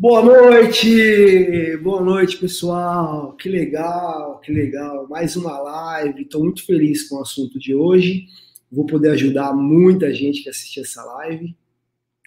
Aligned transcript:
Boa 0.00 0.22
noite, 0.22 1.76
boa 1.82 2.00
noite 2.00 2.38
pessoal. 2.38 3.34
Que 3.34 3.50
legal, 3.50 4.40
que 4.40 4.50
legal. 4.50 5.06
Mais 5.10 5.36
uma 5.36 5.58
live. 5.58 6.22
Estou 6.22 6.42
muito 6.42 6.64
feliz 6.64 7.06
com 7.06 7.16
o 7.16 7.20
assunto 7.20 7.58
de 7.58 7.74
hoje. 7.74 8.24
Vou 8.72 8.86
poder 8.86 9.10
ajudar 9.10 9.52
muita 9.52 10.10
gente 10.14 10.42
que 10.42 10.48
assistir 10.48 10.80
essa 10.80 11.04
live. 11.04 11.54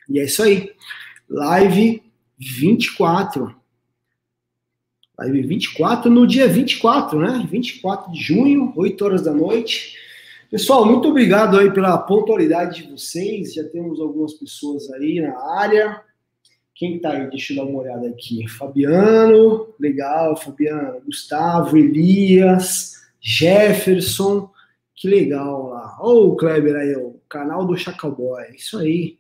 E 0.07 0.19
é 0.19 0.25
isso 0.25 0.43
aí. 0.43 0.71
Live 1.27 2.03
24. 2.37 3.55
Live 5.17 5.41
24 5.41 6.11
no 6.11 6.27
dia 6.27 6.47
24, 6.47 7.19
né? 7.19 7.47
24 7.49 8.11
de 8.11 8.21
junho, 8.21 8.71
8 8.75 9.03
horas 9.03 9.23
da 9.23 9.33
noite. 9.33 9.97
Pessoal, 10.51 10.85
muito 10.85 11.07
obrigado 11.07 11.57
aí 11.57 11.73
pela 11.73 11.97
pontualidade 11.97 12.83
de 12.83 12.91
vocês. 12.91 13.55
Já 13.55 13.63
temos 13.63 13.99
algumas 13.99 14.33
pessoas 14.33 14.91
aí 14.91 15.19
na 15.19 15.35
área. 15.57 16.12
Quem 16.75 16.99
tá 16.99 17.11
aí? 17.11 17.29
Deixa 17.29 17.53
eu 17.53 17.57
dar 17.57 17.65
uma 17.65 17.81
olhada 17.81 18.07
aqui. 18.07 18.47
Fabiano, 18.47 19.67
legal, 19.79 20.35
Fabiano. 20.35 21.01
Gustavo, 21.05 21.77
Elias, 21.77 22.93
Jefferson, 23.21 24.49
que 24.95 25.07
legal 25.07 25.69
lá. 25.69 25.97
Ô, 26.01 26.29
oh, 26.29 26.35
Kleber 26.35 26.75
aí, 26.75 26.95
o 26.95 27.19
canal 27.29 27.65
do 27.65 27.77
Chacaboy. 27.77 28.55
Isso 28.55 28.77
aí. 28.79 29.17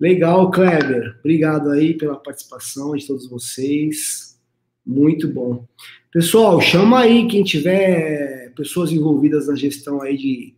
Legal, 0.00 0.50
Kleber. 0.50 1.16
Obrigado 1.20 1.70
aí 1.70 1.94
pela 1.94 2.16
participação 2.16 2.96
de 2.96 3.06
todos 3.06 3.28
vocês. 3.28 4.40
Muito 4.84 5.28
bom. 5.28 5.66
Pessoal, 6.10 6.60
chama 6.60 7.00
aí 7.00 7.28
quem 7.28 7.44
tiver 7.44 8.52
pessoas 8.56 8.90
envolvidas 8.90 9.46
na 9.46 9.54
gestão 9.54 10.02
aí 10.02 10.16
de, 10.16 10.54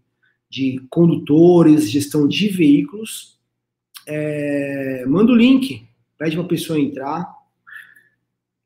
de 0.49 0.81
condutores, 0.89 1.91
gestão 1.91 2.27
de 2.27 2.49
veículos. 2.49 3.37
É, 4.07 5.05
manda 5.07 5.33
o 5.33 5.37
link 5.37 5.87
pede 6.19 6.37
para 6.37 6.45
a 6.45 6.49
pessoa 6.49 6.79
entrar. 6.79 7.33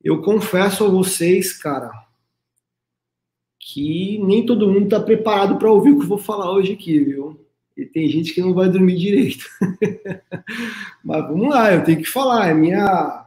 Eu 0.02 0.22
confesso 0.22 0.84
a 0.84 0.88
vocês, 0.88 1.52
cara, 1.52 1.90
que 3.58 4.18
nem 4.24 4.46
todo 4.46 4.68
mundo 4.68 4.84
está 4.84 5.00
preparado 5.00 5.58
para 5.58 5.70
ouvir 5.70 5.92
o 5.92 5.98
que 5.98 6.04
eu 6.04 6.08
vou 6.08 6.18
falar 6.18 6.50
hoje 6.52 6.72
aqui, 6.72 6.98
viu? 7.00 7.38
E 7.76 7.84
tem 7.84 8.08
gente 8.08 8.32
que 8.32 8.40
não 8.40 8.54
vai 8.54 8.68
dormir 8.68 8.96
direito. 8.96 9.44
Mas 11.04 11.22
vamos 11.28 11.48
lá, 11.48 11.72
eu 11.72 11.84
tenho 11.84 11.98
que 11.98 12.08
falar. 12.08 12.48
É 12.48 12.54
minha, 12.54 13.26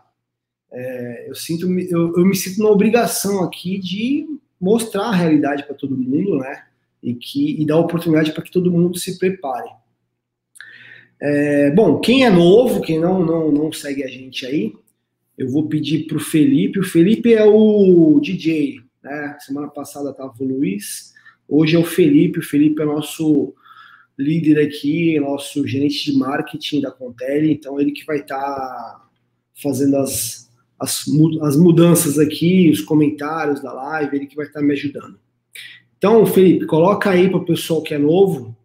é, 0.72 1.30
eu 1.30 1.36
sinto, 1.36 1.70
eu, 1.70 2.18
eu 2.18 2.26
me 2.26 2.36
sinto 2.36 2.62
na 2.62 2.70
obrigação 2.70 3.44
aqui 3.44 3.78
de 3.78 4.28
mostrar 4.60 5.06
a 5.06 5.16
realidade 5.16 5.64
para 5.64 5.76
todo 5.76 5.98
mundo, 5.98 6.38
né? 6.38 6.66
E 7.02 7.14
que 7.14 7.62
e 7.62 7.66
dar 7.66 7.78
oportunidade 7.78 8.32
para 8.32 8.44
que 8.44 8.52
todo 8.52 8.72
mundo 8.72 8.98
se 8.98 9.18
prepare. 9.18 9.70
É, 11.22 11.70
bom, 11.70 12.00
quem 12.00 12.26
é 12.26 12.32
novo, 12.32 12.82
quem 12.82 13.00
não, 13.00 13.24
não, 13.24 13.52
não 13.52 13.72
segue 13.72 14.04
a 14.04 14.08
gente 14.08 14.44
aí, 14.44 14.74
eu 15.38 15.48
vou 15.48 15.68
pedir 15.68 16.08
para 16.08 16.18
o 16.18 16.20
Felipe. 16.20 16.80
O 16.80 16.84
Felipe 16.84 17.32
é 17.34 17.46
o 17.46 18.20
DJ, 18.20 18.80
né? 19.04 19.38
Semana 19.40 19.68
passada 19.68 20.10
estava 20.10 20.34
o 20.40 20.44
Luiz, 20.44 21.14
hoje 21.48 21.76
é 21.76 21.80
o 21.80 21.86
Felipe. 21.86 22.40
O 22.40 22.44
Felipe 22.44 22.82
é 22.82 22.86
nosso 22.86 23.54
líder 24.18 24.60
aqui, 24.60 25.20
nosso 25.20 25.68
gerente 25.68 26.12
de 26.12 26.18
marketing 26.18 26.82
da 26.82 26.92
Contele, 26.92 27.52
então 27.52 27.80
ele 27.80 27.92
que 27.92 28.06
vai 28.06 28.18
estar 28.18 28.40
tá 28.40 29.08
fazendo 29.62 29.98
as, 29.98 30.50
as, 30.80 31.06
as 31.42 31.56
mudanças 31.56 32.18
aqui, 32.20 32.70
os 32.70 32.82
comentários 32.82 33.62
da 33.62 33.72
live, 33.74 34.16
ele 34.16 34.28
que 34.28 34.36
vai 34.36 34.48
estar 34.48 34.60
tá 34.60 34.66
me 34.66 34.74
ajudando. 34.74 35.20
Então, 35.98 36.26
Felipe, 36.26 36.66
coloca 36.66 37.12
aí 37.12 37.30
para 37.30 37.38
o 37.38 37.46
pessoal 37.46 37.84
que 37.84 37.94
é 37.94 37.98
novo. 37.98 38.56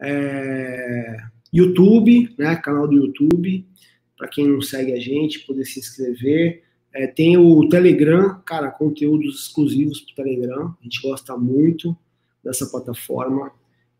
É 0.00 1.25
YouTube, 1.56 2.34
né, 2.38 2.56
canal 2.56 2.86
do 2.86 2.94
YouTube, 2.94 3.66
para 4.16 4.28
quem 4.28 4.48
não 4.48 4.60
segue 4.60 4.92
a 4.92 5.00
gente, 5.00 5.46
poder 5.46 5.64
se 5.64 5.78
inscrever. 5.78 6.62
É, 6.94 7.06
tem 7.06 7.36
o 7.36 7.68
Telegram, 7.68 8.40
cara, 8.44 8.70
conteúdos 8.70 9.46
exclusivos 9.46 10.00
para 10.00 10.12
o 10.12 10.24
Telegram, 10.24 10.74
a 10.80 10.84
gente 10.84 11.00
gosta 11.02 11.36
muito 11.36 11.96
dessa 12.42 12.66
plataforma. 12.66 13.52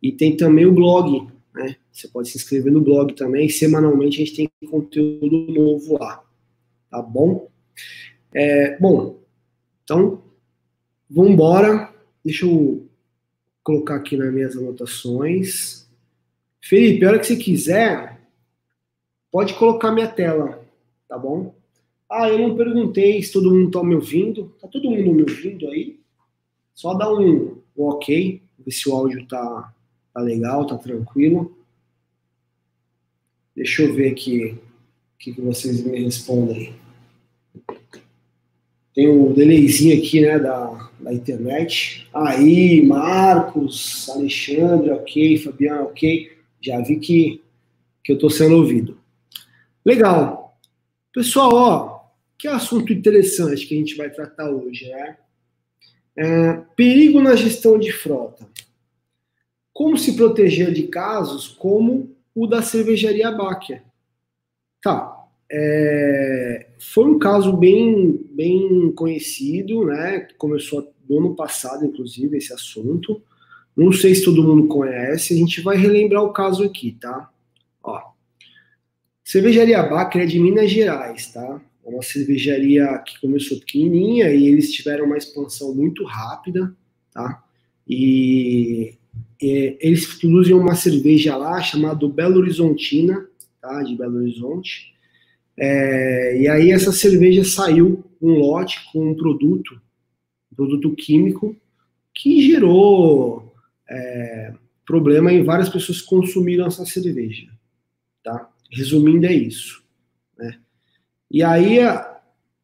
E 0.03 0.13
tem 0.13 0.37
também 0.37 0.67
o 0.67 0.73
blog, 0.73 1.27
né? 1.55 1.77
Você 1.91 2.09
pode 2.09 2.29
se 2.29 2.37
inscrever 2.37 2.73
no 2.73 2.81
blog 2.81 3.15
também. 3.15 3.49
Semanalmente 3.49 4.23
a 4.23 4.25
gente 4.25 4.37
tem 4.37 4.71
conteúdo 4.71 5.53
novo 5.53 5.99
lá, 5.99 6.23
tá 6.91 7.01
bom? 7.03 7.51
É, 8.35 8.79
bom, 8.79 9.21
então 9.83 10.23
vamos 11.09 11.33
embora. 11.33 11.93
Deixa 12.25 12.45
eu 12.45 12.87
colocar 13.63 13.97
aqui 13.97 14.17
nas 14.17 14.33
minhas 14.33 14.57
anotações. 14.57 15.86
Felipe, 16.69 17.05
a 17.05 17.11
hora 17.11 17.19
que 17.21 17.27
você 17.27 17.37
quiser, 17.37 18.21
pode 19.31 19.55
colocar 19.55 19.93
minha 19.93 20.09
tela, 20.09 20.67
tá 21.09 21.17
bom? 21.17 21.55
Ah, 22.11 22.29
eu 22.29 22.41
não 22.41 22.57
perguntei 22.57 23.23
se 23.23 23.33
todo 23.33 23.55
mundo 23.55 23.71
tá 23.71 23.85
me 23.85 23.95
ouvindo. 23.95 24.53
Tá 24.61 24.67
todo 24.67 24.91
mundo 24.91 25.15
me 25.15 25.23
ouvindo 25.23 25.69
aí? 25.69 26.01
Só 26.75 26.93
dá 26.95 27.13
um, 27.13 27.63
um 27.77 27.85
ok, 27.85 28.43
ver 28.59 28.71
se 28.73 28.89
o 28.89 28.95
áudio 28.95 29.25
tá, 29.29 29.73
tá 30.13 30.21
legal, 30.21 30.67
tá 30.67 30.77
tranquilo. 30.77 31.57
Deixa 33.55 33.83
eu 33.83 33.95
ver 33.95 34.11
aqui 34.11 34.59
o 35.15 35.19
que, 35.21 35.35
que 35.35 35.41
vocês 35.41 35.85
me 35.85 36.03
respondem. 36.03 36.75
Tem 38.93 39.09
um 39.09 39.33
delayzinho 39.33 39.97
aqui, 39.97 40.21
né, 40.21 40.37
da, 40.41 40.91
da 40.99 41.15
internet. 41.15 42.09
Aí, 42.13 42.85
Marcos, 42.85 44.11
Alexandre, 44.11 44.91
ok, 44.91 45.39
Fabiano, 45.39 45.85
ok 45.85 46.36
já 46.61 46.81
vi 46.81 46.99
que, 46.99 47.43
que 48.03 48.13
eu 48.13 48.17
estou 48.17 48.31
sendo 48.31 48.57
ouvido. 48.57 48.99
Legal. 49.85 50.59
Pessoal, 51.13 51.51
ó, 51.55 51.97
que 52.39 52.49
assunto 52.49 52.93
interessante 52.93 53.67
que 53.67 53.75
a 53.75 53.79
gente 53.79 53.97
vai 53.97 54.11
tratar 54.11 54.51
hoje, 54.51 54.89
né? 54.89 55.17
É, 56.19 56.53
perigo 56.75 57.21
na 57.21 57.37
gestão 57.37 57.79
de 57.79 57.93
frota. 57.93 58.47
Como 59.73 59.97
se 59.99 60.17
proteger 60.17 60.73
de 60.73 60.85
casos 60.85 61.49
como 61.49 62.17
o 62.35 62.47
da 62.47 62.63
cervejaria 62.63 63.31
Báquia? 63.31 63.85
Tá. 64.83 65.13
É, 65.51 66.69
foi 66.79 67.05
um 67.05 67.19
caso 67.19 67.53
bem, 67.53 68.25
bem 68.31 68.91
conhecido, 68.93 69.85
né? 69.87 70.29
Começou 70.39 70.93
no 71.09 71.19
ano 71.19 71.37
passado, 71.37 71.85
inclusive, 71.85 72.37
esse 72.37 72.53
assunto. 72.53 73.23
Não 73.77 73.93
sei 73.93 74.15
se 74.15 74.25
todo 74.25 74.43
mundo 74.43 74.69
conhece, 74.69 75.35
a 75.35 75.37
gente 75.37 75.61
vai 75.61 75.77
relembrar 75.77 76.23
o 76.23 76.33
caso 76.33 76.65
aqui, 76.65 76.97
tá? 76.99 77.31
Ó. 77.83 78.01
Cervejaria 79.23 79.83
Baker 79.83 80.23
é 80.23 80.27
de 80.27 80.41
Minas 80.41 80.71
Gerais, 80.71 81.31
tá? 81.33 81.61
É 81.85 81.89
uma 81.89 82.03
cervejaria 82.03 82.87
que 83.07 83.21
começou 83.21 83.59
pequenininha 83.59 84.33
e 84.33 84.47
eles 84.47 84.73
tiveram 84.73 85.05
uma 85.05 85.19
expansão 85.19 85.75
muito 85.75 86.05
rápida, 86.05 86.75
tá? 87.13 87.45
E, 87.87 88.95
e 89.41 89.77
eles 89.81 90.07
produzem 90.07 90.55
uma 90.55 90.75
cerveja 90.75 91.37
lá 91.37 91.61
chamada 91.61 92.09
Belo 92.09 92.39
Horizontina, 92.39 93.29
tá? 93.61 93.83
De 93.83 93.95
Belo 93.95 94.17
Horizonte. 94.17 94.95
É, 95.59 96.41
e 96.41 96.49
aí 96.49 96.71
essa 96.71 96.93
cerveja 96.93 97.45
saiu 97.45 98.05
um 98.23 98.39
lote 98.39 98.91
com 98.91 99.11
um 99.11 99.15
produto, 99.15 99.81
um 100.51 100.57
produto 100.57 100.95
químico, 100.95 101.55
que 102.15 102.41
gerou 102.41 103.46
é, 103.89 104.53
problema 104.85 105.33
em 105.33 105.43
várias 105.43 105.69
pessoas 105.69 106.01
consumiram 106.01 106.67
essa 106.67 106.85
cerveja, 106.85 107.49
tá? 108.23 108.49
Resumindo, 108.71 109.27
é 109.27 109.33
isso. 109.33 109.83
Né? 110.39 110.59
E 111.31 111.43
aí, 111.43 111.79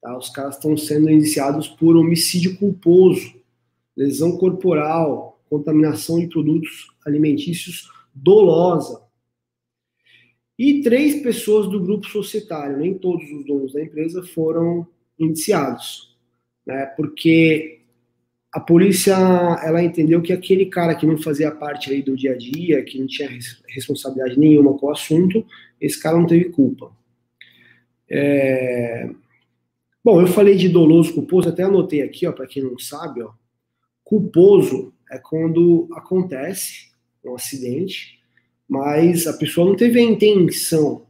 Tá? 0.00 0.16
Os 0.16 0.28
caras 0.30 0.56
estão 0.56 0.76
sendo 0.76 1.10
indiciados 1.10 1.68
por 1.68 1.96
homicídio 1.96 2.56
culposo, 2.56 3.34
lesão 3.96 4.36
corporal, 4.36 5.40
contaminação 5.48 6.18
de 6.18 6.28
produtos 6.28 6.88
alimentícios 7.06 7.88
dolosa. 8.14 9.02
E 10.58 10.82
três 10.82 11.22
pessoas 11.22 11.68
do 11.68 11.80
grupo 11.80 12.06
societário, 12.06 12.76
nem 12.76 12.94
todos 12.94 13.28
os 13.30 13.44
donos 13.44 13.72
da 13.72 13.82
empresa 13.82 14.22
foram 14.22 14.86
indiciados, 15.18 16.16
né? 16.64 16.86
Porque 16.96 17.83
a 18.54 18.60
polícia 18.60 19.16
ela 19.64 19.82
entendeu 19.82 20.22
que 20.22 20.32
aquele 20.32 20.66
cara 20.66 20.94
que 20.94 21.04
não 21.04 21.18
fazia 21.18 21.50
parte 21.50 21.90
aí 21.90 22.00
do 22.00 22.14
dia 22.14 22.34
a 22.34 22.38
dia, 22.38 22.84
que 22.84 23.00
não 23.00 23.06
tinha 23.08 23.28
responsabilidade 23.66 24.38
nenhuma 24.38 24.78
com 24.78 24.86
o 24.86 24.92
assunto, 24.92 25.44
esse 25.80 26.00
cara 26.00 26.16
não 26.16 26.24
teve 26.24 26.50
culpa. 26.50 26.92
É... 28.08 29.10
Bom, 30.04 30.20
eu 30.20 30.28
falei 30.28 30.54
de 30.54 30.68
doloso 30.68 31.12
culposo, 31.14 31.48
até 31.48 31.64
anotei 31.64 32.00
aqui, 32.00 32.28
ó, 32.28 32.32
para 32.32 32.46
quem 32.46 32.62
não 32.62 32.78
sabe, 32.78 33.22
ó. 33.22 33.32
Culposo 34.04 34.94
é 35.10 35.18
quando 35.18 35.88
acontece 35.92 36.92
um 37.24 37.34
acidente, 37.34 38.20
mas 38.68 39.26
a 39.26 39.32
pessoa 39.32 39.68
não 39.68 39.74
teve 39.74 39.98
a 39.98 40.02
intenção. 40.02 41.06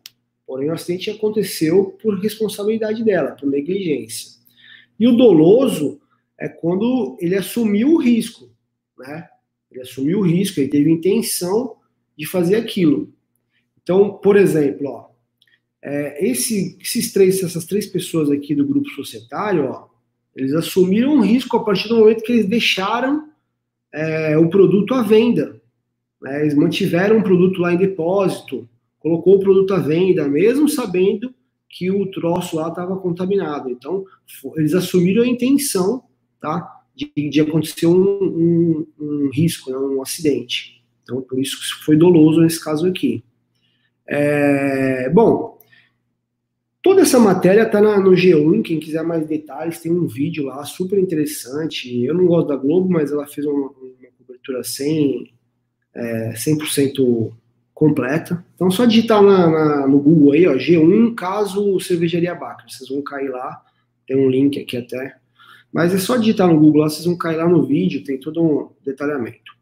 Porém, 0.47 0.71
o 0.71 0.73
acidente 0.73 1.11
aconteceu 1.11 1.95
por 2.03 2.19
responsabilidade 2.21 3.05
dela, 3.05 3.33
por 3.33 3.47
negligência. 3.47 4.33
E 4.99 5.07
o 5.07 5.15
doloso 5.15 6.01
é 6.39 6.49
quando 6.49 7.17
ele 7.21 7.37
assumiu 7.37 7.93
o 7.93 7.97
risco, 7.97 8.51
né? 8.99 9.29
Ele 9.71 9.83
assumiu 9.83 10.21
o 10.21 10.23
risco, 10.23 10.61
ele 10.61 10.69
teve 10.69 10.91
intenção 10.91 11.77
de 12.17 12.27
fazer 12.27 12.57
aquilo. 12.57 13.13
Então, 13.83 14.15
por 14.15 14.37
exemplo, 14.37 14.89
ó, 14.89 15.09
é, 15.83 16.27
esse, 16.27 16.79
esses 16.81 17.13
três, 17.13 17.43
essas 17.43 17.65
três 17.65 17.87
pessoas 17.87 18.31
aqui 18.31 18.55
do 18.55 18.67
grupo 18.67 18.89
societário, 18.91 19.67
ó, 19.67 19.89
eles 20.35 20.53
assumiram 20.55 21.15
um 21.15 21.21
risco 21.21 21.57
a 21.57 21.65
partir 21.65 21.89
do 21.89 21.99
momento 21.99 22.23
que 22.23 22.33
eles 22.33 22.47
deixaram 22.47 23.29
é, 23.93 24.37
o 24.39 24.49
produto 24.49 24.95
à 24.95 25.03
venda. 25.03 25.61
Né? 26.21 26.41
Eles 26.43 26.55
mantiveram 26.55 27.19
o 27.19 27.23
produto 27.23 27.61
lá 27.61 27.73
em 27.73 27.77
depósito, 27.77 28.69
colocou 28.99 29.37
o 29.37 29.41
produto 29.41 29.75
à 29.75 29.79
venda, 29.79 30.27
mesmo 30.27 30.69
sabendo 30.69 31.35
que 31.69 31.91
o 31.91 32.11
troço 32.11 32.57
lá 32.57 32.69
estava 32.69 32.97
contaminado. 32.97 33.69
Então, 33.69 34.05
eles 34.57 34.75
assumiram 34.75 35.23
a 35.23 35.27
intenção 35.27 36.05
tá, 36.45 36.83
de, 36.95 37.11
de 37.29 37.41
acontecer 37.41 37.87
um, 37.87 37.97
um, 37.97 38.87
um 39.01 39.31
risco, 39.33 39.71
né, 39.71 39.77
um 39.77 40.03
acidente. 40.03 40.83
Então, 41.03 41.21
por 41.23 41.39
isso 41.39 41.59
que 41.59 41.85
foi 41.85 41.97
doloso 41.97 42.41
nesse 42.41 42.63
caso 42.63 42.87
aqui. 42.87 43.25
É, 44.07 45.09
bom, 45.11 45.59
toda 46.83 47.03
essa 47.03 47.19
matéria 47.19 47.63
está 47.63 47.81
no 47.81 48.13
G1, 48.13 48.63
quem 48.63 48.79
quiser 48.79 49.03
mais 49.03 49.27
detalhes, 49.27 49.81
tem 49.81 49.93
um 49.93 50.07
vídeo 50.07 50.45
lá 50.45 50.65
super 50.65 50.99
interessante. 50.99 52.05
Eu 52.05 52.15
não 52.15 52.27
gosto 52.27 52.49
da 52.49 52.57
Globo, 52.57 52.89
mas 52.91 53.11
ela 53.11 53.27
fez 53.27 53.47
uma, 53.47 53.69
uma 53.69 54.11
cobertura 54.19 54.63
sem, 54.63 55.33
é, 55.95 56.33
100% 56.35 57.33
completa. 57.75 58.45
Então, 58.55 58.71
só 58.71 58.85
digitar 58.85 59.23
na, 59.23 59.51
na, 59.51 59.89
no 59.89 59.99
Google 59.99 60.33
aí, 60.33 60.47
ó, 60.47 60.55
G1 60.55 61.15
caso 61.15 61.79
cervejaria 61.81 62.35
Bacra. 62.35 62.67
Vocês 62.69 62.89
vão 62.89 63.03
cair 63.03 63.29
lá, 63.29 63.63
tem 64.07 64.17
um 64.17 64.31
link 64.31 64.59
aqui 64.61 64.77
até. 64.77 65.17
Mas 65.75 65.93
é 65.93 65.99
só 65.99 66.17
digitar 66.17 66.47
no 66.47 66.59
Google 66.59 66.83
lá, 66.83 66.89
vocês 66.89 67.05
vão 67.05 67.19
cair 67.19 67.37
lá 67.37 67.49
no 67.49 67.67
vídeo, 67.67 68.05
tem 68.05 68.19
todo 68.19 68.41
um 68.41 68.69
detalhamento. 68.85 69.53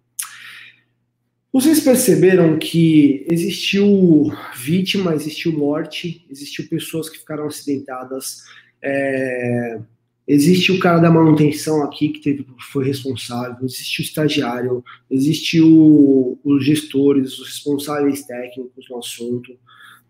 Vocês 1.51 1.81
perceberam 1.81 2.59
que 2.59 3.27
existiu 3.31 4.31
vítima, 4.55 5.15
existiu 5.15 5.53
morte, 5.53 6.27
existiu 6.31 6.69
pessoas 6.69 7.09
que 7.09 7.19
ficaram 7.19 7.47
acidentadas, 7.47 8.43
é, 8.83 9.81
Existe 10.27 10.71
o 10.71 10.79
cara 10.79 11.01
da 11.01 11.11
manutenção 11.11 11.83
aqui 11.83 12.09
que 12.11 12.21
teve, 12.21 12.47
foi 12.71 12.87
responsável, 12.87 13.65
existe 13.65 14.01
o 14.01 14.05
estagiário, 14.05 14.85
existe 15.11 15.61
o, 15.61 16.39
os 16.45 16.65
gestores, 16.65 17.39
os 17.41 17.49
responsáveis 17.49 18.25
técnicos 18.25 18.89
no 18.89 18.99
assunto, 18.99 19.53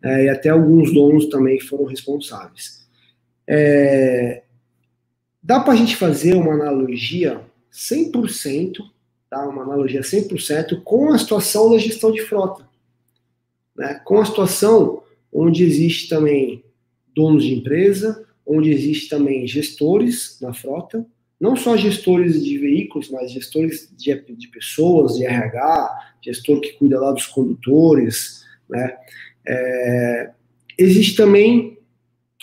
é, 0.03 0.27
e 0.27 0.29
até 0.29 0.51
alguns 0.51 0.93
donos 0.93 1.27
também 1.27 1.59
foram 1.59 1.87
responsáveis. 1.87 2.87
É, 3.49 4.43
dá 5.43 5.61
para 5.61 5.73
a 5.73 5.77
gente 5.77 5.97
fazer 5.97 6.35
uma 6.35 6.55
analogia 6.55 7.41
100%, 7.73 8.77
tá? 9.29 9.49
uma 9.49 9.63
analogia 9.63 10.01
100% 10.01 10.83
com 10.83 11.11
a 11.13 11.19
situação 11.19 11.71
da 11.71 11.79
gestão 11.79 12.13
de 12.13 12.23
frota. 12.23 12.69
Né? 13.77 14.01
Com 14.05 14.21
a 14.21 14.25
situação 14.25 15.03
onde 15.33 15.65
existe 15.65 16.09
também 16.09 16.65
donos 17.15 17.45
de 17.45 17.55
empresa, 17.55 18.27
onde 18.47 18.71
existe 18.71 19.09
também 19.09 19.47
gestores 19.47 20.39
na 20.41 20.53
frota, 20.53 21.07
não 21.41 21.57
só 21.57 21.77
gestores 21.77 22.45
de 22.45 22.59
veículos, 22.59 23.11
mas 23.11 23.33
gestores 23.33 23.93
de, 23.97 24.15
de 24.37 24.49
pessoas, 24.49 25.17
de 25.17 25.25
RH, 25.25 26.15
gestor 26.23 26.61
que 26.61 26.75
cuida 26.75 27.01
lá 27.01 27.11
dos 27.13 27.27
condutores, 27.27 28.45
né? 28.69 28.97
É, 29.45 30.31
existe 30.79 31.17
também 31.17 31.79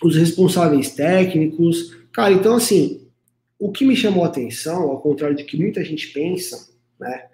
os 0.03 0.15
responsáveis 0.15 0.91
técnicos. 0.91 1.97
Cara, 2.11 2.33
então 2.33 2.55
assim, 2.55 3.07
o 3.57 3.71
que 3.71 3.85
me 3.85 3.95
chamou 3.95 4.23
a 4.23 4.27
atenção, 4.27 4.83
ao 4.83 5.01
contrário 5.01 5.35
de 5.35 5.43
que 5.43 5.57
muita 5.57 5.83
gente 5.83 6.07
pensa, 6.07 6.69
né, 6.99 7.29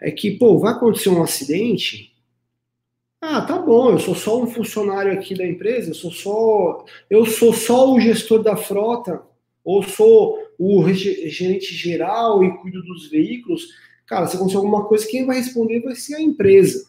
é 0.00 0.10
que, 0.10 0.32
pô, 0.32 0.58
vai 0.58 0.72
acontecer 0.72 1.08
um 1.08 1.22
acidente, 1.22 2.14
ah, 3.20 3.40
tá 3.40 3.58
bom, 3.58 3.90
eu 3.90 3.98
sou 3.98 4.14
só 4.14 4.42
um 4.42 4.46
funcionário 4.46 5.12
aqui 5.12 5.34
da 5.34 5.46
empresa, 5.46 5.90
eu 5.90 5.94
sou 5.94 6.10
só, 6.10 6.84
eu 7.08 7.24
sou 7.24 7.54
só 7.54 7.90
o 7.90 7.98
gestor 7.98 8.42
da 8.42 8.54
frota, 8.54 9.22
ou 9.64 9.82
sou 9.82 10.38
o 10.58 10.86
gerente 10.92 11.74
geral 11.74 12.44
e 12.44 12.54
cuido 12.58 12.82
dos 12.82 13.08
veículos. 13.08 13.68
Cara, 14.06 14.26
se 14.26 14.36
acontecer 14.36 14.58
alguma 14.58 14.84
coisa, 14.84 15.06
quem 15.06 15.24
vai 15.24 15.38
responder 15.38 15.80
vai 15.80 15.94
ser 15.94 16.16
a 16.16 16.20
empresa. 16.20 16.86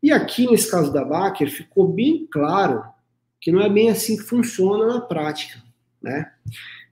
E 0.00 0.12
aqui, 0.12 0.46
nesse 0.46 0.70
caso 0.70 0.92
da 0.92 1.04
Baker, 1.04 1.50
ficou 1.50 1.88
bem 1.88 2.24
claro 2.30 2.84
que 3.40 3.50
não 3.50 3.60
é 3.60 3.68
bem 3.68 3.90
assim 3.90 4.16
que 4.16 4.22
funciona 4.22 4.86
na 4.86 5.00
prática, 5.00 5.60
né? 6.06 6.30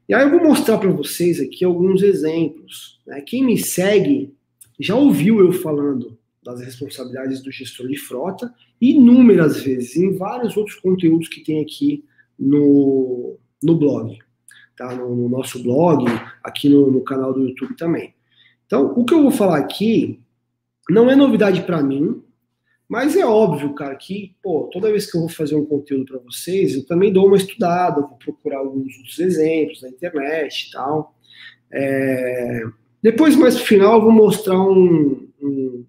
E 0.09 0.13
aí 0.13 0.23
eu 0.25 0.31
vou 0.31 0.43
mostrar 0.43 0.77
para 0.77 0.91
vocês 0.91 1.41
aqui 1.41 1.65
alguns 1.65 2.03
exemplos. 2.03 3.01
Né? 3.07 3.21
Quem 3.23 3.45
me 3.45 3.57
segue 3.57 4.35
já 4.79 4.97
ouviu 4.97 5.39
eu 5.39 5.53
falando 5.53 6.19
das 6.43 6.61
responsabilidades 6.61 7.41
do 7.41 7.51
gestor 7.51 7.89
de 7.89 7.97
frota, 7.97 8.53
inúmeras 8.81 9.63
vezes, 9.63 9.97
em 9.97 10.15
vários 10.15 10.57
outros 10.57 10.77
conteúdos 10.77 11.29
que 11.29 11.41
tem 11.41 11.63
aqui 11.63 12.05
no, 12.39 13.39
no 13.63 13.79
blog, 13.79 14.19
tá? 14.77 14.95
no, 14.95 15.15
no 15.15 15.29
nosso 15.29 15.63
blog, 15.63 16.05
aqui 16.43 16.69
no, 16.69 16.91
no, 16.91 17.03
canal 17.03 17.33
do 17.33 17.49
YouTube 17.49 17.75
também. 17.77 18.13
Então, 18.67 18.93
o 18.95 19.05
que 19.05 19.15
eu 19.15 19.23
vou 19.23 19.31
falar 19.31 19.59
aqui 19.59 20.21
não 20.91 21.11
é 21.11 21.17
novidade 21.17 21.63
para 21.63 21.83
mim, 21.83 22.23
mas 22.89 23.17
é 23.17 23.25
óbvio, 23.25 23.75
cara, 23.75 23.95
que 23.97 24.35
pô, 24.43 24.69
toda 24.73 24.91
vez 24.91 25.11
que 25.11 25.17
eu 25.17 25.23
vou 25.23 25.31
fazer 25.31 25.57
um 25.57 25.65
conteúdo 25.65 26.05
para 26.05 26.19
vocês, 26.19 26.75
eu 26.75 26.87
também 26.87 27.13
dou 27.13 27.27
uma 27.27 27.37
estudada, 27.37 28.01
vou 28.01 28.19
procurar 28.19 28.59
alguns 28.59 28.97
outros 28.97 29.19
exemplos 29.19 29.83
na 29.83 29.89
internet 29.89 30.69
e 30.69 30.73
tal. 30.73 31.15
É... 31.73 32.63
Depois, 33.03 33.37
mais 33.37 33.57
pro 33.57 33.65
final, 33.65 33.97
eu 33.97 34.03
vou 34.03 34.13
mostrar 34.13 34.61
um, 34.61 35.29
um 35.43 35.85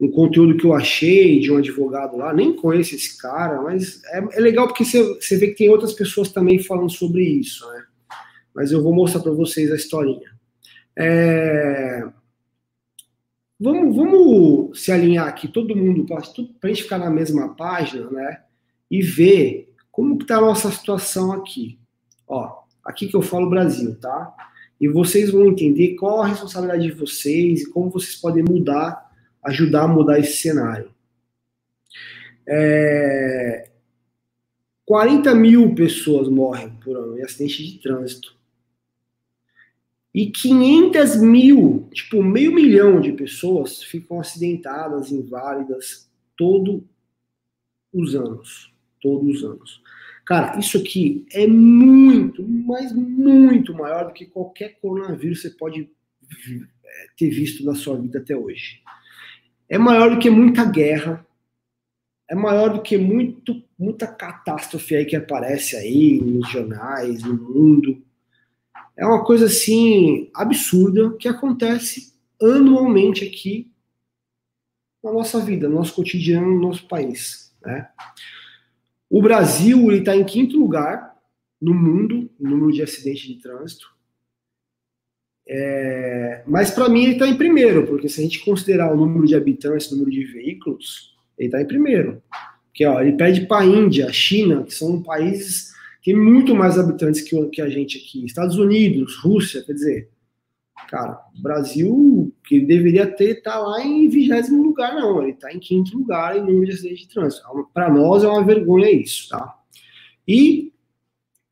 um 0.00 0.10
conteúdo 0.10 0.56
que 0.56 0.64
eu 0.64 0.72
achei 0.72 1.38
de 1.38 1.52
um 1.52 1.58
advogado 1.58 2.16
lá, 2.16 2.32
nem 2.32 2.56
conheço 2.56 2.94
esse 2.94 3.18
cara, 3.18 3.60
mas 3.60 4.02
é, 4.06 4.18
é 4.32 4.40
legal 4.40 4.66
porque 4.66 4.84
você 4.84 5.36
vê 5.36 5.48
que 5.48 5.56
tem 5.56 5.68
outras 5.68 5.92
pessoas 5.92 6.32
também 6.32 6.58
falando 6.58 6.90
sobre 6.90 7.22
isso, 7.22 7.68
né? 7.70 7.84
Mas 8.54 8.72
eu 8.72 8.82
vou 8.82 8.94
mostrar 8.94 9.20
para 9.20 9.32
vocês 9.32 9.70
a 9.70 9.76
historinha. 9.76 10.30
É... 10.98 12.02
vamos, 13.60 13.94
vamos 13.94 14.82
se 14.82 14.90
alinhar 14.90 15.28
aqui, 15.28 15.46
todo 15.46 15.76
mundo, 15.76 16.06
para 16.06 16.18
a 16.18 16.68
gente 16.68 16.82
ficar 16.82 16.98
na 16.98 17.10
mesma 17.10 17.54
página, 17.54 18.10
né? 18.10 18.42
E 18.90 19.02
ver 19.02 19.74
como 19.92 20.16
que 20.16 20.24
está 20.24 20.38
a 20.38 20.40
nossa 20.40 20.70
situação 20.70 21.32
aqui. 21.32 21.78
Ó, 22.26 22.62
aqui 22.84 23.08
que 23.08 23.16
eu 23.16 23.22
falo 23.22 23.50
Brasil, 23.50 23.94
tá? 24.00 24.34
E 24.80 24.88
vocês 24.88 25.30
vão 25.30 25.46
entender 25.46 25.94
qual 25.96 26.22
a 26.22 26.26
responsabilidade 26.26 26.84
de 26.84 26.92
vocês 26.92 27.62
e 27.62 27.70
como 27.70 27.90
vocês 27.90 28.16
podem 28.16 28.42
mudar, 28.42 29.10
ajudar 29.44 29.82
a 29.82 29.88
mudar 29.88 30.18
esse 30.18 30.38
cenário. 30.38 30.90
É, 32.48 33.70
40 34.86 35.34
mil 35.34 35.74
pessoas 35.74 36.28
morrem 36.28 36.70
por 36.82 36.96
ano 36.96 37.18
em 37.18 37.22
acidente 37.22 37.64
de 37.64 37.78
trânsito. 37.78 38.39
E 40.14 40.30
500 40.30 41.20
mil, 41.20 41.88
tipo 41.92 42.22
meio 42.22 42.52
milhão 42.52 43.00
de 43.00 43.12
pessoas 43.12 43.82
ficam 43.82 44.18
acidentadas, 44.18 45.12
inválidas, 45.12 46.10
todos 46.36 46.82
os 47.92 48.14
anos. 48.14 48.72
Todos 49.00 49.36
os 49.36 49.44
anos. 49.44 49.82
Cara, 50.26 50.58
isso 50.58 50.78
aqui 50.78 51.26
é 51.32 51.46
muito, 51.46 52.46
mas 52.46 52.92
muito 52.92 53.72
maior 53.74 54.06
do 54.06 54.12
que 54.12 54.26
qualquer 54.26 54.78
coronavírus 54.80 55.42
você 55.42 55.50
pode 55.50 55.88
ter 57.16 57.30
visto 57.30 57.64
na 57.64 57.74
sua 57.74 57.96
vida 57.98 58.18
até 58.18 58.36
hoje. 58.36 58.82
É 59.68 59.78
maior 59.78 60.10
do 60.10 60.18
que 60.18 60.28
muita 60.28 60.64
guerra, 60.64 61.24
é 62.28 62.34
maior 62.34 62.72
do 62.72 62.82
que 62.82 62.96
muito, 62.96 63.62
muita 63.78 64.06
catástrofe 64.06 64.94
aí 64.94 65.04
que 65.04 65.16
aparece 65.16 65.76
aí 65.76 66.20
nos 66.20 66.48
jornais, 66.48 67.22
no 67.24 67.34
mundo. 67.34 68.02
É 68.96 69.06
uma 69.06 69.24
coisa 69.24 69.46
assim 69.46 70.30
absurda 70.34 71.16
que 71.16 71.28
acontece 71.28 72.14
anualmente 72.40 73.24
aqui 73.24 73.70
na 75.02 75.12
nossa 75.12 75.40
vida, 75.40 75.68
no 75.68 75.76
nosso 75.76 75.94
cotidiano, 75.94 76.54
no 76.54 76.60
nosso 76.60 76.86
país. 76.86 77.54
Né? 77.62 77.88
O 79.08 79.22
Brasil 79.22 79.90
está 79.92 80.14
em 80.14 80.24
quinto 80.24 80.58
lugar 80.58 81.16
no 81.60 81.74
mundo, 81.74 82.30
no 82.38 82.50
número 82.50 82.72
de 82.72 82.82
acidentes 82.82 83.22
de 83.22 83.36
trânsito. 83.36 83.86
É, 85.48 86.44
mas 86.46 86.70
para 86.70 86.88
mim 86.88 87.02
ele 87.02 87.12
está 87.14 87.26
em 87.26 87.36
primeiro, 87.36 87.86
porque 87.86 88.08
se 88.08 88.20
a 88.20 88.22
gente 88.22 88.44
considerar 88.44 88.92
o 88.92 88.96
número 88.96 89.26
de 89.26 89.34
habitantes, 89.34 89.90
o 89.90 89.96
número 89.96 90.10
de 90.10 90.24
veículos, 90.24 91.16
ele 91.36 91.48
está 91.48 91.60
em 91.60 91.66
primeiro. 91.66 92.22
Porque 92.66 92.86
ó, 92.86 93.00
ele 93.00 93.16
pede 93.16 93.46
para 93.46 93.62
a 93.62 93.66
Índia, 93.66 94.12
China, 94.12 94.62
que 94.62 94.72
são 94.72 95.02
países 95.02 95.72
têm 96.02 96.16
muito 96.16 96.54
mais 96.54 96.78
habitantes 96.78 97.20
que, 97.20 97.46
que 97.46 97.60
a 97.60 97.68
gente 97.68 97.98
aqui. 97.98 98.24
Estados 98.24 98.56
Unidos, 98.56 99.16
Rússia, 99.16 99.62
quer 99.62 99.72
dizer, 99.72 100.08
cara, 100.88 101.20
Brasil, 101.40 102.34
que 102.44 102.60
deveria 102.60 103.06
ter, 103.06 103.38
está 103.38 103.58
lá 103.58 103.84
em 103.84 104.08
vigésimo 104.08 104.62
lugar, 104.62 104.94
não. 104.94 105.22
Ele 105.22 105.32
está 105.32 105.52
em 105.52 105.58
quinto 105.58 105.96
lugar 105.96 106.36
em 106.36 106.40
número 106.40 106.66
de 106.66 106.72
acidentes 106.72 107.06
de 107.06 107.14
trânsito. 107.14 107.42
Para 107.72 107.90
nós 107.90 108.24
é 108.24 108.28
uma 108.28 108.44
vergonha 108.44 108.90
isso, 108.90 109.28
tá? 109.28 109.56
E 110.26 110.72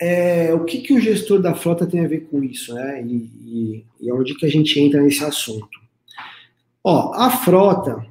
é, 0.00 0.54
o 0.54 0.64
que, 0.64 0.78
que 0.78 0.92
o 0.92 1.00
gestor 1.00 1.40
da 1.40 1.54
frota 1.54 1.86
tem 1.86 2.04
a 2.04 2.08
ver 2.08 2.28
com 2.28 2.42
isso, 2.42 2.74
né? 2.74 3.02
E, 3.04 3.14
e, 3.16 3.84
e 4.00 4.12
onde 4.12 4.34
que 4.34 4.46
a 4.46 4.48
gente 4.48 4.78
entra 4.78 5.02
nesse 5.02 5.24
assunto? 5.24 5.80
Ó, 6.82 7.12
a 7.14 7.30
frota, 7.30 8.06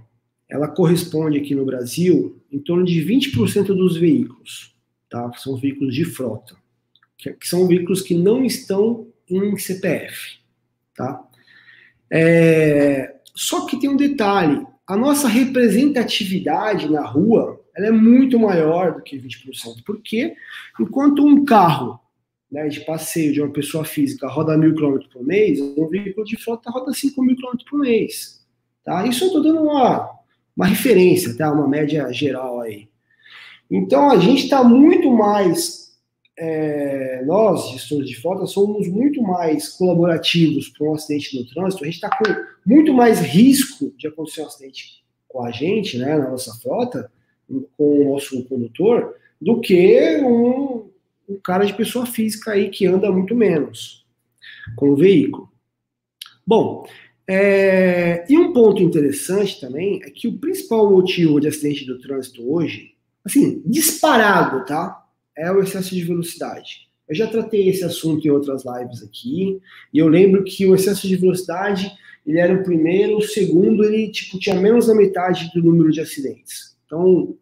ela 0.50 0.68
corresponde 0.68 1.38
aqui 1.38 1.56
no 1.56 1.66
Brasil 1.66 2.42
em 2.52 2.60
torno 2.60 2.86
de 2.86 3.04
20% 3.04 3.68
dos 3.68 3.98
veículos, 3.98 4.76
tá? 5.10 5.32
São 5.38 5.56
veículos 5.56 5.94
de 5.94 6.06
frota, 6.06 6.56
que, 7.18 7.36
são 7.44 7.68
veículos 7.68 8.02
que 8.02 8.16
não 8.16 8.44
estão 8.44 9.08
em 9.30 9.58
CPF, 9.58 10.40
tá? 10.96 11.24
É, 12.12 13.16
só 13.36 13.66
que 13.66 13.80
tem 13.80 13.90
um 13.90 13.98
detalhe, 13.98 14.66
a 14.88 14.96
nossa 14.96 15.28
representatividade 15.28 16.90
na 16.90 17.06
rua, 17.06 17.62
ela 17.76 17.88
é 17.88 17.92
muito 17.92 18.40
maior 18.40 18.96
do 18.96 19.02
que 19.02 19.18
20%, 19.18 19.84
porque 19.86 20.34
enquanto 20.80 21.26
um 21.26 21.44
carro 21.44 22.00
né, 22.52 22.68
de 22.70 22.80
passeio 22.82 23.34
de 23.34 23.42
uma 23.42 23.52
pessoa 23.52 23.84
física 23.84 24.28
roda 24.28 24.58
mil 24.58 24.74
quilômetros 24.74 25.12
por 25.12 25.24
mês, 25.24 25.60
um 25.60 25.88
veículo 25.88 26.26
de 26.26 26.38
frota 26.38 26.72
roda 26.72 26.94
5 26.94 27.22
mil 27.22 27.36
quilômetros 27.36 27.70
por 27.70 27.80
mês. 27.80 28.46
Tá? 28.84 29.06
Isso 29.06 29.26
eu 29.26 29.28
estou 29.28 29.44
dando 29.44 29.62
uma, 29.62 30.10
uma 30.56 30.66
referência, 30.66 31.36
tá? 31.36 31.52
Uma 31.52 31.68
média 31.68 32.12
geral 32.12 32.62
aí. 32.62 32.88
Então 33.70 34.10
a 34.10 34.18
gente 34.18 34.44
está 34.44 34.64
muito 34.64 35.12
mais, 35.12 35.98
é, 36.38 37.24
nós, 37.26 37.70
gestores 37.72 38.08
de 38.08 38.16
frota, 38.16 38.46
somos 38.46 38.88
muito 38.88 39.22
mais 39.22 39.70
colaborativos 39.70 40.70
para 40.70 40.88
um 40.88 40.94
acidente 40.94 41.38
no 41.38 41.46
trânsito. 41.48 41.84
A 41.84 41.86
gente 41.86 41.96
está 41.96 42.10
com 42.10 42.24
muito 42.66 42.94
mais 42.94 43.20
risco 43.20 43.94
de 43.98 44.08
acontecer 44.08 44.42
um 44.42 44.48
acidente 44.48 45.04
com 45.28 45.44
a 45.44 45.52
gente, 45.52 45.98
né, 45.98 46.18
na 46.18 46.30
nossa 46.30 46.54
frota, 46.62 47.12
com 47.78 48.02
o 48.02 48.14
nosso 48.14 48.44
condutor, 48.46 49.16
do 49.40 49.60
que 49.60 50.18
um, 50.24 50.90
um 51.30 51.40
cara 51.44 51.66
de 51.66 51.74
pessoa 51.74 52.06
física 52.06 52.52
aí 52.52 52.70
que 52.70 52.86
anda 52.86 53.12
muito 53.12 53.36
menos 53.36 54.06
com 54.76 54.90
o 54.90 54.96
veículo. 54.96 55.50
Bom, 56.46 56.88
é, 57.28 58.26
e 58.30 58.38
um 58.38 58.54
ponto 58.54 58.82
interessante 58.82 59.60
também 59.60 60.02
é 60.04 60.10
que 60.10 60.28
o 60.28 60.38
principal 60.38 60.90
motivo 60.90 61.42
de 61.42 61.48
acidente 61.48 61.86
do 61.86 62.00
trânsito 62.00 62.50
hoje, 62.50 62.96
assim, 63.28 63.62
disparado, 63.66 64.66
tá? 64.66 65.06
É 65.36 65.52
o 65.52 65.62
excesso 65.62 65.94
de 65.94 66.04
velocidade. 66.04 66.88
Eu 67.08 67.16
já 67.16 67.28
tratei 67.28 67.70
esse 67.70 67.84
assunto 67.84 68.26
em 68.26 68.32
outras 68.32 68.64
lives 68.66 69.04
aqui, 69.04 69.60
e 69.94 69.98
eu 69.98 70.08
lembro 70.08 70.44
que 70.44 70.66
o 70.66 70.76
excesso 70.76 71.08
de 71.08 71.16
velocidade, 71.16 71.92
ele 72.26 72.40
era 72.40 72.54
o 72.54 72.64
primeiro, 72.64 73.18
o 73.18 73.22
segundo, 73.22 73.84
ele, 73.84 74.12
tipo, 74.12 74.40
tinha 74.40 74.60
menos 74.60 74.88
da 74.88 74.96
metade 74.96 75.52
do 75.54 75.64
número 75.64 75.92
de 75.92 76.02
acidentes. 76.02 76.78
Então, 76.86 77.38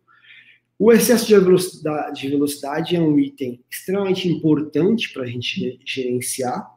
o 0.78 0.92
excesso 0.92 1.26
de 1.26 1.40
velocidade, 1.40 2.22
de 2.22 2.30
velocidade 2.30 2.96
é 2.96 3.02
um 3.02 3.18
item 3.18 3.64
extremamente 3.72 4.28
importante 4.28 5.14
para 5.14 5.24
a 5.24 5.28
gente 5.28 5.80
gerenciar, 5.86 6.76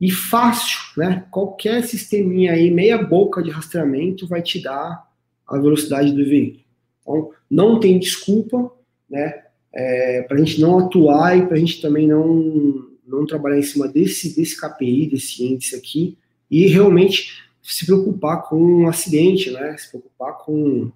e 0.00 0.10
fácil, 0.10 0.80
né? 0.96 1.26
Qualquer 1.30 1.84
sisteminha 1.84 2.52
aí, 2.52 2.70
meia 2.72 2.98
boca 2.98 3.40
de 3.40 3.50
rastreamento 3.50 4.26
vai 4.26 4.42
te 4.42 4.60
dar 4.60 5.08
a 5.46 5.58
velocidade 5.58 6.10
do 6.10 6.24
veículo. 6.24 6.61
Então, 7.02 7.30
não 7.50 7.78
tem 7.80 7.98
desculpa, 7.98 8.72
né? 9.08 9.42
É, 9.74 10.22
para 10.22 10.36
a 10.36 10.38
gente 10.38 10.60
não 10.60 10.78
atuar 10.78 11.36
e 11.36 11.46
para 11.46 11.56
a 11.56 11.58
gente 11.58 11.80
também 11.80 12.06
não, 12.06 12.88
não 13.06 13.26
trabalhar 13.26 13.58
em 13.58 13.62
cima 13.62 13.88
desse, 13.88 14.36
desse 14.36 14.60
KPI, 14.60 15.08
desse 15.08 15.44
índice 15.44 15.74
aqui, 15.74 16.18
e 16.50 16.66
realmente 16.66 17.42
se 17.62 17.86
preocupar 17.86 18.42
com 18.42 18.56
um 18.56 18.88
acidente, 18.88 19.50
né? 19.50 19.76
Se 19.78 19.90
preocupar 19.90 20.38
com 20.38 20.90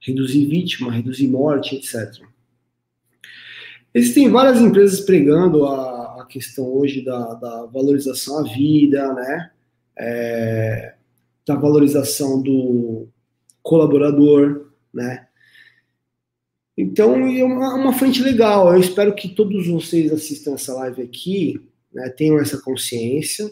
reduzir 0.00 0.46
vítima, 0.46 0.92
reduzir 0.92 1.28
morte, 1.28 1.76
etc. 1.76 2.24
Existem 3.92 4.30
várias 4.30 4.60
empresas 4.60 5.00
pregando 5.00 5.66
a 5.66 6.24
questão 6.28 6.64
hoje 6.72 7.04
da, 7.04 7.34
da 7.34 7.66
valorização 7.66 8.38
à 8.38 8.42
vida, 8.42 9.12
né? 9.12 9.50
É, 9.98 10.94
da 11.46 11.56
valorização 11.56 12.40
do 12.40 13.08
colaborador, 13.62 14.70
né? 14.94 15.26
Então, 16.80 17.14
é 17.26 17.44
uma, 17.44 17.74
uma, 17.74 17.92
frente 17.92 18.22
legal. 18.22 18.72
Eu 18.72 18.80
espero 18.80 19.14
que 19.14 19.28
todos 19.28 19.66
vocês 19.66 20.10
assistam 20.10 20.54
essa 20.54 20.72
live 20.74 21.02
aqui, 21.02 21.60
né, 21.92 22.08
tenham 22.08 22.38
essa 22.38 22.56
consciência 22.58 23.50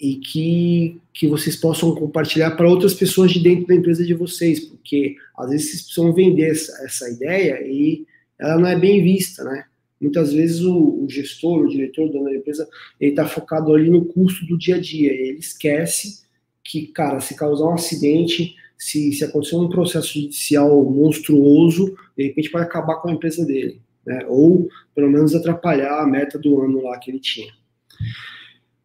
e 0.00 0.16
que, 0.16 1.00
que 1.12 1.26
vocês 1.26 1.56
possam 1.56 1.92
compartilhar 1.94 2.52
para 2.52 2.68
outras 2.68 2.94
pessoas 2.94 3.32
de 3.32 3.40
dentro 3.40 3.66
da 3.66 3.74
empresa 3.74 4.04
de 4.04 4.14
vocês, 4.14 4.60
porque 4.60 5.16
às 5.36 5.50
vezes 5.50 5.70
vocês 5.70 5.82
precisam 5.82 6.12
vender 6.12 6.50
essa, 6.50 6.84
essa 6.84 7.10
ideia 7.10 7.60
e 7.66 8.06
ela 8.38 8.58
não 8.58 8.68
é 8.68 8.78
bem 8.78 9.02
vista, 9.02 9.42
né? 9.42 9.64
Muitas 10.00 10.32
vezes 10.32 10.62
o, 10.62 11.04
o 11.04 11.06
gestor, 11.10 11.62
o 11.62 11.68
diretor, 11.68 12.06
o 12.06 12.12
dono 12.12 12.26
da 12.26 12.36
empresa, 12.36 12.66
ele 13.00 13.10
está 13.10 13.26
focado 13.26 13.74
ali 13.74 13.90
no 13.90 14.04
custo 14.04 14.46
do 14.46 14.56
dia 14.56 14.76
a 14.76 14.80
dia. 14.80 15.12
ele 15.12 15.38
esquece 15.38 16.22
que, 16.64 16.86
cara, 16.86 17.20
se 17.20 17.34
causar 17.34 17.66
um 17.66 17.74
acidente, 17.74 18.54
se, 18.80 19.12
se 19.12 19.24
acontecer 19.24 19.56
um 19.56 19.68
processo 19.68 20.18
judicial 20.18 20.82
monstruoso, 20.84 21.94
de 22.16 22.28
repente 22.28 22.50
pode 22.50 22.64
acabar 22.64 22.96
com 22.96 23.08
a 23.08 23.12
empresa 23.12 23.44
dele. 23.44 23.80
Né? 24.06 24.24
Ou, 24.26 24.68
pelo 24.94 25.10
menos, 25.10 25.34
atrapalhar 25.34 26.02
a 26.02 26.06
meta 26.06 26.38
do 26.38 26.62
ano 26.62 26.82
lá 26.82 26.98
que 26.98 27.10
ele 27.10 27.20
tinha. 27.20 27.52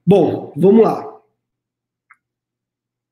Bom, 0.05 0.53
vamos 0.55 0.83
lá. 0.83 1.13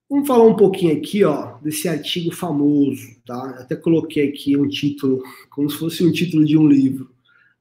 Vamos 0.10 0.28
falar 0.28 0.44
um 0.44 0.56
pouquinho 0.56 0.96
aqui, 0.96 1.24
ó, 1.24 1.58
desse 1.60 1.88
artigo 1.88 2.32
famoso, 2.32 3.16
tá? 3.26 3.56
Até 3.60 3.76
coloquei 3.76 4.30
aqui 4.30 4.56
um 4.56 4.68
título, 4.68 5.24
como 5.50 5.70
se 5.70 5.78
fosse 5.78 6.06
um 6.06 6.12
título 6.12 6.46
de 6.46 6.56
um 6.56 6.68
livro 6.68 7.14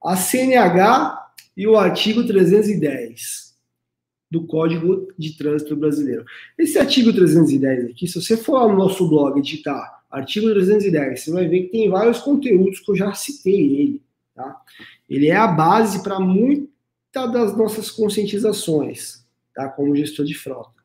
a 0.04 0.16
CNH 0.16 1.32
e 1.56 1.66
o 1.66 1.76
artigo 1.76 2.26
310 2.26 3.51
do 4.32 4.46
Código 4.46 5.12
de 5.18 5.36
Trânsito 5.36 5.76
Brasileiro. 5.76 6.24
Esse 6.56 6.78
artigo 6.78 7.12
310 7.12 7.90
aqui, 7.90 8.08
se 8.08 8.18
você 8.18 8.34
for 8.34 8.66
no 8.66 8.78
nosso 8.78 9.06
blog 9.06 9.38
digitar 9.42 10.02
artigo 10.10 10.50
310, 10.50 11.20
você 11.20 11.30
vai 11.30 11.46
ver 11.46 11.64
que 11.64 11.72
tem 11.72 11.90
vários 11.90 12.18
conteúdos 12.18 12.80
que 12.80 12.90
eu 12.90 12.96
já 12.96 13.12
citei 13.12 13.80
ele. 13.80 14.02
Tá? 14.34 14.56
Ele 15.08 15.28
é 15.28 15.36
a 15.36 15.46
base 15.46 16.02
para 16.02 16.18
muitas 16.18 16.70
das 17.12 17.56
nossas 17.56 17.90
conscientizações, 17.90 19.22
tá? 19.54 19.68
como 19.68 19.94
gestor 19.94 20.24
de 20.24 20.34
frota. 20.34 20.82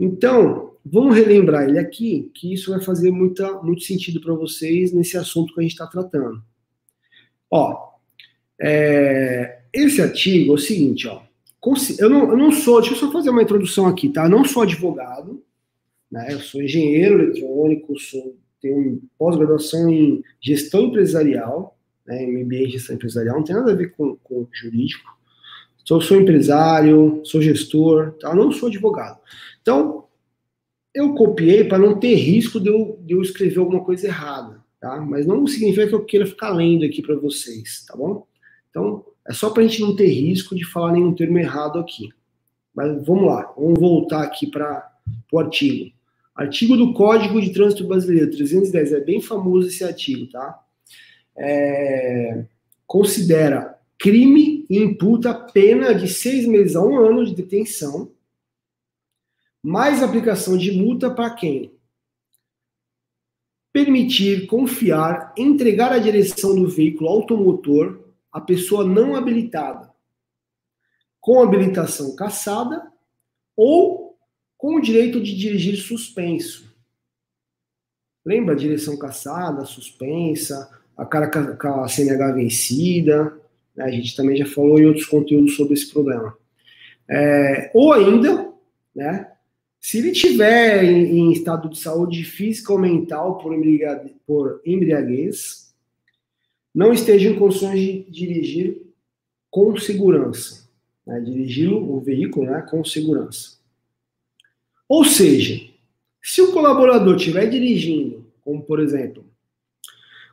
Então, 0.00 0.72
vamos 0.82 1.14
relembrar 1.14 1.68
ele 1.68 1.78
aqui, 1.78 2.30
que 2.34 2.54
isso 2.54 2.70
vai 2.70 2.80
fazer 2.80 3.10
muita, 3.10 3.60
muito 3.62 3.82
sentido 3.82 4.22
para 4.22 4.32
vocês 4.32 4.90
nesse 4.90 5.18
assunto 5.18 5.52
que 5.52 5.60
a 5.60 5.62
gente 5.62 5.72
está 5.72 5.86
tratando. 5.86 6.42
Ó, 7.50 7.90
é, 8.58 9.60
esse 9.70 10.00
artigo 10.00 10.52
é 10.52 10.54
o 10.54 10.58
seguinte, 10.58 11.06
ó. 11.06 11.22
Eu 11.98 12.10
não, 12.10 12.30
eu 12.30 12.36
não 12.36 12.52
sou, 12.52 12.80
deixa 12.80 12.94
eu 12.94 12.98
só 12.98 13.12
fazer 13.12 13.30
uma 13.30 13.42
introdução 13.42 13.86
aqui, 13.86 14.08
tá? 14.08 14.24
Eu 14.24 14.30
não 14.30 14.44
sou 14.44 14.62
advogado, 14.62 15.42
né? 16.10 16.28
Eu 16.32 16.40
sou 16.40 16.62
engenheiro 16.62 17.22
eletrônico, 17.22 17.98
sou, 17.98 18.36
tenho 18.60 19.02
pós-graduação 19.18 19.88
em 19.88 20.22
gestão 20.40 20.82
empresarial, 20.82 21.78
né? 22.06 22.26
MBA 22.26 22.56
em 22.56 22.70
gestão 22.70 22.96
empresarial, 22.96 23.36
não 23.36 23.44
tem 23.44 23.56
nada 23.56 23.72
a 23.72 23.76
ver 23.76 23.92
com, 23.92 24.16
com 24.16 24.46
jurídico. 24.52 25.14
Sou, 25.84 26.00
sou 26.00 26.20
empresário, 26.20 27.20
sou 27.24 27.42
gestor, 27.42 28.12
tá? 28.20 28.34
Não 28.34 28.50
sou 28.50 28.68
advogado. 28.68 29.18
Então, 29.60 30.04
eu 30.94 31.14
copiei 31.14 31.64
para 31.64 31.78
não 31.78 31.98
ter 31.98 32.14
risco 32.14 32.60
de 32.60 32.68
eu, 32.68 32.98
de 33.02 33.14
eu 33.14 33.20
escrever 33.20 33.58
alguma 33.58 33.84
coisa 33.84 34.06
errada, 34.06 34.64
tá? 34.80 35.00
Mas 35.00 35.26
não 35.26 35.46
significa 35.46 35.88
que 35.88 35.94
eu 35.94 36.04
queira 36.04 36.26
ficar 36.26 36.50
lendo 36.50 36.84
aqui 36.84 37.02
para 37.02 37.16
vocês, 37.16 37.84
tá 37.86 37.96
bom? 37.96 38.26
Então, 38.70 39.04
é 39.26 39.32
só 39.32 39.50
para 39.50 39.62
a 39.62 39.66
gente 39.66 39.80
não 39.80 39.96
ter 39.96 40.08
risco 40.08 40.54
de 40.54 40.64
falar 40.64 40.92
nenhum 40.92 41.14
termo 41.14 41.38
errado 41.38 41.78
aqui. 41.78 42.10
Mas 42.74 43.04
vamos 43.06 43.26
lá, 43.26 43.52
vamos 43.56 43.78
voltar 43.78 44.22
aqui 44.22 44.46
para 44.46 44.92
o 45.32 45.38
artigo. 45.38 45.92
Artigo 46.34 46.76
do 46.76 46.92
Código 46.92 47.40
de 47.40 47.52
Trânsito 47.52 47.86
Brasileiro, 47.86 48.30
310, 48.30 48.92
é 48.92 49.00
bem 49.00 49.20
famoso 49.20 49.68
esse 49.68 49.84
artigo, 49.84 50.26
tá? 50.26 50.60
É, 51.36 52.44
considera 52.86 53.78
crime 53.98 54.66
e 54.68 54.78
imputa 54.78 55.32
pena 55.32 55.94
de 55.94 56.08
seis 56.08 56.46
meses 56.46 56.74
a 56.76 56.84
um 56.84 56.98
ano 56.98 57.24
de 57.24 57.34
detenção, 57.34 58.10
mais 59.62 60.02
aplicação 60.02 60.58
de 60.58 60.72
multa 60.72 61.10
para 61.10 61.30
quem? 61.30 61.72
Permitir, 63.72 64.46
confiar, 64.46 65.32
entregar 65.38 65.92
a 65.92 65.98
direção 65.98 66.54
do 66.54 66.68
veículo 66.68 67.08
automotor 67.08 68.03
a 68.34 68.40
pessoa 68.40 68.84
não 68.84 69.14
habilitada, 69.14 69.88
com 71.20 71.40
habilitação 71.40 72.16
cassada 72.16 72.92
ou 73.56 74.18
com 74.58 74.74
o 74.74 74.80
direito 74.80 75.22
de 75.22 75.36
dirigir 75.36 75.76
suspenso. 75.76 76.74
Lembra 78.26 78.56
direção 78.56 78.98
cassada, 78.98 79.64
suspensa, 79.64 80.68
a 80.96 81.06
cara 81.06 81.30
com 81.56 81.68
a 81.68 81.86
CNH 81.86 82.32
vencida? 82.32 83.40
Né? 83.76 83.84
A 83.84 83.90
gente 83.90 84.16
também 84.16 84.36
já 84.36 84.46
falou 84.46 84.80
em 84.80 84.86
outros 84.86 85.06
conteúdos 85.06 85.54
sobre 85.54 85.74
esse 85.74 85.92
problema. 85.92 86.36
É, 87.08 87.70
ou 87.72 87.92
ainda, 87.92 88.52
né, 88.92 89.30
se 89.78 89.98
ele 89.98 90.10
tiver 90.10 90.82
em, 90.82 91.18
em, 91.18 91.32
estado 91.32 91.68
de 91.68 91.78
saúde 91.78 92.24
física 92.24 92.72
ou 92.72 92.78
mental 92.80 93.38
por, 93.38 93.54
por 94.26 94.60
embriaguez, 94.64 95.63
não 96.74 96.92
esteja 96.92 97.28
em 97.28 97.38
condições 97.38 97.78
de 97.78 98.10
dirigir 98.10 98.82
com 99.50 99.76
segurança. 99.76 100.68
Né? 101.06 101.20
Dirigir 101.20 101.72
o 101.72 102.00
veículo 102.00 102.50
né, 102.50 102.62
com 102.62 102.84
segurança. 102.84 103.58
Ou 104.88 105.04
seja, 105.04 105.64
se 106.22 106.42
o 106.42 106.52
colaborador 106.52 107.16
estiver 107.16 107.46
dirigindo, 107.46 108.26
como 108.42 108.62
por 108.62 108.80
exemplo, 108.80 109.24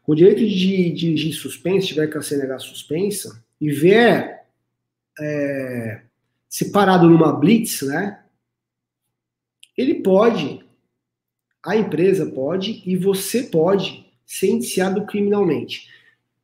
com 0.03 0.13
o 0.13 0.15
direito 0.15 0.39
de 0.39 0.91
dirigir 0.91 1.33
suspenso, 1.33 1.87
tiver 1.87 2.07
com 2.07 2.17
a 2.17 2.59
suspensa, 2.59 3.43
e 3.59 3.69
vier 3.69 4.47
é, 5.19 6.01
separado 6.49 7.07
numa 7.07 7.31
blitz, 7.31 7.83
né? 7.83 8.23
Ele 9.77 9.95
pode, 9.95 10.65
a 11.63 11.75
empresa 11.75 12.25
pode 12.25 12.81
e 12.85 12.95
você 12.95 13.43
pode 13.43 14.05
ser 14.25 14.47
indiciado 14.47 15.05
criminalmente. 15.05 15.87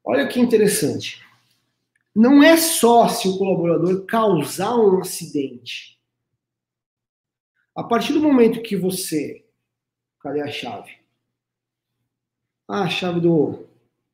Olha 0.09 0.25
que 0.25 0.39
interessante. 0.39 1.21
Não 2.15 2.41
é 2.41 2.55
só 2.55 3.09
se 3.09 3.27
o 3.27 3.37
colaborador 3.37 4.05
causar 4.05 4.73
um 4.77 5.01
acidente. 5.01 5.99
A 7.75 7.83
partir 7.83 8.13
do 8.13 8.21
momento 8.21 8.61
que 8.61 8.77
você. 8.77 9.43
Cadê 10.21 10.39
a 10.39 10.47
chave? 10.47 10.91
Ah, 12.69 12.83
a 12.83 12.89
chave 12.89 13.19
do, 13.19 13.65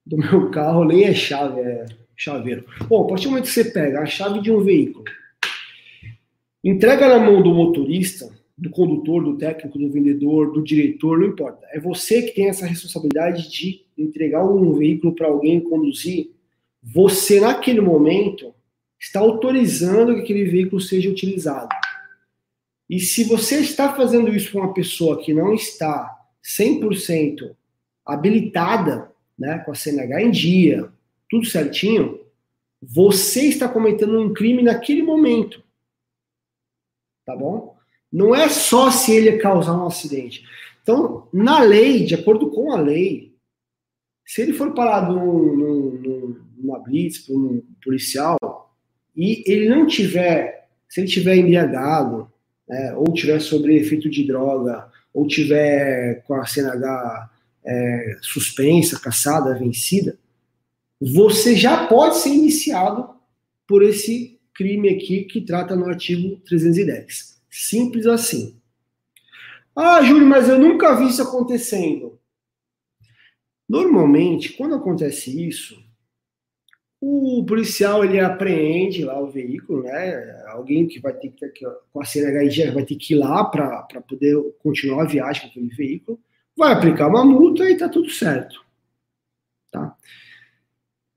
do 0.03 0.17
meu 0.17 0.49
carro 0.49 0.83
nem 0.83 1.03
é 1.03 1.13
chave, 1.13 1.61
é 1.61 1.85
chaveiro. 2.15 2.65
Bom, 2.87 3.05
a 3.05 3.07
partir 3.09 3.25
do 3.25 3.29
momento 3.29 3.45
que 3.45 3.51
você 3.51 3.65
pega 3.65 4.01
a 4.01 4.05
chave 4.07 4.41
de 4.41 4.51
um 4.51 4.63
veículo, 4.63 5.05
entrega 6.63 7.07
na 7.07 7.19
mão 7.23 7.39
do 7.43 7.53
motorista, 7.53 8.35
do 8.57 8.71
condutor, 8.71 9.23
do 9.23 9.37
técnico, 9.37 9.77
do 9.77 9.91
vendedor, 9.91 10.53
do 10.53 10.63
diretor, 10.63 11.19
não 11.19 11.27
importa. 11.27 11.67
É 11.69 11.79
você 11.79 12.23
que 12.23 12.31
tem 12.33 12.49
essa 12.49 12.65
responsabilidade 12.65 13.47
de 13.47 13.82
entregar 13.97 14.43
um 14.43 14.73
veículo 14.73 15.13
para 15.13 15.27
alguém 15.27 15.59
conduzir. 15.59 16.31
Você, 16.81 17.39
naquele 17.39 17.81
momento, 17.81 18.53
está 18.99 19.19
autorizando 19.19 20.15
que 20.15 20.21
aquele 20.21 20.45
veículo 20.45 20.81
seja 20.81 21.09
utilizado. 21.09 21.69
E 22.89 22.99
se 22.99 23.23
você 23.23 23.59
está 23.59 23.93
fazendo 23.93 24.33
isso 24.33 24.51
com 24.51 24.59
uma 24.59 24.73
pessoa 24.73 25.21
que 25.21 25.33
não 25.33 25.53
está 25.53 26.15
100% 26.43 27.55
habilitada, 28.05 29.11
né, 29.37 29.59
com 29.59 29.71
a 29.71 29.75
CNH 29.75 30.21
em 30.21 30.31
dia, 30.31 30.89
tudo 31.29 31.45
certinho, 31.45 32.19
você 32.81 33.47
está 33.47 33.67
cometendo 33.67 34.19
um 34.19 34.33
crime 34.33 34.61
naquele 34.61 35.01
momento. 35.01 35.63
Tá 37.25 37.35
bom? 37.35 37.75
Não 38.11 38.35
é 38.35 38.49
só 38.49 38.91
se 38.91 39.13
ele 39.13 39.37
causar 39.37 39.75
um 39.75 39.87
acidente. 39.87 40.45
Então, 40.81 41.27
na 41.33 41.59
lei, 41.59 42.03
de 42.03 42.13
acordo 42.13 42.51
com 42.51 42.71
a 42.71 42.79
lei, 42.79 43.32
se 44.25 44.41
ele 44.41 44.53
for 44.53 44.73
parado 44.73 45.13
num, 45.13 45.55
num, 45.55 46.35
numa 46.57 46.79
blitz 46.79 47.19
por 47.19 47.35
um 47.35 47.63
policial 47.83 48.37
e 49.15 49.43
ele 49.45 49.69
não 49.69 49.85
tiver, 49.85 50.69
se 50.87 51.01
ele 51.01 51.07
tiver 51.07 51.35
embriagado, 51.35 52.31
né, 52.67 52.93
ou 52.95 53.13
tiver 53.13 53.39
sobre 53.39 53.77
efeito 53.77 54.09
de 54.09 54.25
droga, 54.25 54.89
ou 55.13 55.27
tiver 55.27 56.23
com 56.23 56.33
a 56.33 56.45
CNH 56.45 57.29
é, 57.65 58.17
suspensa, 58.21 58.99
caçada, 58.99 59.57
vencida, 59.57 60.17
você 60.99 61.55
já 61.55 61.87
pode 61.87 62.17
ser 62.17 62.29
iniciado 62.29 63.09
por 63.67 63.83
esse 63.83 64.39
crime 64.53 64.89
aqui 64.89 65.23
que 65.25 65.41
trata 65.41 65.75
no 65.75 65.85
artigo 65.85 66.37
310. 66.45 67.41
Simples 67.49 68.05
assim. 68.05 68.55
Ah, 69.75 70.01
Júlio, 70.03 70.25
mas 70.25 70.47
eu 70.47 70.57
nunca 70.57 70.95
vi 70.95 71.09
isso 71.09 71.21
acontecendo. 71.21 72.19
Normalmente, 73.67 74.53
quando 74.53 74.75
acontece 74.75 75.47
isso, 75.47 75.81
o 77.05 77.43
policial 77.45 78.05
ele 78.05 78.19
apreende 78.19 79.03
lá 79.03 79.19
o 79.19 79.29
veículo, 79.29 79.83
né? 79.83 80.41
Alguém 80.47 80.87
que 80.87 81.01
vai 81.01 81.13
ter 81.13 81.31
que 81.31 81.65
com 81.91 82.01
a 82.01 82.05
CNHG 82.05 82.71
vai 82.71 82.85
ter 82.85 82.95
que 82.95 83.13
ir 83.13 83.17
lá 83.17 83.43
para 83.43 83.83
poder 84.07 84.37
continuar 84.59 85.03
a 85.03 85.07
viagem 85.07 85.43
com 85.43 85.47
aquele 85.49 85.75
veículo, 85.75 86.17
vai 86.55 86.71
aplicar 86.71 87.07
uma 87.07 87.25
multa 87.25 87.69
e 87.69 87.75
tá 87.77 87.89
tudo 87.89 88.09
certo, 88.09 88.63
tá? 89.69 89.97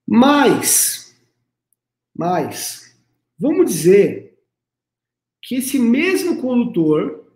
Mas, 0.05 1.17
mas, 2.13 2.97
vamos 3.39 3.67
dizer 3.67 4.37
que 5.41 5.57
esse 5.57 5.79
mesmo 5.79 6.41
condutor, 6.41 7.33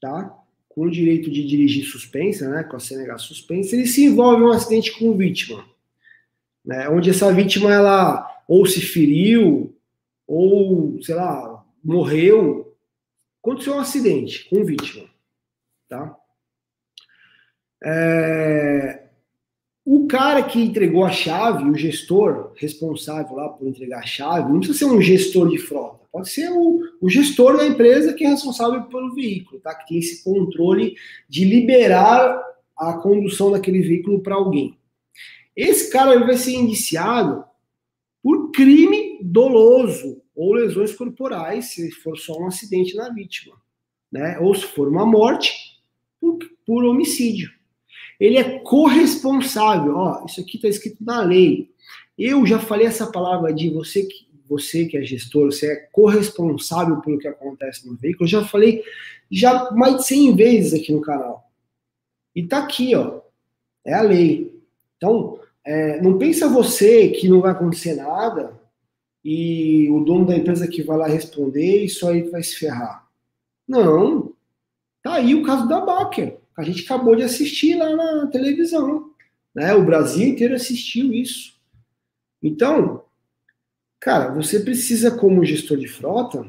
tá? 0.00 0.43
Com 0.74 0.86
o 0.86 0.90
direito 0.90 1.30
de 1.30 1.46
dirigir 1.46 1.84
suspensa, 1.84 2.48
né? 2.48 2.64
Com 2.64 2.76
a 2.76 2.80
CNH 2.80 3.18
suspensa, 3.18 3.76
ele 3.76 3.86
se 3.86 4.04
envolve 4.04 4.42
em 4.42 4.46
um 4.46 4.50
acidente 4.50 4.98
com 4.98 5.16
vítima, 5.16 5.64
né? 6.64 6.88
Onde 6.88 7.10
essa 7.10 7.32
vítima 7.32 7.72
ela 7.72 8.28
ou 8.48 8.66
se 8.66 8.80
feriu 8.80 9.74
ou, 10.26 11.00
sei 11.02 11.14
lá, 11.14 11.64
morreu. 11.82 12.76
Aconteceu 13.40 13.74
um 13.74 13.78
acidente 13.78 14.48
com 14.48 14.64
vítima, 14.64 15.06
tá? 15.88 16.16
É, 17.84 19.03
o 19.84 20.06
cara 20.06 20.42
que 20.42 20.58
entregou 20.58 21.04
a 21.04 21.10
chave, 21.10 21.68
o 21.68 21.76
gestor 21.76 22.52
responsável 22.56 23.36
lá 23.36 23.50
por 23.50 23.68
entregar 23.68 23.98
a 23.98 24.06
chave, 24.06 24.50
não 24.50 24.58
precisa 24.58 24.78
ser 24.78 24.84
um 24.86 25.00
gestor 25.00 25.50
de 25.50 25.58
frota, 25.58 26.06
pode 26.10 26.30
ser 26.30 26.50
o, 26.50 26.80
o 27.02 27.10
gestor 27.10 27.58
da 27.58 27.66
empresa 27.66 28.14
que 28.14 28.24
é 28.24 28.28
responsável 28.28 28.84
pelo 28.84 29.14
veículo, 29.14 29.60
tá? 29.60 29.74
Que 29.74 29.88
tem 29.88 29.98
esse 29.98 30.24
controle 30.24 30.96
de 31.28 31.44
liberar 31.44 32.42
a 32.78 32.94
condução 32.94 33.50
daquele 33.50 33.82
veículo 33.82 34.20
para 34.20 34.36
alguém. 34.36 34.78
Esse 35.54 35.90
cara 35.90 36.18
vai 36.18 36.36
ser 36.36 36.54
indiciado 36.54 37.44
por 38.22 38.50
crime 38.52 39.18
doloso 39.22 40.22
ou 40.34 40.54
lesões 40.54 40.94
corporais, 40.94 41.66
se 41.66 41.90
for 41.90 42.16
só 42.16 42.40
um 42.40 42.46
acidente 42.46 42.96
na 42.96 43.10
vítima, 43.10 43.54
né? 44.10 44.38
Ou 44.40 44.54
se 44.54 44.64
for 44.64 44.88
uma 44.88 45.04
morte, 45.04 45.52
por, 46.18 46.38
por 46.66 46.84
homicídio. 46.84 47.50
Ele 48.18 48.38
é 48.38 48.58
corresponsável. 48.60 49.96
Ó, 49.96 50.24
isso 50.26 50.40
aqui 50.40 50.56
está 50.56 50.68
escrito 50.68 51.02
na 51.04 51.22
lei. 51.22 51.70
Eu 52.18 52.46
já 52.46 52.58
falei 52.58 52.86
essa 52.86 53.10
palavra 53.10 53.52
de 53.52 53.70
você 53.70 54.06
você 54.46 54.84
que 54.84 54.96
é 54.96 55.02
gestor, 55.02 55.50
você 55.50 55.72
é 55.72 55.76
corresponsável 55.90 57.00
pelo 57.00 57.18
que 57.18 57.26
acontece 57.26 57.86
no 57.88 57.96
veículo. 57.96 58.24
Eu 58.24 58.30
já 58.30 58.44
falei 58.44 58.84
já 59.30 59.70
mais 59.72 59.96
de 59.96 60.06
100 60.06 60.36
vezes 60.36 60.74
aqui 60.74 60.92
no 60.92 61.00
canal. 61.00 61.50
E 62.34 62.42
tá 62.46 62.58
aqui, 62.58 62.94
ó. 62.94 63.20
É 63.84 63.94
a 63.94 64.02
lei. 64.02 64.54
Então, 64.96 65.38
é, 65.64 66.00
não 66.00 66.18
pensa 66.18 66.48
você 66.48 67.08
que 67.08 67.28
não 67.28 67.40
vai 67.40 67.52
acontecer 67.52 67.94
nada 67.94 68.60
e 69.24 69.88
o 69.90 70.04
dono 70.04 70.26
da 70.26 70.36
empresa 70.36 70.68
que 70.68 70.82
vai 70.82 70.98
lá 70.98 71.06
responder 71.06 71.84
e 71.84 71.88
só 71.88 72.10
aí 72.10 72.22
vai 72.22 72.42
se 72.42 72.56
ferrar. 72.56 73.08
Não. 73.66 74.34
Tá 75.02 75.14
aí 75.14 75.34
o 75.34 75.42
caso 75.42 75.66
da 75.66 75.80
Baker. 75.80 76.38
A 76.56 76.62
gente 76.62 76.84
acabou 76.84 77.16
de 77.16 77.22
assistir 77.22 77.76
lá 77.76 77.94
na 77.94 78.26
televisão. 78.28 79.10
Né? 79.54 79.74
O 79.74 79.84
Brasil 79.84 80.26
inteiro 80.26 80.54
assistiu 80.54 81.12
isso. 81.12 81.54
Então, 82.42 83.04
cara, 84.00 84.32
você 84.32 84.60
precisa, 84.60 85.10
como 85.10 85.44
gestor 85.44 85.78
de 85.78 85.88
frota, 85.88 86.46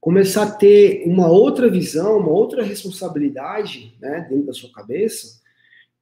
começar 0.00 0.42
a 0.42 0.50
ter 0.50 1.04
uma 1.06 1.28
outra 1.28 1.70
visão, 1.70 2.18
uma 2.18 2.30
outra 2.30 2.62
responsabilidade 2.62 3.96
né, 4.00 4.26
dentro 4.28 4.46
da 4.46 4.52
sua 4.52 4.72
cabeça 4.72 5.40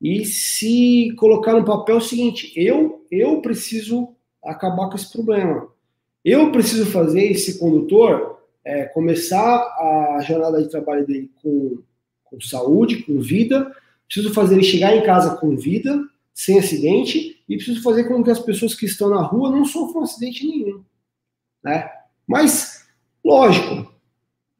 e 0.00 0.24
se 0.24 1.14
colocar 1.18 1.52
no 1.52 1.64
papel 1.64 2.00
seguinte: 2.00 2.52
eu, 2.56 3.04
eu 3.10 3.42
preciso 3.42 4.14
acabar 4.42 4.88
com 4.88 4.96
esse 4.96 5.12
problema. 5.12 5.68
Eu 6.24 6.50
preciso 6.50 6.86
fazer 6.86 7.24
esse 7.24 7.58
condutor 7.58 8.40
é, 8.64 8.84
começar 8.84 9.58
a 9.58 10.20
jornada 10.22 10.62
de 10.62 10.70
trabalho 10.70 11.06
dele 11.06 11.30
com, 11.42 11.82
com 12.30 12.40
saúde, 12.40 13.02
com 13.02 13.20
vida, 13.20 13.74
preciso 14.06 14.32
fazer 14.32 14.54
ele 14.54 14.64
chegar 14.64 14.96
em 14.96 15.02
casa 15.02 15.36
com 15.36 15.56
vida, 15.56 16.02
sem 16.32 16.58
acidente, 16.58 17.42
e 17.48 17.56
preciso 17.56 17.82
fazer 17.82 18.04
com 18.04 18.22
que 18.22 18.30
as 18.30 18.40
pessoas 18.40 18.74
que 18.74 18.86
estão 18.86 19.10
na 19.10 19.22
rua 19.22 19.50
não 19.50 19.64
sofram 19.64 20.02
acidente 20.02 20.46
nenhum. 20.46 20.82
Né? 21.62 21.90
Mas, 22.26 22.86
lógico, 23.24 23.92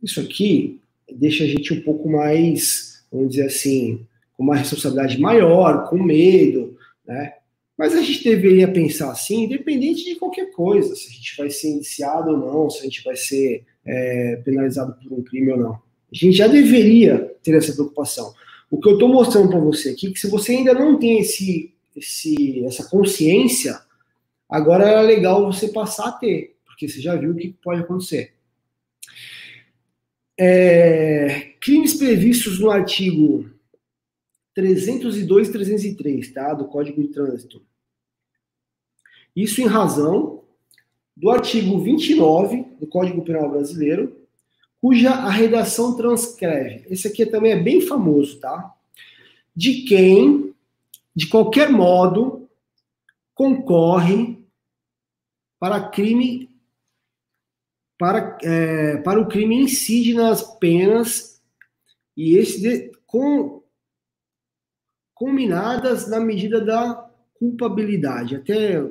isso 0.02 0.20
aqui 0.20 0.80
deixa 1.10 1.44
a 1.44 1.46
gente 1.46 1.72
um 1.72 1.80
pouco 1.80 2.08
mais, 2.08 3.04
vamos 3.10 3.30
dizer 3.30 3.46
assim, 3.46 4.06
com 4.36 4.42
uma 4.42 4.56
responsabilidade 4.56 5.20
maior, 5.20 5.88
com 5.88 6.02
medo, 6.02 6.76
né? 7.06 7.34
Mas 7.76 7.94
a 7.94 8.02
gente 8.02 8.22
deveria 8.22 8.70
pensar 8.70 9.10
assim, 9.10 9.44
independente 9.44 10.04
de 10.04 10.16
qualquer 10.16 10.50
coisa, 10.50 10.94
se 10.94 11.08
a 11.08 11.10
gente 11.10 11.34
vai 11.36 11.48
ser 11.48 11.70
indiciado 11.70 12.30
ou 12.30 12.36
não, 12.36 12.70
se 12.70 12.80
a 12.80 12.82
gente 12.82 13.02
vai 13.02 13.16
ser 13.16 13.64
é, 13.86 14.36
penalizado 14.44 14.94
por 15.02 15.18
um 15.18 15.22
crime 15.22 15.52
ou 15.52 15.58
não. 15.58 15.82
A 16.12 16.16
gente 16.16 16.36
já 16.36 16.46
deveria 16.46 17.36
ter 17.42 17.54
essa 17.54 17.72
preocupação. 17.72 18.34
O 18.70 18.80
que 18.80 18.88
eu 18.88 18.94
estou 18.94 19.08
mostrando 19.08 19.48
para 19.48 19.60
você 19.60 19.90
aqui, 19.90 20.08
é 20.08 20.10
que 20.12 20.18
se 20.18 20.28
você 20.28 20.52
ainda 20.52 20.74
não 20.74 20.98
tem 20.98 21.20
esse, 21.20 21.74
esse, 21.96 22.64
essa 22.64 22.88
consciência, 22.88 23.80
agora 24.48 24.88
é 24.88 25.02
legal 25.02 25.44
você 25.44 25.68
passar 25.68 26.08
a 26.08 26.12
ter, 26.12 26.56
porque 26.64 26.88
você 26.88 27.00
já 27.00 27.16
viu 27.16 27.32
o 27.32 27.36
que 27.36 27.52
pode 27.62 27.80
acontecer. 27.80 28.34
É, 30.38 31.52
crimes 31.60 31.94
previstos 31.94 32.58
no 32.58 32.70
artigo 32.70 33.50
302 34.54 35.48
e 35.48 35.52
303, 35.52 36.32
tá, 36.32 36.54
do 36.54 36.66
Código 36.66 37.02
de 37.02 37.08
Trânsito. 37.08 37.62
Isso 39.34 39.60
em 39.60 39.66
razão 39.66 40.42
do 41.16 41.30
artigo 41.30 41.78
29 41.78 42.64
do 42.80 42.86
Código 42.86 43.22
Penal 43.22 43.50
Brasileiro, 43.50 44.19
cuja 44.80 45.10
a 45.10 45.30
redação 45.30 45.96
transcreve. 45.96 46.86
Esse 46.88 47.08
aqui 47.08 47.26
também 47.26 47.52
é 47.52 47.62
bem 47.62 47.80
famoso, 47.80 48.40
tá? 48.40 48.74
De 49.54 49.82
quem, 49.82 50.54
de 51.14 51.26
qualquer 51.26 51.70
modo, 51.70 52.48
concorre 53.34 54.38
para 55.58 55.88
crime 55.90 56.48
para, 57.98 58.38
é, 58.42 58.96
para 58.96 59.20
o 59.20 59.28
crime 59.28 59.56
incide 59.56 60.14
nas 60.14 60.42
penas 60.58 61.38
e 62.16 62.34
esse 62.38 62.62
de, 62.62 62.92
com, 63.06 63.62
combinadas 65.12 66.08
na 66.08 66.18
medida 66.18 66.64
da 66.64 67.10
culpabilidade. 67.34 68.36
Até 68.36 68.82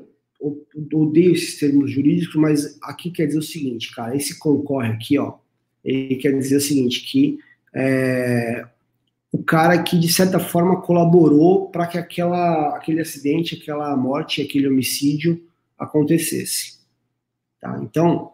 odeio 0.93 1.33
esses 1.33 1.59
termos 1.59 1.89
jurídicos, 1.89 2.35
mas 2.35 2.77
aqui 2.83 3.09
quer 3.09 3.25
dizer 3.25 3.39
o 3.39 3.43
seguinte, 3.43 3.91
cara, 3.91 4.15
esse 4.15 4.37
concorre 4.37 4.89
aqui, 4.89 5.17
ó, 5.17 5.39
ele 5.83 6.15
quer 6.15 6.31
dizer 6.37 6.57
o 6.57 6.61
seguinte, 6.61 7.01
que 7.05 7.39
é, 7.73 8.65
o 9.31 9.43
cara 9.43 9.81
que, 9.81 9.97
de 9.97 10.11
certa 10.11 10.39
forma, 10.39 10.81
colaborou 10.81 11.69
para 11.69 11.87
que 11.87 11.97
aquela, 11.97 12.75
aquele 12.75 13.01
acidente, 13.01 13.55
aquela 13.55 13.95
morte, 13.95 14.41
aquele 14.41 14.67
homicídio 14.67 15.41
acontecesse. 15.77 16.79
Tá? 17.59 17.79
Então, 17.83 18.31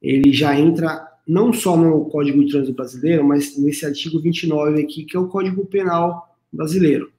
ele 0.00 0.32
já 0.32 0.58
entra 0.58 1.06
não 1.26 1.52
só 1.52 1.76
no 1.76 2.06
Código 2.06 2.42
de 2.42 2.50
Trânsito 2.50 2.74
Brasileiro, 2.74 3.22
mas 3.22 3.58
nesse 3.58 3.84
artigo 3.84 4.18
29 4.18 4.80
aqui, 4.82 5.04
que 5.04 5.16
é 5.16 5.20
o 5.20 5.28
Código 5.28 5.66
Penal 5.66 6.34
Brasileiro. 6.50 7.12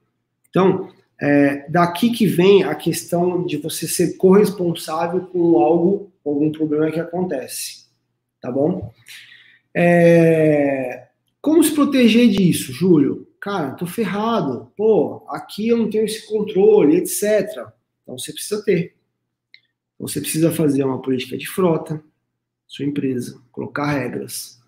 Então, 0.48 0.90
é, 1.20 1.68
daqui 1.68 2.10
que 2.10 2.26
vem 2.26 2.64
a 2.64 2.74
questão 2.74 3.44
de 3.44 3.56
você 3.58 3.86
ser 3.86 4.16
corresponsável 4.16 5.20
com 5.26 5.58
algo, 5.58 6.10
algum 6.24 6.50
problema 6.50 6.90
que 6.90 6.98
acontece, 6.98 7.84
tá 8.40 8.50
bom? 8.50 8.92
É, 9.74 11.08
como 11.40 11.62
se 11.62 11.74
proteger 11.74 12.28
disso, 12.28 12.72
Júlio? 12.72 13.28
Cara, 13.40 13.72
tô 13.72 13.86
ferrado. 13.86 14.72
Pô, 14.76 15.24
aqui 15.28 15.68
eu 15.68 15.78
não 15.78 15.88
tenho 15.88 16.04
esse 16.04 16.26
controle, 16.26 16.96
etc. 16.96 17.48
Então 18.02 18.18
você 18.18 18.32
precisa 18.32 18.62
ter. 18.64 18.94
Você 19.98 20.20
precisa 20.20 20.50
fazer 20.50 20.84
uma 20.84 21.00
política 21.00 21.36
de 21.36 21.46
frota, 21.46 22.02
sua 22.66 22.84
empresa, 22.84 23.40
colocar 23.52 23.92
regras. 23.92 24.60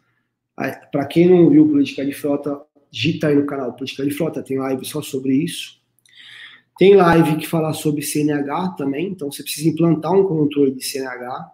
Para 0.90 1.06
quem 1.06 1.28
não 1.28 1.48
viu 1.48 1.68
política 1.68 2.04
de 2.04 2.12
frota, 2.12 2.60
digita 2.90 3.28
aí 3.28 3.34
no 3.34 3.46
canal 3.46 3.72
Política 3.72 4.04
de 4.04 4.10
Frota, 4.10 4.42
tem 4.42 4.58
live 4.58 4.84
só 4.84 5.00
sobre 5.00 5.34
isso. 5.34 5.80
Tem 6.78 6.94
live 6.94 7.36
que 7.36 7.48
fala 7.48 7.72
sobre 7.72 8.02
CNH 8.02 8.74
também, 8.76 9.08
então 9.08 9.30
você 9.30 9.42
precisa 9.42 9.68
implantar 9.68 10.12
um 10.12 10.24
controle 10.24 10.74
de 10.74 10.84
CNH. 10.84 11.52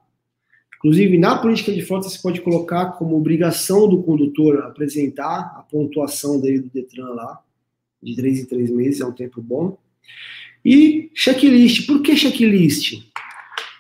Inclusive, 0.79 1.19
na 1.19 1.37
política 1.37 1.73
de 1.73 1.83
frota, 1.83 2.09
você 2.09 2.19
pode 2.21 2.41
colocar 2.41 2.93
como 2.93 3.17
obrigação 3.17 3.89
do 3.89 4.03
condutor 4.03 4.63
apresentar 4.63 5.55
a 5.57 5.63
pontuação 5.63 6.41
dele 6.41 6.61
do 6.61 6.71
Detran 6.71 7.09
lá, 7.11 7.43
de 8.01 8.15
três 8.15 8.39
em 8.39 8.45
três 8.45 8.71
meses, 8.71 9.01
é 9.01 9.07
um 9.07 9.13
tempo 9.13 9.43
bom. 9.43 9.77
E 10.65 11.11
checklist. 11.15 11.87
Por 11.87 12.01
que 12.01 12.17
checklist? 12.17 13.03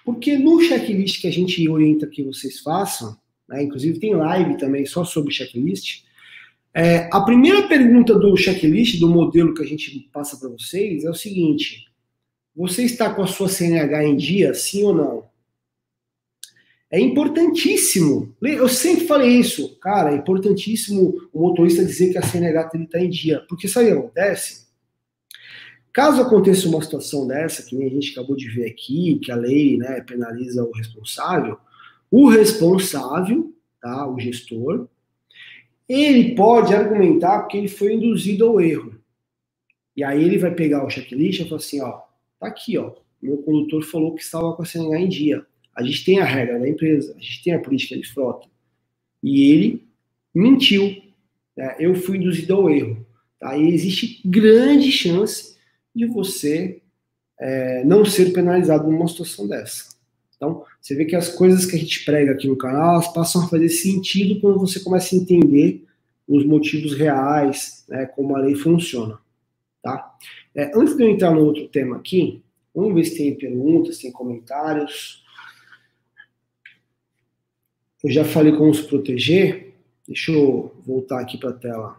Porque 0.04 0.36
no 0.36 0.60
checklist 0.60 1.20
que 1.20 1.28
a 1.28 1.32
gente 1.32 1.68
orienta 1.68 2.06
que 2.06 2.22
vocês 2.22 2.58
façam, 2.60 3.16
né, 3.48 3.62
inclusive 3.62 4.00
tem 4.00 4.14
live 4.14 4.56
também 4.56 4.84
só 4.84 5.04
sobre 5.04 5.32
checklist, 5.32 6.02
é, 6.74 7.08
a 7.12 7.20
primeira 7.20 7.66
pergunta 7.66 8.14
do 8.18 8.36
checklist, 8.36 8.98
do 8.98 9.08
modelo 9.08 9.54
que 9.54 9.62
a 9.62 9.66
gente 9.66 10.08
passa 10.12 10.36
para 10.36 10.48
vocês, 10.48 11.04
é 11.04 11.10
o 11.10 11.14
seguinte: 11.14 11.86
você 12.54 12.84
está 12.84 13.12
com 13.12 13.22
a 13.22 13.26
sua 13.26 13.48
CNH 13.48 14.04
em 14.04 14.16
dia, 14.16 14.54
sim 14.54 14.82
ou 14.82 14.94
não? 14.94 15.27
É 16.90 16.98
importantíssimo. 16.98 18.34
Eu 18.40 18.68
sempre 18.68 19.06
falei 19.06 19.28
isso, 19.28 19.76
cara. 19.78 20.12
É 20.12 20.16
importantíssimo 20.16 21.28
o 21.32 21.40
motorista 21.40 21.84
dizer 21.84 22.12
que 22.12 22.18
a 22.18 22.22
CNH 22.22 22.64
dele 22.64 22.84
está 22.84 23.00
em 23.00 23.10
dia. 23.10 23.44
Porque 23.48 23.68
sabe 23.68 23.86
o 23.86 23.92
que 23.92 23.98
acontece? 23.98 24.68
Caso 25.92 26.22
aconteça 26.22 26.68
uma 26.68 26.80
situação 26.80 27.26
dessa, 27.26 27.62
que 27.62 27.74
nem 27.74 27.88
a 27.88 27.90
gente 27.90 28.12
acabou 28.12 28.36
de 28.36 28.48
ver 28.48 28.70
aqui, 28.70 29.18
que 29.18 29.32
a 29.32 29.36
lei 29.36 29.76
né, 29.76 30.00
penaliza 30.00 30.64
o 30.64 30.70
responsável, 30.70 31.58
o 32.10 32.28
responsável, 32.28 33.52
tá, 33.82 34.08
o 34.08 34.18
gestor, 34.18 34.86
ele 35.88 36.34
pode 36.34 36.74
argumentar 36.74 37.46
que 37.46 37.58
ele 37.58 37.68
foi 37.68 37.94
induzido 37.94 38.46
ao 38.46 38.60
erro. 38.60 38.94
E 39.96 40.04
aí 40.04 40.22
ele 40.22 40.38
vai 40.38 40.54
pegar 40.54 40.86
o 40.86 40.90
checklist 40.90 41.40
e 41.40 41.44
falar 41.44 41.56
assim, 41.56 41.80
ó, 41.80 42.02
tá 42.38 42.46
aqui, 42.46 42.78
ó, 42.78 42.92
meu 43.20 43.38
condutor 43.38 43.82
falou 43.82 44.14
que 44.14 44.22
estava 44.22 44.54
com 44.54 44.62
a 44.62 44.64
CNH 44.64 45.00
em 45.00 45.08
dia. 45.08 45.46
A 45.78 45.82
gente 45.84 46.04
tem 46.04 46.18
a 46.18 46.24
regra 46.24 46.58
da 46.58 46.68
empresa, 46.68 47.14
a 47.16 47.20
gente 47.20 47.44
tem 47.44 47.54
a 47.54 47.60
política 47.60 47.96
de 47.96 48.04
frota. 48.08 48.48
E 49.22 49.52
ele 49.52 49.88
mentiu. 50.34 51.00
Né? 51.56 51.76
Eu 51.78 51.94
fui 51.94 52.18
induzido 52.18 52.52
ao 52.56 52.68
erro. 52.68 53.06
Tá? 53.38 53.56
E 53.56 53.72
existe 53.72 54.20
grande 54.28 54.90
chance 54.90 55.56
de 55.94 56.04
você 56.04 56.82
é, 57.38 57.84
não 57.84 58.04
ser 58.04 58.32
penalizado 58.32 58.90
numa 58.90 59.06
situação 59.06 59.46
dessa. 59.46 59.96
Então, 60.34 60.64
você 60.80 60.96
vê 60.96 61.04
que 61.04 61.14
as 61.14 61.28
coisas 61.28 61.64
que 61.64 61.76
a 61.76 61.78
gente 61.78 62.04
prega 62.04 62.32
aqui 62.32 62.48
no 62.48 62.56
canal, 62.56 62.94
elas 62.94 63.12
passam 63.12 63.44
a 63.44 63.48
fazer 63.48 63.68
sentido 63.68 64.40
quando 64.40 64.58
você 64.58 64.80
começa 64.80 65.14
a 65.14 65.18
entender 65.18 65.84
os 66.26 66.44
motivos 66.44 66.92
reais, 66.92 67.84
né, 67.88 68.04
como 68.06 68.34
a 68.34 68.40
lei 68.40 68.56
funciona, 68.56 69.16
tá? 69.80 70.16
É, 70.54 70.72
antes 70.76 70.96
de 70.96 71.04
eu 71.04 71.08
entrar 71.08 71.30
no 71.30 71.44
outro 71.44 71.68
tema 71.68 71.96
aqui, 71.96 72.42
vamos 72.74 72.94
ver 72.94 73.04
se 73.04 73.16
tem 73.16 73.34
perguntas, 73.36 73.98
tem 73.98 74.10
comentários. 74.10 75.24
Eu 78.02 78.10
já 78.10 78.24
falei 78.24 78.52
como 78.52 78.74
se 78.74 78.84
proteger. 78.84 79.74
Deixa 80.06 80.32
eu 80.32 80.74
voltar 80.86 81.20
aqui 81.20 81.36
para 81.36 81.50
a 81.50 81.54
tela. 81.54 81.96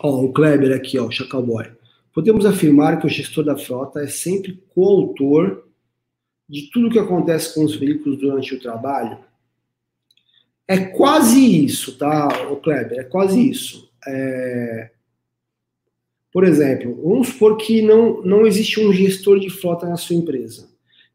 Ó, 0.00 0.24
o 0.24 0.32
Kleber 0.32 0.76
aqui, 0.76 0.98
ó, 0.98 1.10
Chacalboy. 1.10 1.66
Podemos 2.12 2.46
afirmar 2.46 3.00
que 3.00 3.06
o 3.06 3.10
gestor 3.10 3.44
da 3.44 3.56
frota 3.56 4.00
é 4.00 4.06
sempre 4.06 4.62
coautor 4.74 5.68
de 6.48 6.70
tudo 6.70 6.90
que 6.90 6.98
acontece 6.98 7.54
com 7.54 7.64
os 7.64 7.76
veículos 7.76 8.18
durante 8.18 8.54
o 8.54 8.60
trabalho? 8.60 9.18
É 10.66 10.78
quase 10.78 11.64
isso, 11.64 11.96
tá, 11.96 12.50
o 12.50 12.56
Kleber? 12.56 12.98
É 12.98 13.04
quase 13.04 13.48
isso. 13.48 13.90
É... 14.06 14.90
Por 16.32 16.44
exemplo, 16.44 17.00
vamos 17.02 17.28
supor 17.28 17.56
que 17.56 17.82
não, 17.82 18.22
não 18.22 18.46
existe 18.46 18.80
um 18.80 18.92
gestor 18.92 19.40
de 19.40 19.50
frota 19.50 19.86
na 19.86 19.96
sua 19.96 20.16
empresa. 20.16 20.68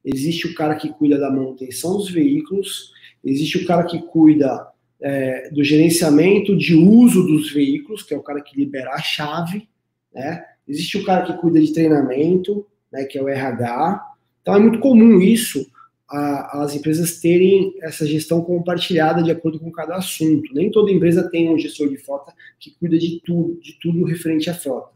Existe 0.03 0.47
o 0.47 0.55
cara 0.55 0.75
que 0.75 0.89
cuida 0.89 1.17
da 1.17 1.31
manutenção 1.31 1.97
dos 1.97 2.09
veículos, 2.09 2.91
existe 3.23 3.57
o 3.57 3.65
cara 3.65 3.83
que 3.83 4.01
cuida 4.01 4.67
é, 5.01 5.49
do 5.49 5.63
gerenciamento 5.63 6.55
de 6.55 6.75
uso 6.75 7.25
dos 7.25 7.51
veículos, 7.51 8.03
que 8.03 8.13
é 8.13 8.17
o 8.17 8.23
cara 8.23 8.41
que 8.41 8.57
libera 8.57 8.91
a 8.91 9.01
chave, 9.01 9.67
né? 10.13 10.45
Existe 10.67 10.97
o 10.97 11.03
cara 11.03 11.25
que 11.25 11.33
cuida 11.41 11.59
de 11.59 11.73
treinamento, 11.73 12.65
né, 12.91 13.03
que 13.03 13.17
é 13.17 13.21
o 13.21 13.27
RH. 13.27 14.01
Então 14.41 14.55
é 14.55 14.59
muito 14.59 14.79
comum 14.79 15.19
isso, 15.19 15.65
a, 16.09 16.63
as 16.63 16.75
empresas 16.75 17.19
terem 17.19 17.73
essa 17.81 18.05
gestão 18.05 18.41
compartilhada 18.41 19.23
de 19.23 19.31
acordo 19.31 19.59
com 19.59 19.71
cada 19.71 19.95
assunto. 19.95 20.53
Nem 20.53 20.71
toda 20.71 20.91
empresa 20.91 21.29
tem 21.29 21.49
um 21.49 21.57
gestor 21.57 21.89
de 21.89 21.97
frota 21.97 22.33
que 22.59 22.71
cuida 22.71 22.97
de 22.97 23.19
tudo, 23.25 23.59
de 23.59 23.77
tudo 23.81 24.05
referente 24.05 24.49
à 24.49 24.53
frota. 24.53 24.92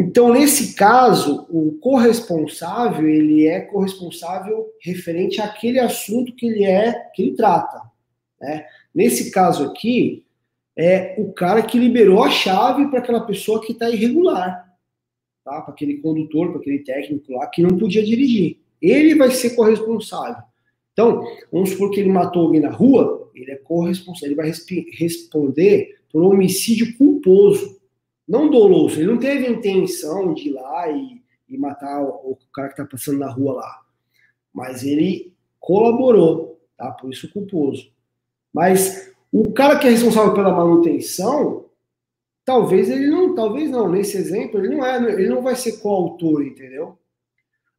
Então, 0.00 0.32
nesse 0.32 0.76
caso, 0.76 1.44
o 1.50 1.76
corresponsável, 1.80 3.08
ele 3.08 3.48
é 3.48 3.60
corresponsável 3.62 4.68
referente 4.80 5.40
àquele 5.40 5.80
assunto 5.80 6.32
que 6.36 6.46
ele 6.46 6.64
é, 6.64 6.92
que 7.12 7.20
ele 7.20 7.34
trata. 7.34 7.82
Né? 8.40 8.64
Nesse 8.94 9.32
caso 9.32 9.64
aqui, 9.64 10.24
é 10.76 11.16
o 11.18 11.32
cara 11.32 11.62
que 11.62 11.76
liberou 11.76 12.22
a 12.22 12.30
chave 12.30 12.86
para 12.86 13.00
aquela 13.00 13.26
pessoa 13.26 13.60
que 13.60 13.72
está 13.72 13.90
irregular, 13.90 14.72
tá? 15.44 15.62
para 15.62 15.74
aquele 15.74 15.96
condutor, 15.96 16.52
para 16.52 16.60
aquele 16.60 16.78
técnico 16.78 17.32
lá 17.32 17.48
que 17.48 17.60
não 17.60 17.76
podia 17.76 18.04
dirigir. 18.04 18.60
Ele 18.80 19.16
vai 19.16 19.32
ser 19.32 19.56
corresponsável. 19.56 20.44
Então, 20.92 21.24
vamos 21.50 21.70
supor 21.70 21.90
que 21.90 21.98
ele 21.98 22.08
matou 22.08 22.42
alguém 22.42 22.60
na 22.60 22.70
rua, 22.70 23.32
ele 23.34 23.50
é 23.50 23.56
corresponsável, 23.56 24.28
ele 24.28 24.36
vai 24.36 24.52
responder 24.92 25.96
por 26.12 26.22
homicídio 26.22 26.96
culposo. 26.96 27.77
Não 28.28 28.50
doloso, 28.50 29.00
ele 29.00 29.10
não 29.10 29.18
teve 29.18 29.48
intenção 29.48 30.34
de 30.34 30.48
ir 30.48 30.52
lá 30.52 30.90
e, 30.90 31.22
e 31.48 31.56
matar 31.56 32.02
o, 32.02 32.32
o, 32.32 32.38
cara 32.52 32.68
que 32.68 32.74
está 32.74 32.84
passando 32.84 33.18
na 33.18 33.30
rua 33.30 33.54
lá. 33.54 33.80
Mas 34.52 34.84
ele 34.84 35.32
colaborou, 35.58 36.60
tá? 36.76 36.90
Por 36.92 37.10
isso 37.10 37.32
culposo. 37.32 37.90
Mas 38.52 39.14
o 39.32 39.50
cara 39.52 39.78
que 39.78 39.86
é 39.86 39.90
responsável 39.90 40.34
pela 40.34 40.54
manutenção, 40.54 41.66
talvez 42.44 42.90
ele 42.90 43.06
não, 43.06 43.34
talvez 43.34 43.70
não, 43.70 43.90
nesse 43.90 44.18
exemplo, 44.18 44.58
ele 44.58 44.74
não 44.74 44.84
é, 44.84 44.96
ele 45.12 45.30
não 45.30 45.42
vai 45.42 45.56
ser 45.56 45.78
coautor, 45.78 46.42
entendeu? 46.42 46.98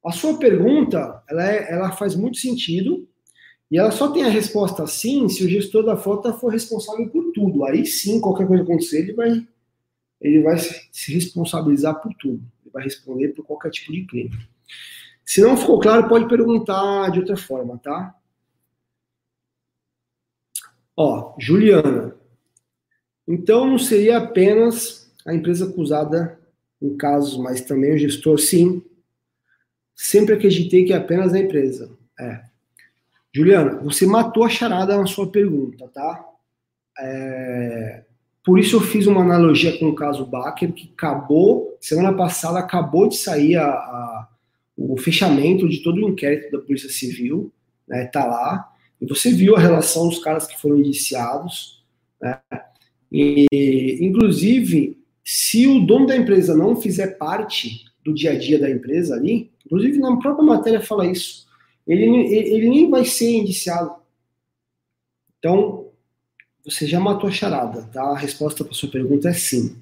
A 0.03 0.12
sua 0.12 0.39
pergunta, 0.39 1.21
ela, 1.29 1.51
é, 1.51 1.71
ela 1.71 1.91
faz 1.91 2.15
muito 2.15 2.38
sentido, 2.38 3.07
e 3.69 3.77
ela 3.77 3.91
só 3.91 4.09
tem 4.09 4.23
a 4.23 4.29
resposta 4.29 4.88
sim 4.88 5.29
se 5.29 5.43
o 5.43 5.49
gestor 5.49 5.83
da 5.83 5.95
frota 5.95 6.33
for 6.33 6.51
responsável 6.51 7.07
por 7.09 7.31
tudo. 7.33 7.65
Aí 7.65 7.85
sim, 7.85 8.19
qualquer 8.19 8.47
coisa 8.47 8.63
acontecer, 8.63 8.99
ele 8.99 9.13
vai 9.13 9.47
ele 10.21 10.41
vai 10.41 10.58
se 10.58 11.13
responsabilizar 11.13 12.01
por 12.01 12.13
tudo. 12.15 12.43
Ele 12.63 12.71
vai 12.71 12.84
responder 12.84 13.29
por 13.29 13.45
qualquer 13.45 13.71
tipo 13.71 13.91
de 13.91 14.05
crime. 14.05 14.32
Se 15.25 15.41
não 15.41 15.55
ficou 15.55 15.79
claro, 15.79 16.08
pode 16.08 16.27
perguntar 16.27 17.12
de 17.12 17.19
outra 17.19 17.38
forma, 17.38 17.77
tá? 17.77 18.15
Ó, 20.95 21.36
Juliana. 21.39 22.15
Então 23.27 23.65
não 23.65 23.77
seria 23.77 24.17
apenas 24.17 25.13
a 25.25 25.34
empresa 25.34 25.69
acusada 25.69 26.39
em 26.82 26.97
casos, 26.97 27.38
mas 27.38 27.62
também 27.62 27.93
o 27.93 27.97
gestor, 27.97 28.39
sim. 28.39 28.84
Sempre 29.95 30.34
acreditei 30.34 30.84
que 30.84 30.93
é 30.93 30.97
apenas 30.97 31.34
a 31.34 31.39
empresa. 31.39 31.95
É. 32.19 32.43
Juliana, 33.34 33.75
você 33.82 34.05
matou 34.08 34.43
a 34.43 34.49
charada 34.49 34.97
na 34.97 35.05
sua 35.05 35.32
pergunta, 35.32 35.88
tá? 35.89 36.25
É, 36.97 38.03
por 38.43 38.60
isso 38.60 38.78
eu 38.78 38.82
fiz 38.82 39.06
uma 39.06 39.21
analogia 39.21 39.78
com 39.78 39.89
o 39.89 39.95
caso 39.95 40.25
Baker, 40.25 40.71
que 40.71 40.91
acabou, 40.93 41.78
semana 41.80 42.13
passada 42.13 42.60
acabou 42.60 43.08
de 43.08 43.17
sair 43.17 43.58
a, 43.58 43.67
a, 43.67 44.28
o 44.78 44.97
fechamento 44.97 45.67
de 45.67 45.84
todo 45.84 45.97
o 45.97 46.10
inquérito 46.10 46.52
da 46.52 46.63
Polícia 46.63 46.89
Civil, 46.89 47.52
né, 47.88 48.06
tá 48.06 48.25
lá, 48.25 48.71
e 49.02 49.06
você 49.06 49.32
viu 49.32 49.56
a 49.56 49.60
relação 49.60 50.08
dos 50.08 50.19
caras 50.19 50.47
que 50.47 50.60
foram 50.60 50.78
indiciados, 50.78 51.84
né, 52.21 52.39
e, 53.12 53.97
inclusive, 54.02 54.97
se 55.23 55.67
o 55.67 55.80
dono 55.80 56.08
da 56.08 56.15
empresa 56.15 56.56
não 56.56 56.75
fizer 56.75 57.17
parte 57.17 57.86
do 58.04 58.13
dia 58.13 58.32
a 58.32 58.38
dia 58.38 58.60
da 58.60 58.69
empresa 58.69 59.15
ali, 59.15 59.52
inclusive 59.65 59.99
na 59.99 60.17
própria 60.17 60.45
matéria 60.45 60.82
fala 60.82 61.06
isso, 61.06 61.47
ele, 61.88 62.06
ele, 62.34 62.69
nem 62.69 62.89
vai 62.89 63.04
ser 63.04 63.32
indiciado. 63.32 63.95
Então, 65.38 65.88
você 66.69 66.86
já 66.86 66.99
matou 66.99 67.29
a 67.29 67.32
charada, 67.32 67.84
tá? 67.91 68.01
A 68.03 68.17
resposta 68.17 68.63
para 68.63 68.73
sua 68.73 68.89
pergunta 68.89 69.29
é 69.29 69.34
sim. 69.34 69.75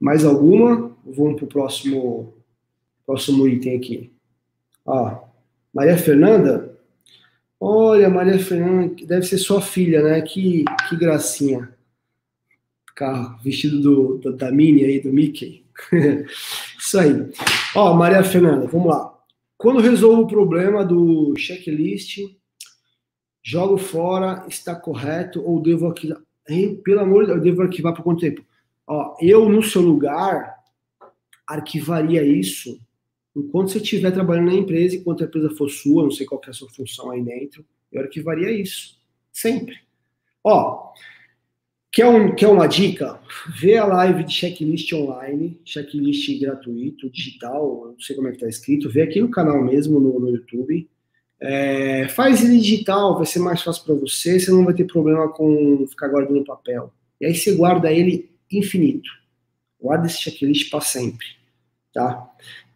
Mais 0.00 0.24
alguma? 0.24 0.96
Vamos 1.04 1.36
para 1.36 1.44
o 1.44 1.48
próximo, 1.48 2.34
próximo 3.04 3.46
item 3.46 3.76
aqui. 3.76 4.12
Ó, 4.84 5.24
Maria 5.72 5.96
Fernanda. 5.96 6.76
Olha, 7.58 8.08
Maria 8.08 8.38
Fernanda, 8.38 8.94
deve 9.06 9.26
ser 9.26 9.38
sua 9.38 9.60
filha, 9.60 10.02
né? 10.02 10.20
Que, 10.20 10.64
que 10.88 10.96
gracinha. 10.96 11.74
Carro, 12.94 13.38
vestido 13.42 13.80
do, 13.80 14.18
do, 14.18 14.36
da 14.36 14.50
Minnie 14.50 14.84
aí, 14.84 15.00
do 15.00 15.12
Mickey. 15.12 15.64
Isso 16.78 16.98
aí. 16.98 17.30
Ó, 17.74 17.94
Maria 17.94 18.22
Fernanda, 18.22 18.66
vamos 18.66 18.88
lá. 18.88 19.12
Quando 19.58 19.80
resolvo 19.80 20.22
o 20.22 20.26
problema 20.26 20.84
do 20.84 21.34
checklist, 21.36 22.18
jogo 23.46 23.78
fora, 23.78 24.44
está 24.48 24.74
correto, 24.74 25.40
ou 25.40 25.62
devo 25.62 25.86
arquivar? 25.86 26.20
Hein? 26.48 26.80
Pelo 26.82 27.00
amor 27.00 27.20
de 27.20 27.26
Deus, 27.26 27.38
eu 27.38 27.44
devo 27.44 27.62
arquivar 27.62 27.94
por 27.94 28.02
quanto 28.02 28.20
tempo? 28.20 28.44
Ó, 28.84 29.16
eu, 29.20 29.48
no 29.48 29.62
seu 29.62 29.80
lugar, 29.80 30.56
arquivaria 31.46 32.24
isso 32.24 32.76
enquanto 33.36 33.70
você 33.70 33.78
estiver 33.78 34.10
trabalhando 34.10 34.50
na 34.50 34.54
empresa, 34.54 34.96
enquanto 34.96 35.22
a 35.22 35.26
empresa 35.26 35.50
for 35.50 35.68
sua, 35.68 36.02
não 36.02 36.10
sei 36.10 36.26
qual 36.26 36.40
é 36.44 36.50
a 36.50 36.52
sua 36.52 36.68
função 36.70 37.10
aí 37.12 37.22
dentro, 37.22 37.64
eu 37.92 38.00
arquivaria 38.00 38.50
isso. 38.50 38.98
Sempre. 39.32 39.76
Ó, 40.42 40.92
quer, 41.92 42.06
um, 42.06 42.34
quer 42.34 42.48
uma 42.48 42.66
dica? 42.66 43.20
Vê 43.60 43.76
a 43.76 43.84
live 43.84 44.24
de 44.24 44.32
checklist 44.32 44.92
online, 44.92 45.60
checklist 45.64 46.40
gratuito, 46.40 47.10
digital, 47.10 47.92
não 47.92 48.00
sei 48.00 48.16
como 48.16 48.26
é 48.26 48.32
que 48.32 48.38
tá 48.38 48.48
escrito, 48.48 48.90
vê 48.90 49.02
aqui 49.02 49.20
no 49.20 49.30
canal 49.30 49.62
mesmo, 49.62 50.00
no, 50.00 50.18
no 50.18 50.30
YouTube 50.30 50.88
é, 51.40 52.08
faz 52.08 52.42
ele 52.42 52.58
digital, 52.58 53.16
vai 53.16 53.26
ser 53.26 53.38
mais 53.38 53.62
fácil 53.62 53.84
para 53.84 53.94
você, 53.94 54.40
você 54.40 54.50
não 54.50 54.64
vai 54.64 54.74
ter 54.74 54.84
problema 54.84 55.28
com 55.28 55.86
ficar 55.88 56.08
guardando 56.08 56.44
papel. 56.44 56.92
E 57.20 57.26
aí 57.26 57.34
você 57.34 57.54
guarda 57.54 57.92
ele 57.92 58.30
infinito. 58.50 59.10
Guarda 59.80 60.06
esse 60.06 60.18
checklist 60.18 60.70
para 60.70 60.80
sempre, 60.80 61.26
tá? 61.92 62.30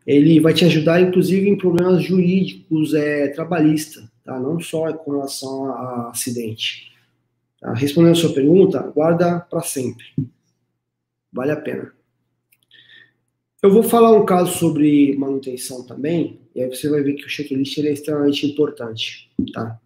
Ele 0.06 0.40
vai 0.40 0.52
te 0.52 0.64
ajudar, 0.64 1.00
inclusive, 1.00 1.48
em 1.48 1.56
problemas 1.56 2.02
jurídicos, 2.02 2.94
é, 2.94 3.28
trabalhista, 3.28 4.10
tá? 4.24 4.38
Não 4.38 4.58
só 4.60 4.92
com 4.92 5.12
relação 5.12 5.66
a 5.66 6.10
acidente. 6.10 6.90
Tá? 7.60 7.72
Respondendo 7.74 8.12
a 8.12 8.16
sua 8.16 8.32
pergunta, 8.32 8.80
guarda 8.94 9.40
para 9.40 9.62
sempre. 9.62 10.04
Vale 11.32 11.52
a 11.52 11.56
pena. 11.56 11.92
Eu 13.62 13.70
vou 13.70 13.82
falar 13.82 14.12
um 14.12 14.24
caso 14.24 14.58
sobre 14.58 15.14
manutenção 15.18 15.84
também, 15.84 16.40
e 16.54 16.62
aí 16.62 16.68
você 16.70 16.88
vai 16.88 17.02
ver 17.02 17.12
que 17.12 17.26
o 17.26 17.28
checklist 17.28 17.76
é 17.76 17.92
extremamente 17.92 18.46
importante, 18.46 19.30
tá? 19.52 19.78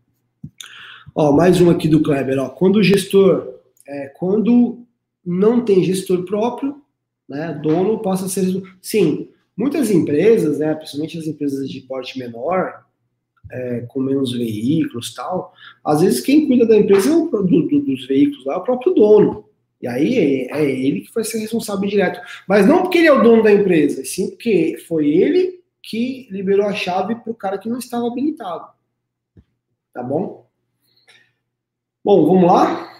Ó, 1.13 1.33
mais 1.33 1.61
um 1.61 1.69
aqui 1.69 1.89
do 1.89 2.01
Kleber, 2.01 2.39
ó. 2.39 2.51
Quando 2.51 2.77
o 2.77 2.83
gestor, 2.85 3.53
é, 3.85 4.13
quando 4.17 4.87
não 5.27 5.65
tem 5.65 5.83
gestor 5.83 6.25
próprio, 6.25 6.77
né, 7.29 7.61
dono 7.61 7.99
passa 7.99 8.27
a 8.27 8.29
ser... 8.29 8.63
Sim, 8.81 9.29
muitas 9.57 9.91
empresas, 9.91 10.61
né, 10.61 10.73
principalmente 10.77 11.19
as 11.19 11.27
empresas 11.27 11.69
de 11.69 11.81
porte 11.81 12.17
menor, 12.17 12.85
é, 13.51 13.81
com 13.89 13.99
menos 13.99 14.33
veículos 14.33 15.13
tal, 15.13 15.53
às 15.85 16.01
vezes 16.01 16.21
quem 16.21 16.47
cuida 16.47 16.65
da 16.65 16.79
empresa 16.79 17.11
é 17.11 17.13
o, 17.13 17.29
do, 17.29 17.43
do, 17.43 17.81
dos 17.81 18.07
veículos 18.07 18.45
lá, 18.45 18.55
é 18.55 18.59
o 18.59 18.63
próprio 18.65 18.95
dono. 18.95 19.45
E 19.85 19.87
aí 19.87 20.49
é, 20.51 20.65
ele 20.65 21.03
que 21.03 21.13
vai 21.13 21.23
ser 21.23 21.39
responsável 21.39 21.87
direto. 21.87 22.19
Mas 22.49 22.67
não 22.67 22.83
porque 22.83 22.97
ele 22.97 23.07
é 23.07 23.13
o 23.13 23.23
dono 23.23 23.43
da 23.43 23.53
empresa, 23.53 24.03
sim 24.03 24.31
porque 24.31 24.79
foi 24.89 25.09
ele 25.09 25.63
que 25.83 26.27
liberou 26.31 26.67
a 26.67 26.73
chave 26.73 27.17
para 27.17 27.31
o 27.31 27.35
cara 27.35 27.59
que 27.59 27.69
não 27.69 27.79
estava 27.79 28.07
habilitado. 28.07 28.67
Tá 29.93 30.03
bom? 30.03 30.49
Bom, 32.03 32.27
vamos 32.27 32.51
lá? 32.51 32.95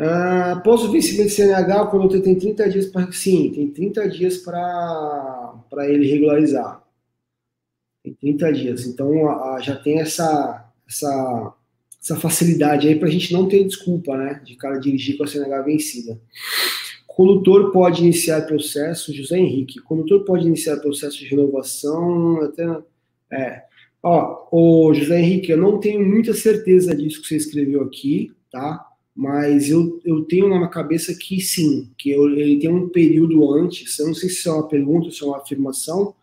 Uh, 0.00 0.56
após 0.56 0.82
o 0.82 0.90
vencimento 0.90 1.28
de 1.28 1.34
CNH, 1.36 1.82
o 1.82 1.90
condutor 1.90 2.20
tem 2.20 2.36
30 2.36 2.68
dias 2.68 2.86
para. 2.86 3.12
Sim, 3.12 3.52
tem 3.52 3.70
30 3.70 4.08
dias 4.08 4.38
para 4.38 5.54
ele 5.88 6.10
regularizar. 6.10 6.82
Tem 8.02 8.12
30 8.12 8.52
dias. 8.52 8.86
Então 8.86 9.24
uh, 9.26 9.62
já 9.62 9.76
tem 9.76 10.00
essa, 10.00 10.68
essa, 10.88 11.54
essa 12.04 12.16
facilidade 12.16 12.86
aí 12.86 12.96
para 12.96 13.08
a 13.08 13.10
gente 13.10 13.32
não 13.32 13.48
ter 13.48 13.64
desculpa, 13.64 14.14
né? 14.14 14.42
De 14.44 14.56
cara 14.56 14.78
dirigir 14.78 15.16
com 15.16 15.24
a 15.24 15.26
CNH 15.26 15.62
vencida. 15.62 16.20
Condutor 17.06 17.72
pode 17.72 18.02
iniciar 18.02 18.42
processo, 18.42 19.14
José 19.14 19.38
Henrique, 19.38 19.80
condutor 19.80 20.24
pode 20.24 20.46
iniciar 20.46 20.76
processo 20.78 21.18
de 21.18 21.26
renovação, 21.26 22.42
até, 22.42 22.66
é, 23.32 23.62
ó, 24.02 24.48
o 24.52 24.92
José 24.92 25.20
Henrique, 25.20 25.52
eu 25.52 25.56
não 25.56 25.78
tenho 25.78 26.04
muita 26.04 26.34
certeza 26.34 26.94
disso 26.94 27.22
que 27.22 27.28
você 27.28 27.36
escreveu 27.36 27.82
aqui, 27.82 28.32
tá? 28.50 28.84
Mas 29.14 29.70
eu, 29.70 30.00
eu 30.04 30.24
tenho 30.24 30.48
na 30.48 30.56
minha 30.56 30.68
cabeça 30.68 31.14
que 31.14 31.40
sim, 31.40 31.88
que 31.96 32.10
eu, 32.10 32.28
ele 32.28 32.58
tem 32.58 32.68
um 32.68 32.88
período 32.88 33.50
antes, 33.54 33.98
eu 33.98 34.08
não 34.08 34.14
sei 34.14 34.28
se 34.28 34.46
é 34.46 34.52
uma 34.52 34.68
pergunta, 34.68 35.10
se 35.10 35.22
é 35.22 35.26
uma 35.26 35.38
afirmação, 35.38 36.14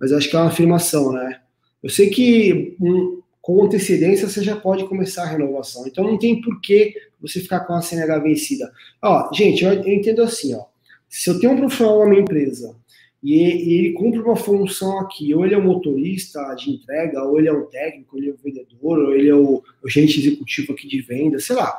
mas 0.00 0.12
acho 0.12 0.28
que 0.28 0.34
é 0.34 0.38
uma 0.38 0.48
afirmação, 0.48 1.12
né? 1.12 1.40
Eu 1.82 1.90
sei 1.90 2.08
que 2.08 2.74
um, 2.80 3.21
com 3.42 3.64
antecedência 3.64 4.28
você 4.28 4.42
já 4.42 4.54
pode 4.54 4.86
começar 4.86 5.24
a 5.24 5.26
renovação. 5.26 5.84
Então 5.86 6.04
não 6.04 6.16
tem 6.16 6.40
por 6.40 6.60
que 6.60 6.94
você 7.20 7.40
ficar 7.40 7.60
com 7.60 7.74
a 7.74 7.82
CNH 7.82 8.20
vencida. 8.20 8.72
Ó, 9.02 9.32
gente, 9.34 9.64
eu, 9.64 9.72
eu 9.72 9.92
entendo 9.92 10.22
assim, 10.22 10.54
ó. 10.54 10.64
Se 11.08 11.28
eu 11.28 11.38
tenho 11.38 11.52
um 11.52 11.56
profissional 11.56 11.98
na 11.98 12.06
minha 12.06 12.22
empresa 12.22 12.74
e, 13.22 13.34
e, 13.34 13.78
ele 13.78 13.92
cumpre 13.92 14.20
uma 14.20 14.36
função 14.36 14.98
aqui, 15.00 15.34
ou 15.34 15.44
ele 15.44 15.54
é 15.54 15.58
um 15.58 15.64
motorista 15.64 16.54
de 16.54 16.70
entrega, 16.70 17.22
ou 17.24 17.38
ele 17.38 17.48
é 17.48 17.52
um 17.52 17.66
técnico, 17.66 18.16
ou 18.16 18.22
ele 18.22 18.30
é 18.30 18.32
um 18.32 18.36
vendedor, 18.42 18.98
ou 18.98 19.14
ele 19.14 19.28
é 19.28 19.34
o, 19.34 19.62
o 19.82 19.88
gerente 19.90 20.20
executivo 20.20 20.72
aqui 20.72 20.88
de 20.88 21.02
venda, 21.02 21.38
sei 21.38 21.56
lá. 21.56 21.76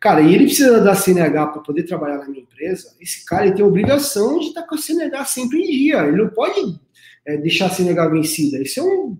Cara, 0.00 0.22
e 0.22 0.34
ele 0.34 0.46
precisa 0.46 0.80
da 0.80 0.94
CNH 0.94 1.46
para 1.46 1.62
poder 1.62 1.84
trabalhar 1.84 2.18
na 2.18 2.28
minha 2.28 2.42
empresa, 2.42 2.94
esse 3.00 3.24
cara 3.24 3.46
ele 3.46 3.54
tem 3.54 3.64
a 3.64 3.68
obrigação 3.68 4.38
de 4.38 4.48
estar 4.48 4.62
com 4.62 4.74
a 4.74 4.78
CNH 4.78 5.24
sempre 5.26 5.60
em 5.60 5.70
dia. 5.70 6.06
Ele 6.06 6.16
não 6.16 6.28
pode 6.28 6.78
é, 7.26 7.36
deixar 7.36 7.66
a 7.66 7.70
CNH 7.70 8.08
vencida. 8.08 8.60
Isso 8.60 8.80
é 8.80 8.82
um 8.82 9.16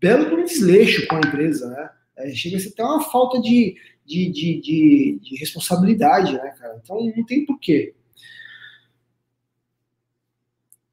belo 0.00 0.36
um 0.36 0.44
desleixo 0.44 1.06
com 1.06 1.16
a 1.16 1.20
empresa, 1.20 1.68
né? 1.68 1.90
É, 2.16 2.34
chega 2.34 2.56
a 2.56 2.60
ser 2.60 2.70
até 2.70 2.84
uma 2.84 3.00
falta 3.02 3.40
de, 3.40 3.76
de, 4.04 4.30
de, 4.30 4.60
de, 4.60 5.20
de 5.22 5.36
responsabilidade, 5.36 6.32
né, 6.32 6.54
cara? 6.58 6.80
Então 6.82 7.12
não 7.16 7.24
tem 7.24 7.44
porquê. 7.44 7.94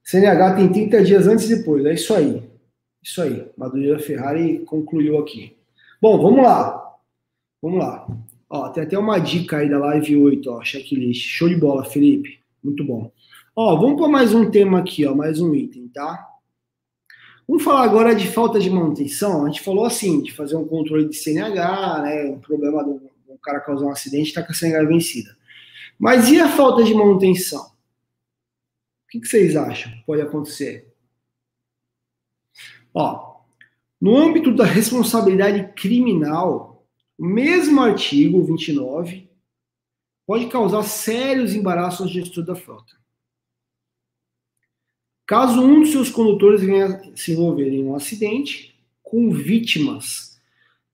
CNH 0.04 0.56
tem 0.56 0.72
30 0.72 1.04
dias 1.04 1.28
antes 1.28 1.50
e 1.50 1.58
depois, 1.58 1.84
é 1.86 1.94
isso 1.94 2.14
aí. 2.14 2.44
Isso 3.02 3.22
aí. 3.22 3.48
Madureira 3.58 4.00
Ferrari 4.00 4.60
concluiu 4.60 5.18
aqui. 5.18 5.56
Bom, 6.02 6.22
vamos 6.22 6.44
lá. 6.44 6.96
Vamos 7.62 7.80
lá. 7.80 8.08
Ó, 8.48 8.70
tem 8.70 8.84
até 8.84 8.98
uma 8.98 9.18
dica 9.18 9.58
aí 9.58 9.70
da 9.70 9.80
live 9.80 10.18
8, 10.18 10.52
ó, 10.52 10.64
checklist. 10.64 11.28
Show 11.28 11.50
de 11.50 11.56
bola, 11.56 11.84
Felipe. 11.84 12.40
Muito 12.64 12.84
bom. 12.84 13.12
Ó, 13.56 13.76
vamos 13.76 14.00
para 14.00 14.08
mais 14.08 14.34
um 14.34 14.52
tema 14.52 14.80
aqui, 14.80 15.06
ó, 15.06 15.16
mais 15.16 15.40
um 15.40 15.56
item, 15.56 15.88
tá? 15.88 16.28
Vamos 17.48 17.64
falar 17.64 17.84
agora 17.84 18.16
de 18.16 18.28
falta 18.28 18.60
de 18.60 18.70
manutenção. 18.70 19.46
A 19.46 19.48
gente 19.48 19.62
falou 19.62 19.86
assim, 19.86 20.22
de 20.22 20.34
fazer 20.34 20.56
um 20.56 20.68
controle 20.68 21.08
de 21.08 21.16
CNH, 21.16 22.02
né? 22.02 22.26
Um 22.26 22.40
problema 22.40 22.84
do, 22.84 23.00
do 23.28 23.38
cara 23.42 23.60
causar 23.60 23.86
um 23.86 23.92
acidente 23.92 24.30
está 24.30 24.42
com 24.42 24.52
a 24.52 24.56
CNH 24.56 24.84
vencida. 24.88 25.38
Mas 25.98 26.30
e 26.30 26.40
a 26.40 26.50
falta 26.50 26.84
de 26.84 26.94
manutenção? 26.94 27.66
O 27.66 29.08
que, 29.10 29.20
que 29.20 29.28
vocês 29.28 29.56
acham 29.56 29.92
que 29.92 30.04
pode 30.06 30.22
acontecer? 30.22 30.92
Ó, 32.94 33.42
no 34.02 34.18
âmbito 34.18 34.54
da 34.54 34.66
responsabilidade 34.66 35.74
criminal, 35.74 36.86
o 37.18 37.26
mesmo 37.26 37.82
artigo 37.82 38.44
29 38.44 39.30
pode 40.26 40.48
causar 40.48 40.84
sérios 40.84 41.54
embaraços 41.54 42.02
ao 42.02 42.08
gestor 42.08 42.44
da 42.44 42.56
frota. 42.56 43.05
Caso 45.28 45.60
um 45.60 45.82
dos 45.82 45.92
seus 45.92 46.10
condutores 46.10 46.62
venha 46.62 47.02
se 47.16 47.32
envolver 47.32 47.70
em 47.70 47.84
um 47.84 47.96
acidente 47.96 48.76
com 49.02 49.32
vítimas 49.32 50.40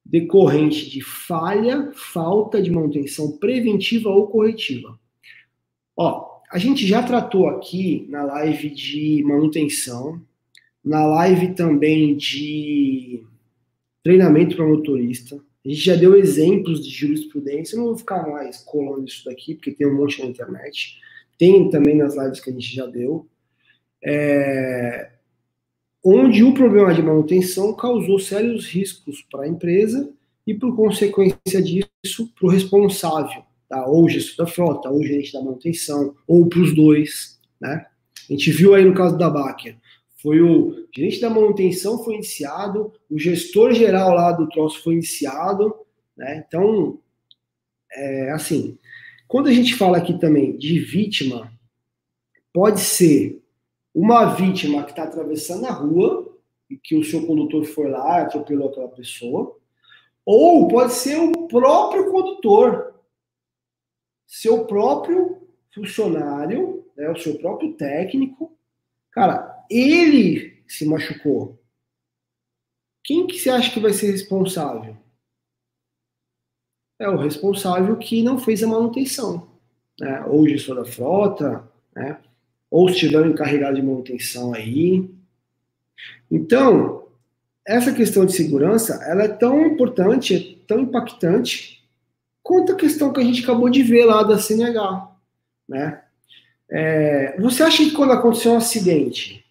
decorrente 0.06 0.89
de 0.89 1.02
falha, 1.02 1.91
falta 1.94 2.62
de 2.62 2.72
manutenção 2.72 3.38
preventiva 3.38 4.10
ou 4.10 4.28
corretiva. 4.28 5.00
Ó, 5.96 6.41
a 6.52 6.58
gente 6.58 6.86
já 6.88 7.04
tratou 7.04 7.48
aqui 7.48 8.06
na 8.10 8.24
live 8.24 8.70
de 8.70 9.24
manutenção, 9.26 10.22
na 10.84 11.06
live 11.06 11.54
também 11.54 12.15
de 12.15 13.24
treinamento 14.04 14.56
para 14.56 14.65
motorista. 14.65 15.36
A 15.63 15.70
gente 15.70 15.82
já 15.82 15.96
deu 15.96 16.15
exemplos 16.15 16.86
de 16.86 16.89
jurisprudência, 16.89 17.76
eu 17.76 17.80
não 17.80 17.88
vou 17.88 17.98
ficar 17.98 18.28
mais 18.28 18.63
colando 18.63 19.06
isso 19.06 19.24
daqui, 19.26 19.56
porque 19.56 19.72
tem 19.72 19.88
um 19.88 19.96
monte 19.96 20.22
na 20.22 20.28
internet. 20.28 21.00
Tem 21.38 21.70
também 21.70 21.96
nas 21.96 22.17
lives 22.17 22.39
que 22.39 22.50
a 22.50 22.54
gente 22.54 22.76
já 22.76 22.86
deu 22.86 23.28
é, 24.04 25.12
onde 26.04 26.44
o 26.44 26.54
problema 26.54 26.94
de 26.94 27.02
manutenção 27.02 27.74
causou 27.76 28.20
sérios 28.20 28.68
riscos 28.68 29.22
para 29.30 29.44
a 29.44 29.48
empresa 29.48 30.12
e, 30.46 30.54
por 30.54 30.76
consequência 30.76 31.62
disso, 31.62 32.32
para 32.36 32.48
o 32.48 32.50
responsável, 32.50 33.44
tá? 33.70 33.86
ou 33.86 34.10
gestor 34.10 34.46
da 34.46 34.52
frota, 34.52 34.90
ou 34.90 35.04
gerente 35.04 35.34
da 35.34 35.42
manutenção, 35.42 36.16
ou 36.28 36.48
para 36.48 36.60
os 36.60 36.74
dois. 36.74 37.40
Né? 37.60 37.86
A 38.30 38.34
gente 38.34 38.52
viu 38.52 38.74
aí 38.74 38.84
no 38.84 38.94
caso 38.94 39.18
da 39.18 39.30
Baker, 39.30 39.76
foi 40.22 40.40
o 40.40 40.88
gerente 40.96 41.20
da 41.20 41.30
manutenção 41.30 42.04
foi 42.04 42.16
iniciado, 42.16 42.94
o 43.10 43.18
gestor 43.18 43.74
geral 43.74 44.14
lá 44.14 44.32
do 44.32 44.48
troço 44.50 44.84
foi 44.84 44.94
iniciado, 44.94 45.74
né? 46.16 46.44
Então, 46.48 47.00
é, 47.92 48.32
assim, 48.32 48.78
quando 49.28 49.48
a 49.48 49.52
gente 49.52 49.74
fala 49.74 49.98
aqui 49.98 50.20
também 50.20 50.56
de 50.58 50.80
vítima, 50.80 51.52
pode 52.54 52.82
ser 52.82 53.40
uma 53.93 54.25
vítima 54.36 54.84
que 54.84 54.91
está 54.91 55.04
atravessando 55.04 55.65
a 55.65 55.71
rua 55.71 56.38
e 56.69 56.77
que 56.77 56.95
o 56.95 57.04
seu 57.04 57.25
condutor 57.27 57.65
foi 57.65 57.89
lá, 57.89 58.21
atropelou 58.21 58.69
aquela 58.69 58.88
pessoa, 58.88 59.58
ou 60.25 60.67
pode 60.67 60.93
ser 60.93 61.17
o 61.17 61.47
próprio 61.47 62.10
condutor, 62.12 62.95
seu 64.25 64.65
próprio 64.65 65.47
funcionário, 65.73 66.86
né, 66.95 67.10
o 67.10 67.17
seu 67.17 67.38
próprio 67.38 67.73
técnico, 67.73 68.58
cara, 69.12 69.65
ele 69.69 70.63
se 70.67 70.86
machucou. 70.86 71.60
Quem 73.04 73.27
que 73.27 73.38
você 73.38 73.49
acha 73.49 73.73
que 73.73 73.80
vai 73.80 73.91
ser 73.91 74.12
responsável? 74.12 74.95
É 76.99 77.10
o 77.10 77.17
responsável 77.17 77.97
que 77.97 78.21
não 78.21 78.38
fez 78.38 78.63
a 78.63 78.67
manutenção, 78.67 79.51
né? 79.99 80.23
ou 80.25 80.47
gestor 80.47 80.75
da 80.75 80.86
frota, 80.86 81.69
né? 81.95 82.21
Ou 82.72 82.88
se 82.88 82.96
tiver 82.96 83.22
um 83.22 83.32
encarregado 83.32 83.76
de 83.76 83.82
manutenção 83.82 84.54
aí. 84.54 85.08
Então, 86.32 87.04
essa 87.68 87.92
questão 87.92 88.26
de 88.26 88.32
segurança, 88.32 89.04
ela 89.06 89.24
é 89.24 89.28
tão 89.28 89.68
importante, 89.68 90.34
é 90.34 90.66
tão 90.66 90.80
impactante, 90.80 91.84
quanto 92.42 92.72
a 92.72 92.76
questão 92.76 93.12
que 93.12 93.20
a 93.20 93.24
gente 93.24 93.44
acabou 93.44 93.70
de 93.70 93.84
ver 93.84 94.06
lá 94.06 94.24
da 94.24 94.38
CNH, 94.38 95.12
né? 95.68 96.02
É, 96.70 97.38
você 97.38 97.62
acha 97.64 97.84
que 97.84 97.92
quando 97.92 98.14
aconteceu 98.14 98.54
um 98.54 98.58
acidente, 98.58 99.44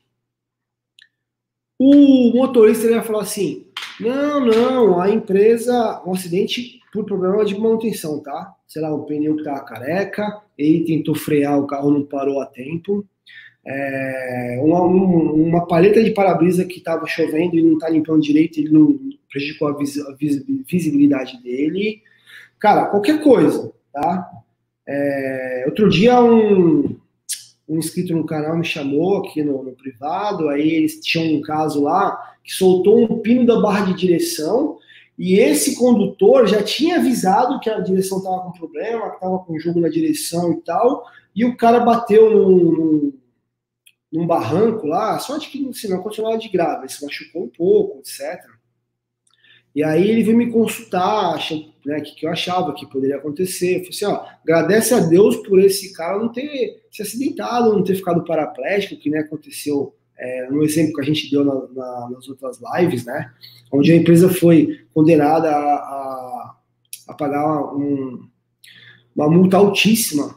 o 1.78 2.32
motorista 2.34 2.86
ia 2.86 3.02
falar 3.02 3.22
assim, 3.22 3.66
não, 4.00 4.40
não, 4.40 5.00
a 5.00 5.10
empresa, 5.10 6.02
um 6.06 6.12
acidente 6.12 6.80
por 6.92 7.04
problema 7.04 7.44
de 7.44 7.58
manutenção, 7.58 8.20
tá? 8.20 8.54
Sei 8.66 8.80
lá, 8.80 8.92
o 8.92 9.04
pneu 9.04 9.36
que 9.36 9.44
tava 9.44 9.64
careca, 9.64 10.42
ele 10.56 10.84
tentou 10.84 11.14
frear, 11.14 11.58
o 11.58 11.66
carro 11.66 11.90
não 11.90 12.04
parou 12.04 12.40
a 12.40 12.46
tempo. 12.46 13.06
É, 13.66 14.58
uma, 14.62 14.80
uma, 14.82 15.66
paleta 15.66 16.02
de 16.02 16.12
para-brisa 16.12 16.64
que 16.64 16.78
estava 16.78 17.06
chovendo 17.06 17.58
e 17.58 17.62
não 17.62 17.74
está 17.74 17.88
limpando 17.88 18.22
direito, 18.22 18.58
ele 18.58 18.70
não 18.70 18.98
prejudicou 19.30 19.68
a, 19.68 19.76
vis, 19.76 19.98
a 19.98 20.12
vis, 20.14 20.42
visibilidade 20.66 21.40
dele. 21.42 22.02
Cara, 22.58 22.86
qualquer 22.86 23.22
coisa, 23.22 23.72
tá? 23.92 24.30
É, 24.88 25.64
outro 25.66 25.88
dia 25.88 26.22
um, 26.22 26.96
um 27.68 27.78
inscrito 27.78 28.14
no 28.14 28.26
canal 28.26 28.56
me 28.56 28.64
chamou 28.64 29.18
aqui 29.18 29.42
no, 29.42 29.62
no, 29.62 29.72
privado, 29.72 30.48
aí 30.48 30.68
eles 30.68 31.00
tinham 31.00 31.38
um 31.38 31.42
caso 31.42 31.82
lá 31.82 32.18
que 32.42 32.52
soltou 32.52 33.04
um 33.04 33.18
pino 33.20 33.46
da 33.46 33.60
barra 33.60 33.86
de 33.86 33.94
direção 33.94 34.78
e 35.16 35.38
esse 35.38 35.76
condutor 35.76 36.46
já 36.48 36.62
tinha 36.62 36.96
avisado 36.96 37.60
que 37.60 37.68
a 37.68 37.78
direção 37.80 38.18
estava 38.18 38.40
com 38.40 38.52
problema, 38.52 39.10
que 39.10 39.16
estava 39.16 39.38
com 39.40 39.58
jogo 39.58 39.78
na 39.78 39.90
direção 39.90 40.52
e 40.52 40.56
tal, 40.62 41.04
e 41.36 41.44
o 41.44 41.56
cara 41.56 41.80
bateu 41.80 42.30
num, 42.30 43.12
num, 44.12 44.26
barranco 44.26 44.86
lá, 44.86 45.18
sorte 45.18 45.50
que 45.50 45.72
se 45.72 45.88
não 45.88 46.02
continuava 46.02 46.38
de 46.38 46.48
grave, 46.48 46.82
ele 46.82 46.88
se 46.88 47.04
machucou 47.04 47.44
um 47.44 47.48
pouco, 47.48 47.98
etc. 47.98 48.44
E 49.74 49.84
aí 49.84 50.08
ele 50.08 50.24
veio 50.24 50.36
me 50.36 50.50
consultar, 50.50 51.38
né, 51.86 51.98
o 51.98 52.02
que, 52.02 52.14
que 52.16 52.26
eu 52.26 52.30
achava 52.30 52.74
que 52.74 52.86
poderia 52.86 53.16
acontecer. 53.16 53.76
Eu 53.76 53.84
falei 53.84 53.90
assim, 53.90 54.04
ó, 54.06 54.26
agradece 54.42 54.94
a 54.94 55.00
Deus 55.00 55.36
por 55.36 55.60
esse 55.60 55.92
cara 55.92 56.18
não 56.18 56.32
ter 56.32 56.82
se 56.90 57.02
acidentado, 57.02 57.72
não 57.72 57.84
ter 57.84 57.94
ficado 57.94 58.24
paraplégico, 58.24 59.00
que 59.00 59.10
né, 59.10 59.20
aconteceu 59.20 59.94
é, 60.20 60.50
no 60.50 60.62
exemplo 60.62 60.94
que 60.94 61.00
a 61.00 61.04
gente 61.04 61.30
deu 61.30 61.44
na, 61.44 61.54
na, 61.68 62.10
nas 62.10 62.28
outras 62.28 62.60
lives, 62.76 63.06
né? 63.06 63.32
Onde 63.72 63.92
a 63.92 63.96
empresa 63.96 64.28
foi 64.28 64.84
condenada 64.92 65.48
a, 65.48 65.74
a, 65.74 66.56
a 67.08 67.14
pagar 67.14 67.74
um, 67.74 68.28
uma 69.16 69.30
multa 69.30 69.56
altíssima, 69.56 70.36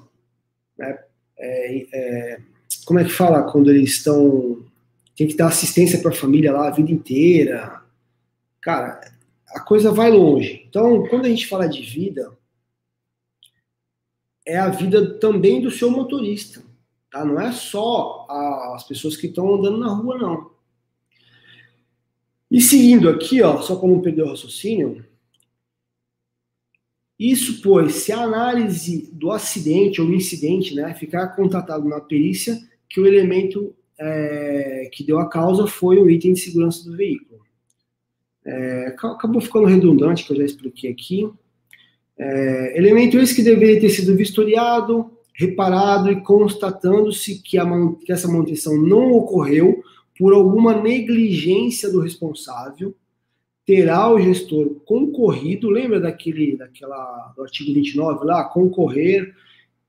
né? 0.78 0.98
É, 1.38 1.86
é, 1.92 2.40
como 2.86 3.00
é 3.00 3.04
que 3.04 3.12
fala 3.12 3.52
quando 3.52 3.70
eles 3.70 3.92
estão 3.92 4.64
tem 5.16 5.28
que 5.28 5.36
dar 5.36 5.48
assistência 5.48 6.02
para 6.02 6.12
a 6.12 6.16
família 6.16 6.52
lá 6.52 6.68
a 6.68 6.72
vida 6.72 6.92
inteira, 6.92 7.84
cara, 8.60 9.00
a 9.48 9.60
coisa 9.60 9.92
vai 9.92 10.10
longe. 10.10 10.66
Então, 10.68 11.08
quando 11.08 11.26
a 11.26 11.30
gente 11.30 11.48
fala 11.48 11.68
de 11.68 11.84
vida, 11.84 12.36
é 14.46 14.58
a 14.58 14.70
vida 14.70 15.20
também 15.20 15.62
do 15.62 15.70
seu 15.70 15.92
motorista, 15.92 16.64
tá? 17.12 17.24
Não 17.24 17.40
é 17.40 17.52
só 17.52 18.26
a, 18.28 18.76
as 18.76 18.88
pessoas 18.88 19.16
que 19.16 19.28
estão 19.28 19.54
andando 19.54 19.78
na 19.78 19.94
rua, 19.94 20.18
não. 20.18 20.52
E 22.50 22.60
seguindo 22.60 23.08
aqui, 23.10 23.42
ó, 23.42 23.62
só 23.62 23.80
não 23.88 24.02
perder 24.02 24.24
o 24.24 24.30
raciocínio, 24.30 25.06
isso, 27.18 27.62
pois, 27.62 27.96
se 27.96 28.12
a 28.12 28.22
análise 28.22 29.10
do 29.14 29.32
acidente 29.32 30.02
ou 30.02 30.12
incidente, 30.12 30.74
né, 30.76 30.94
ficar 30.94 31.30
contatado 31.30 31.88
na 31.88 32.02
perícia 32.02 32.60
que 32.94 33.02
o 33.02 33.08
elemento 33.08 33.76
é, 34.00 34.88
que 34.92 35.04
deu 35.04 35.18
a 35.18 35.28
causa 35.28 35.66
foi 35.66 35.98
o 35.98 36.08
item 36.08 36.34
de 36.34 36.42
segurança 36.42 36.88
do 36.88 36.96
veículo. 36.96 37.42
É, 38.46 38.96
acabou 39.02 39.42
ficando 39.42 39.66
redundante, 39.66 40.24
que 40.24 40.32
eu 40.32 40.38
já 40.38 40.44
expliquei 40.44 40.92
aqui. 40.92 41.28
É, 42.16 42.78
elemento 42.78 43.18
esse 43.18 43.36
que 43.36 43.42
deveria 43.42 43.82
ter 43.82 43.90
sido 43.90 44.16
vistoriado, 44.16 45.12
reparado 45.34 46.12
e 46.12 46.22
constatando-se 46.22 47.42
que, 47.42 47.58
que 48.06 48.12
essa 48.12 48.28
manutenção 48.28 48.80
não 48.80 49.12
ocorreu 49.14 49.84
por 50.16 50.32
alguma 50.32 50.80
negligência 50.80 51.92
do 51.92 52.00
responsável, 52.00 52.96
terá 53.66 54.08
o 54.08 54.22
gestor 54.22 54.76
concorrido, 54.86 55.68
lembra 55.68 56.00
daquele, 56.00 56.56
daquela, 56.58 57.34
do 57.36 57.42
artigo 57.42 57.74
29 57.74 58.24
lá, 58.24 58.44
concorrer, 58.44 59.34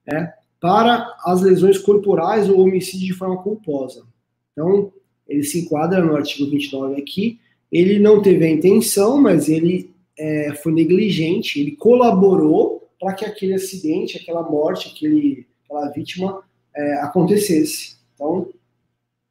né, 0.07 0.33
para 0.65 1.15
as 1.27 1.43
lesões 1.43 1.77
corporais 1.77 2.49
ou 2.49 2.59
homicídio 2.59 3.09
de 3.09 3.13
forma 3.13 3.37
culposa. 3.43 4.07
Então, 4.51 4.91
ele 5.29 5.43
se 5.43 5.61
enquadra 5.61 6.03
no 6.03 6.17
artigo 6.17 6.51
29 6.51 7.03
aqui, 7.03 7.39
ele 7.71 7.99
não 7.99 8.23
teve 8.23 8.47
a 8.47 8.51
intenção, 8.51 9.21
mas 9.21 9.51
ele 9.51 9.95
é, 10.19 10.55
foi 10.63 10.73
negligente, 10.73 11.61
ele 11.61 11.73
colaborou 11.73 12.89
para 12.99 13.13
que 13.13 13.27
aquele 13.27 13.53
acidente, 13.53 14.17
aquela 14.17 14.43
morte, 14.43 14.89
aquele, 14.89 15.47
aquela 15.67 15.91
vítima 15.91 16.43
é, 16.75 16.95
acontecesse. 16.95 17.99
Então, 18.15 18.49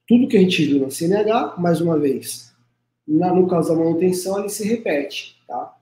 tudo 0.07 0.27
que 0.27 0.38
a 0.38 0.39
gente 0.39 0.63
viu 0.63 0.81
na 0.81 0.91
CNH, 0.91 1.55
mais 1.57 1.81
uma 1.81 1.97
vez, 1.97 2.53
na, 3.07 3.34
no 3.34 3.47
caso 3.47 3.69
da 3.69 3.75
manutenção, 3.75 4.39
ele 4.39 4.49
se 4.49 4.67
repete. 4.67 5.36
Tá? 5.47 5.75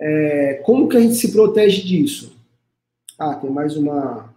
É, 0.00 0.62
como 0.64 0.88
que 0.88 0.96
a 0.96 1.00
gente 1.00 1.16
se 1.16 1.30
protege 1.30 1.82
disso? 1.82 2.34
Ah, 3.18 3.34
tem 3.34 3.50
mais 3.50 3.76
uma. 3.76 4.31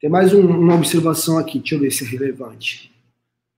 Tem 0.00 0.10
mais 0.10 0.34
um, 0.34 0.46
uma 0.46 0.74
observação 0.74 1.38
aqui, 1.38 1.58
deixa 1.58 1.74
eu 1.74 1.80
ver 1.80 1.90
se 1.90 2.04
é 2.04 2.06
relevante. 2.06 2.92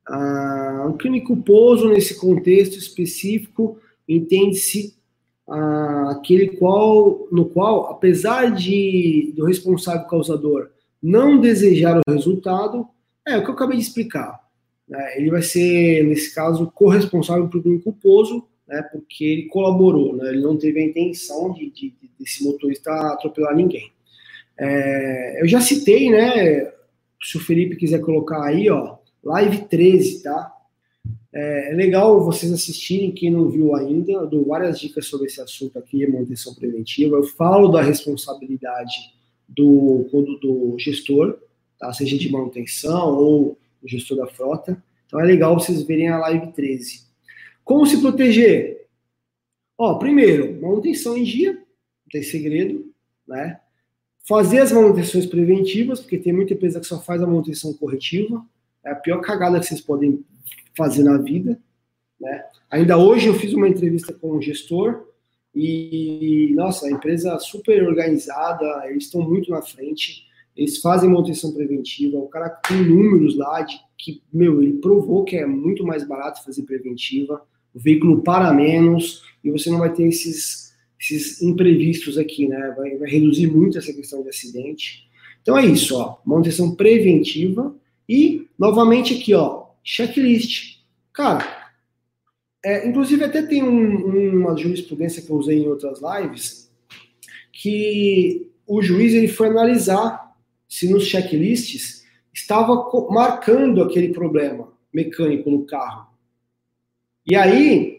Ah, 0.07 0.87
um 0.89 0.97
crime 0.97 1.21
culposo, 1.21 1.89
nesse 1.89 2.19
contexto 2.19 2.79
específico, 2.79 3.79
entende-se 4.09 4.95
ah, 5.49 6.13
aquele 6.13 6.49
qual, 6.57 7.27
no 7.33 7.47
qual, 7.47 7.91
apesar 7.91 8.55
de 8.55 9.33
do 9.37 9.47
responsável 9.47 10.07
causador 10.07 10.71
não 11.03 11.41
desejar 11.41 11.99
o 11.99 12.13
resultado, 12.13 12.87
é 13.27 13.37
o 13.37 13.43
que 13.43 13.51
eu 13.51 13.55
acabei 13.55 13.77
de 13.77 13.83
explicar. 13.83 14.41
Né? 14.89 15.19
Ele 15.19 15.31
vai 15.31 15.43
ser, 15.43 16.05
nesse 16.05 16.35
caso, 16.35 16.71
corresponsável 16.73 17.49
por 17.49 17.67
um 17.67 17.81
culposo, 17.81 18.45
né? 18.67 18.83
porque 18.93 19.25
ele 19.25 19.43
colaborou, 19.47 20.17
né? 20.17 20.29
ele 20.31 20.41
não 20.41 20.57
teve 20.57 20.81
a 20.81 20.85
intenção 20.85 21.53
de, 21.53 21.71
de 21.71 21.95
desse 22.19 22.45
motorista 22.45 22.91
atropelar 23.13 23.55
ninguém. 23.55 23.93
É, 24.59 25.43
eu 25.43 25.49
já 25.49 25.61
citei, 25.61 26.11
né? 26.11 26.73
Se 27.23 27.37
o 27.37 27.41
Felipe 27.41 27.77
quiser 27.77 28.01
colocar 28.01 28.45
aí, 28.45 28.69
ó, 28.69 28.97
live 29.23 29.67
13, 29.67 30.23
tá? 30.23 30.55
É, 31.33 31.73
é, 31.73 31.75
legal 31.75 32.25
vocês 32.25 32.51
assistirem, 32.53 33.13
quem 33.13 33.31
não 33.31 33.49
viu 33.49 33.75
ainda, 33.75 34.13
eu 34.13 34.27
dou 34.27 34.47
várias 34.47 34.81
dicas 34.81 35.07
sobre 35.07 35.27
esse 35.27 35.41
assunto 35.41 35.79
aqui, 35.79 36.07
manutenção 36.07 36.55
preventiva. 36.55 37.17
Eu 37.17 37.25
falo 37.25 37.69
da 37.69 37.83
responsabilidade 37.83 39.13
do, 39.49 40.09
do, 40.41 40.77
gestor, 40.79 41.39
tá? 41.79 41.93
seja 41.93 42.19
de 42.19 42.31
manutenção 42.31 43.17
ou 43.17 43.59
gestor 43.85 44.17
da 44.17 44.27
frota. 44.27 44.83
Então 45.07 45.21
é 45.21 45.25
legal 45.25 45.55
vocês 45.55 45.83
verem 45.83 46.09
a 46.09 46.19
live 46.19 46.53
13. 46.53 47.07
Como 47.65 47.87
se 47.87 48.01
proteger? 48.01 48.87
Ó, 49.77 49.95
primeiro, 49.95 50.61
manutenção 50.61 51.17
em 51.17 51.23
dia, 51.23 51.53
não 51.53 52.09
tem 52.11 52.23
segredo, 52.23 52.93
né? 53.27 53.61
Fazer 54.29 54.59
as 54.59 54.73
manutenções 54.73 55.27
preventivas, 55.27 56.01
porque 56.01 56.19
tem 56.19 56.33
muita 56.33 56.53
empresa 56.53 56.81
que 56.81 56.87
só 56.87 57.01
faz 57.01 57.23
a 57.23 57.27
manutenção 57.27 57.73
corretiva. 57.73 58.45
É 58.85 58.91
a 58.91 58.95
pior 58.95 59.21
cagada 59.21 59.59
que 59.59 59.67
vocês 59.67 59.81
podem 59.81 60.23
fazer 60.77 61.03
na 61.03 61.17
vida, 61.17 61.59
né? 62.21 62.45
Ainda 62.71 62.99
hoje 62.99 63.29
eu 63.29 63.35
fiz 63.35 63.55
uma 63.55 63.69
entrevista 63.69 64.13
com 64.13 64.37
um 64.37 64.43
gestor 64.43 65.07
e, 65.55 66.53
nossa, 66.55 66.87
a 66.87 66.91
empresa 66.91 67.39
super 67.39 67.83
organizada, 67.83 68.87
eles 68.87 69.05
estão 69.05 69.23
muito 69.23 69.51
na 69.51 69.63
frente 69.63 70.29
eles 70.59 70.79
fazem 70.79 71.09
manutenção 71.09 71.53
preventiva, 71.53 72.19
o 72.19 72.27
cara 72.27 72.51
tem 72.51 72.85
números 72.85 73.37
lá 73.37 73.63
de 73.63 73.79
que, 73.97 74.21
meu, 74.33 74.61
ele 74.61 74.73
provou 74.79 75.23
que 75.23 75.37
é 75.37 75.47
muito 75.47 75.87
mais 75.87 76.07
barato 76.07 76.43
fazer 76.45 76.65
preventiva, 76.65 77.41
o 77.73 77.79
veículo 77.79 78.23
para 78.23 78.53
menos 78.53 79.23
e 79.45 79.53
você 79.53 79.71
não 79.71 79.79
vai 79.79 79.93
ter 79.93 80.09
esses, 80.09 80.68
esses 81.01 81.41
imprevistos 81.43 82.19
aqui, 82.19 82.49
né? 82.49 82.75
Vai, 82.77 82.97
vai 82.97 83.09
reduzir 83.09 83.47
muito 83.47 83.79
essa 83.79 83.93
questão 83.93 84.23
de 84.23 84.29
acidente. 84.29 85.09
Então 85.41 85.57
é 85.57 85.65
isso, 85.65 85.97
ó, 85.97 86.19
manutenção 86.25 86.75
preventiva 86.75 87.75
e, 88.09 88.47
novamente 88.59 89.15
aqui, 89.15 89.35
ó, 89.35 89.67
checklist. 89.83 90.79
Cara, 91.13 91.73
é, 92.65 92.89
inclusive 92.89 93.25
até 93.25 93.43
tem 93.43 93.63
um, 93.63 94.41
uma 94.41 94.57
jurisprudência 94.57 95.23
que 95.23 95.31
eu 95.31 95.37
usei 95.37 95.59
em 95.59 95.69
outras 95.69 96.01
lives, 96.01 96.71
que 97.53 98.51
o 98.67 98.83
juiz 98.83 99.15
ele 99.15 99.29
foi 99.29 99.49
analisar 99.49 100.37
se 100.69 100.91
nos 100.91 101.07
checklists 101.07 102.05
estava 102.33 102.91
marcando 103.11 103.83
aquele 103.83 104.13
problema 104.13 104.73
mecânico 104.93 105.51
no 105.51 105.65
carro. 105.65 106.09
E 107.27 107.35
aí, 107.35 107.98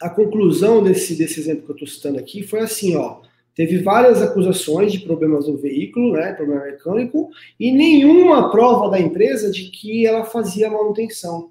a 0.00 0.08
conclusão 0.08 0.82
desse, 0.82 1.14
desse 1.14 1.38
exemplo 1.38 1.64
que 1.64 1.70
eu 1.70 1.74
estou 1.74 1.88
citando 1.88 2.18
aqui 2.18 2.42
foi 2.42 2.60
assim, 2.60 2.96
ó, 2.96 3.20
teve 3.54 3.78
várias 3.78 4.22
acusações 4.22 4.92
de 4.92 5.00
problemas 5.00 5.46
no 5.46 5.56
veículo, 5.56 6.12
né, 6.12 6.32
problema 6.32 6.64
mecânico, 6.64 7.30
e 7.58 7.70
nenhuma 7.70 8.50
prova 8.50 8.90
da 8.90 8.98
empresa 8.98 9.50
de 9.50 9.64
que 9.64 10.06
ela 10.06 10.24
fazia 10.24 10.70
manutenção 10.70 11.50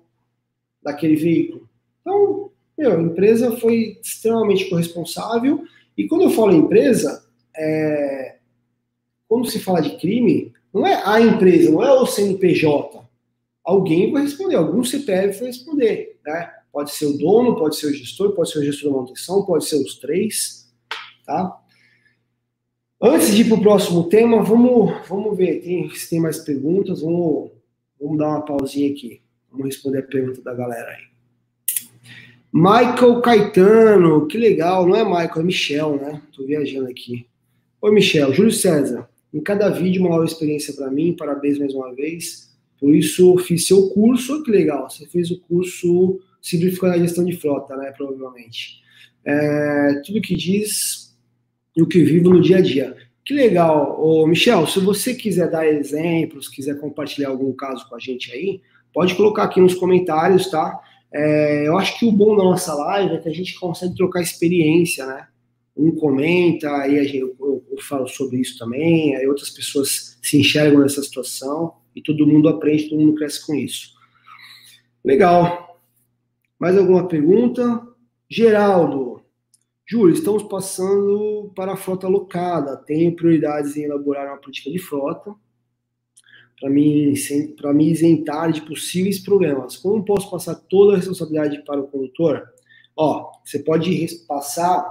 daquele 0.82 1.16
veículo. 1.16 1.70
Então, 2.02 2.50
meu, 2.78 2.97
a 2.97 3.02
empresa 3.02 3.56
foi 3.58 4.00
extremamente 4.02 4.70
corresponsável, 4.70 5.64
e 5.95 6.08
quando 6.08 6.24
eu 6.24 6.32
falo 6.32 6.54
empresa, 6.54 7.26
é, 7.56 8.38
quando 9.28 9.50
se 9.50 9.60
fala 9.60 9.82
de 9.82 9.97
crime, 9.97 10.54
não 10.74 10.88
é 10.88 11.02
a 11.06 11.22
empresa, 11.22 11.72
não 11.72 11.84
é 11.84 11.91
o 11.91 12.06
CNPJ. 12.06 13.08
Alguém 13.64 14.12
vai 14.12 14.24
responder, 14.24 14.56
algum 14.56 14.84
CPF 14.84 15.39
vai 15.39 15.47
responder. 15.47 16.18
Né? 16.26 16.52
Pode 16.72 16.91
ser 16.91 17.07
o 17.07 17.17
dono, 17.17 17.55
pode 17.55 17.76
ser 17.76 17.88
o 17.88 17.93
gestor, 17.93 18.34
pode 18.34 18.51
ser 18.51 18.59
o 18.59 18.63
gestor 18.63 18.91
da 18.91 18.97
manutenção, 18.97 19.43
pode 19.45 19.65
ser 19.65 19.78
os 19.78 19.95
três. 19.95 20.72
Tá? 21.26 21.59
Antes 23.01 23.34
de 23.34 23.41
ir 23.41 23.45
para 23.47 23.57
o 23.57 23.61
próximo 23.61 24.09
tema, 24.09 24.43
vamos, 24.43 25.07
vamos 25.07 25.38
ver 25.38 25.61
tem, 25.61 25.89
se 25.91 26.09
tem 26.09 26.20
mais 26.20 26.39
perguntas. 26.39 27.01
Vamos, 27.01 27.51
vamos 27.99 28.17
dar 28.17 28.30
uma 28.30 28.45
pausinha 28.45 28.91
aqui. 28.91 29.22
Vamos 29.51 29.67
responder 29.67 29.99
a 29.99 30.03
pergunta 30.03 30.41
da 30.41 30.53
galera 30.53 30.89
aí. 30.91 31.09
Michael 32.51 33.22
Caetano, 33.22 34.28
que 34.28 34.38
legal, 34.38 34.88
não 34.88 34.95
é 34.95 35.03
Michael, 35.03 35.41
é 35.41 35.43
Michel, 35.43 35.95
né? 35.97 36.22
Tô 36.36 36.43
viajando 36.43 36.88
aqui. 36.88 37.28
Oi, 37.82 37.91
Michel. 37.91 38.34
Júlio 38.34 38.51
César, 38.51 39.07
em 39.34 39.39
cada 39.39 39.70
vídeo 39.70 40.01
uma 40.01 40.09
nova 40.09 40.26
experiência 40.26 40.74
para 40.74 40.89
mim, 40.89 41.15
parabéns 41.15 41.59
mais 41.59 41.74
uma 41.74 41.93
vez. 41.93 42.49
Por 42.80 42.93
isso, 42.93 43.38
fiz 43.38 43.67
seu 43.67 43.89
curso, 43.89 44.43
que 44.43 44.51
legal, 44.51 44.89
você 44.89 45.05
fez 45.05 45.30
o 45.30 45.39
curso 45.41 46.20
Simplificando 46.41 46.93
a 46.93 46.99
Gestão 46.99 47.25
de 47.25 47.37
Frota, 47.37 47.75
né, 47.75 47.91
provavelmente. 47.95 48.81
É, 49.25 50.01
tudo 50.05 50.21
que 50.21 50.35
diz 50.35 51.17
e 51.75 51.81
o 51.81 51.87
que 51.87 52.03
vivo 52.03 52.29
no 52.29 52.41
dia 52.41 52.57
a 52.57 52.61
dia. 52.61 52.95
Que 53.25 53.33
legal. 53.33 54.01
Ô, 54.01 54.25
Michel, 54.25 54.65
se 54.67 54.79
você 54.79 55.13
quiser 55.13 55.49
dar 55.51 55.67
exemplos, 55.67 56.47
quiser 56.47 56.79
compartilhar 56.79 57.29
algum 57.29 57.53
caso 57.53 57.87
com 57.87 57.95
a 57.95 57.99
gente 57.99 58.31
aí, 58.31 58.61
pode 58.93 59.15
colocar 59.15 59.43
aqui 59.43 59.59
nos 59.59 59.75
comentários, 59.75 60.49
tá? 60.49 60.79
É, 61.13 61.67
eu 61.67 61.77
acho 61.77 61.99
que 61.99 62.05
o 62.05 62.11
bom 62.11 62.35
da 62.35 62.43
nossa 62.43 62.73
live 62.73 63.15
é 63.15 63.17
que 63.19 63.29
a 63.29 63.33
gente 63.33 63.59
consegue 63.59 63.95
trocar 63.95 64.21
experiência, 64.21 65.05
né? 65.05 65.27
um 65.79 65.95
comenta, 65.95 66.69
aí 66.75 67.01
gente, 67.05 67.17
eu, 67.17 67.35
eu, 67.39 67.81
falo 67.81 68.05
sobre 68.07 68.37
isso 68.37 68.57
também, 68.57 69.15
aí 69.15 69.25
outras 69.25 69.49
pessoas 69.49 70.19
se 70.21 70.37
enxergam 70.37 70.81
nessa 70.81 71.01
situação 71.01 71.73
e 71.95 72.01
todo 72.01 72.27
mundo 72.27 72.49
aprende, 72.49 72.89
todo 72.89 72.99
mundo 72.99 73.15
cresce 73.15 73.45
com 73.45 73.55
isso. 73.55 73.93
Legal. 75.03 75.68
Mais 76.60 76.78
alguma 76.78 77.07
pergunta? 77.07 77.88
Geraldo. 78.30 79.22
Júlio, 79.88 80.14
estamos 80.14 80.43
passando 80.43 81.51
para 81.55 81.74
a 81.74 81.78
frota 81.78 82.05
alocada. 82.05 82.76
Tenho 82.76 83.16
prioridades 83.16 83.78
em 83.78 83.84
elaborar 83.84 84.28
uma 84.28 84.38
política 84.38 84.70
de 84.70 84.78
frota 84.78 85.34
para 86.60 86.70
me, 86.70 87.14
me 87.74 87.89
isentar 87.89 88.51
de 88.51 88.62
possíveis 88.62 89.20
problemas. 89.20 89.78
Como 89.78 90.03
posso 90.03 90.30
passar 90.30 90.55
toda 90.55 90.93
a 90.93 90.97
responsabilidade 90.97 91.64
para 91.64 91.80
o 91.80 91.88
condutor? 91.88 92.43
Ó, 92.95 93.32
você 93.43 93.60
pode 93.60 94.07
passar 94.28 94.86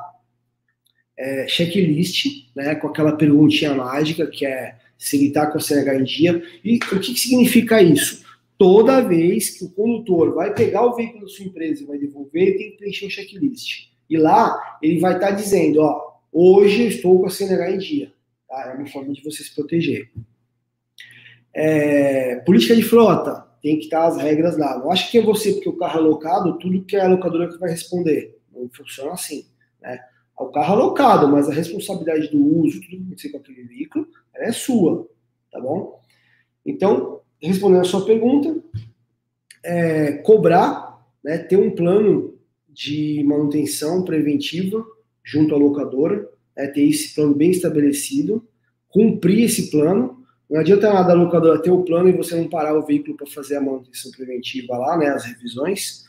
é, 1.19 1.47
checklist, 1.47 2.49
né, 2.57 2.75
com 2.77 2.89
aquela 2.89 3.13
perguntinha 3.13 3.75
mágica 3.75 4.27
que 4.27 4.47
é 4.47 4.79
se 4.97 5.17
ele 5.17 5.27
está 5.29 5.47
com 5.47 5.59
a 5.59 5.61
CNH 5.61 5.95
em 5.95 6.05
dia. 6.05 6.43
E 6.65 6.77
o 6.77 6.81
que, 6.81 6.99
que 7.13 7.21
significa 7.21 7.83
isso? 7.83 8.27
Toda 8.59 9.01
vez 9.01 9.51
que 9.51 9.65
o 9.65 9.71
condutor 9.71 10.35
vai 10.35 10.53
pegar 10.53 10.85
o 10.85 10.97
veículo 10.97 11.23
da 11.23 11.29
sua 11.29 11.45
empresa 11.45 11.83
e 11.83 11.87
vai 11.87 11.97
devolver, 11.97 12.43
ele 12.43 12.59
tem 12.59 12.71
que 12.73 12.77
preencher 12.79 13.07
um 13.07 13.11
checklist. 13.11 13.89
E 14.11 14.17
lá 14.17 14.79
ele 14.83 14.99
vai 14.99 15.15
estar 15.15 15.29
tá 15.29 15.33
dizendo, 15.33 15.81
ó, 15.81 16.19
hoje 16.33 16.83
eu 16.83 16.89
estou 16.89 17.21
com 17.21 17.27
a 17.27 17.31
CNH 17.31 17.71
em 17.71 17.79
dia. 17.79 18.13
Tá? 18.49 18.73
É 18.73 18.77
uma 18.77 18.87
forma 18.89 19.13
de 19.13 19.23
você 19.23 19.45
se 19.45 19.55
proteger. 19.55 20.11
É, 21.55 22.37
política 22.41 22.75
de 22.75 22.83
frota, 22.83 23.47
tem 23.63 23.79
que 23.79 23.85
estar 23.85 24.07
as 24.07 24.17
regras 24.17 24.57
lá. 24.57 24.79
Não 24.79 24.91
acho 24.91 25.11
que 25.11 25.19
é 25.19 25.23
você, 25.23 25.53
porque 25.53 25.69
o 25.69 25.77
carro 25.77 26.01
é 26.01 26.03
alocado, 26.03 26.59
tudo 26.59 26.85
que 26.85 26.97
é 26.97 27.01
a 27.03 27.09
locadora 27.09 27.49
que 27.49 27.59
vai 27.59 27.71
responder. 27.71 28.41
Não 28.53 28.69
funciona 28.71 29.13
assim. 29.13 29.47
Né? 29.81 30.01
O 30.37 30.47
carro 30.47 30.75
é 30.75 30.77
alocado, 30.77 31.29
mas 31.29 31.49
a 31.49 31.53
responsabilidade 31.53 32.29
do 32.29 32.45
uso, 32.59 32.81
tudo 32.81 32.91
que 32.91 32.97
acontecer 32.97 33.29
com 33.31 33.39
aquele 33.39 33.63
veículo, 33.65 34.09
é 34.35 34.51
sua. 34.53 35.09
Tá 35.51 35.61
bom? 35.61 36.01
Então, 36.65 37.21
respondendo 37.43 37.81
a 37.81 37.85
sua 37.85 38.05
pergunta, 38.05 38.57
é, 39.65 40.13
cobrar, 40.13 40.99
né, 41.23 41.39
ter 41.39 41.57
um 41.57 41.71
plano 41.71 42.35
de 42.69 43.23
manutenção 43.25 44.05
preventiva 44.05 44.85
junto 45.25 45.55
à 45.55 45.59
locadora, 45.59 46.29
é, 46.57 46.67
ter 46.67 46.89
esse 46.89 47.15
plano 47.15 47.35
bem 47.35 47.51
estabelecido, 47.51 48.47
cumprir 48.89 49.45
esse 49.45 49.71
plano, 49.71 50.25
não 50.51 50.61
adianta 50.61 50.93
nada 50.93 51.13
a 51.13 51.17
locadora 51.17 51.61
ter 51.61 51.71
o 51.71 51.83
plano 51.83 52.09
e 52.09 52.13
você 52.13 52.35
não 52.35 52.49
parar 52.49 52.77
o 52.77 52.87
veículo 52.87 53.17
para 53.17 53.27
fazer 53.27 53.57
a 53.57 53.61
manutenção 53.61 54.11
preventiva 54.13 54.77
lá, 54.79 54.97
né, 54.97 55.09
as 55.09 55.25
revisões, 55.25 56.09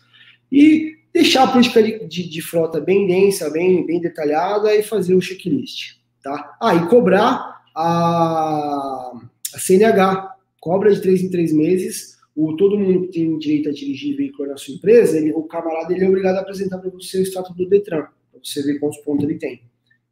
e 0.51 0.95
deixar 1.13 1.43
a 1.43 1.51
política 1.51 1.84
de, 1.84 2.07
de, 2.07 2.30
de, 2.30 2.41
frota 2.41 2.80
bem 2.80 3.05
densa, 3.05 3.49
bem, 3.49 3.86
bem 3.86 3.99
detalhada 3.99 4.73
e 4.73 4.82
fazer 4.82 5.13
o 5.13 5.21
checklist, 5.21 5.97
tá? 6.23 6.55
Ah, 6.61 6.75
e 6.75 6.88
cobrar 6.88 7.61
a, 7.75 9.11
a 9.53 9.59
CNH, 9.59 10.28
cobra 10.60 10.93
de 10.93 11.01
três 11.01 11.22
em 11.24 11.30
três 11.30 11.53
meses, 11.53 12.18
o, 12.36 12.55
todo 12.55 12.80
mundo 12.80 13.07
que 13.07 13.14
tem 13.14 13.38
direito 13.38 13.70
a 13.70 13.74
dirigir 13.74 14.16
veículo 14.16 14.49
na 14.49 14.57
sua 14.57 14.74
empresa, 14.74 15.18
ele, 15.18 15.34
o 15.34 15.43
camarada 15.43 15.93
ele 15.93 16.05
é 16.05 16.07
obrigado 16.07 16.38
a 16.38 16.41
apresentar 16.41 16.78
para 16.78 16.89
você 16.89 17.20
o 17.20 17.24
status 17.24 17.55
do 17.55 17.68
Detran, 17.68 18.07
para 18.32 18.39
você 18.43 18.62
ver 18.64 18.80
quantos 18.80 18.99
pontos 18.99 19.26
ele 19.26 19.38
tem. 19.38 19.62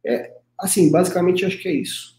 É, 0.04 0.36
assim, 0.58 0.90
basicamente 0.90 1.44
acho 1.44 1.58
que 1.58 1.68
é 1.68 1.72
isso. 1.72 2.18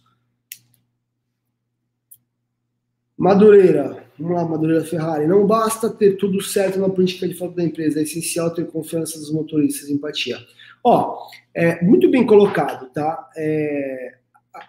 Madureira, 3.18 4.06
vamos 4.18 4.38
lá, 4.38 4.46
Madureira 4.46 4.84
Ferrari. 4.86 5.28
Não 5.28 5.46
basta 5.46 5.90
ter 5.90 6.16
tudo 6.16 6.42
certo 6.42 6.80
na 6.80 6.90
política 6.90 7.28
de 7.28 7.34
frota 7.34 7.58
da 7.58 7.64
empresa, 7.64 8.00
é 8.00 8.04
essencial 8.04 8.54
ter 8.54 8.66
confiança 8.68 9.20
dos 9.20 9.32
motoristas, 9.32 9.90
empatia. 9.90 10.38
Ó, 10.84 11.28
é, 11.54 11.84
muito 11.84 12.10
bem 12.10 12.26
colocado, 12.26 12.90
tá? 12.92 13.30
É, 13.36 14.16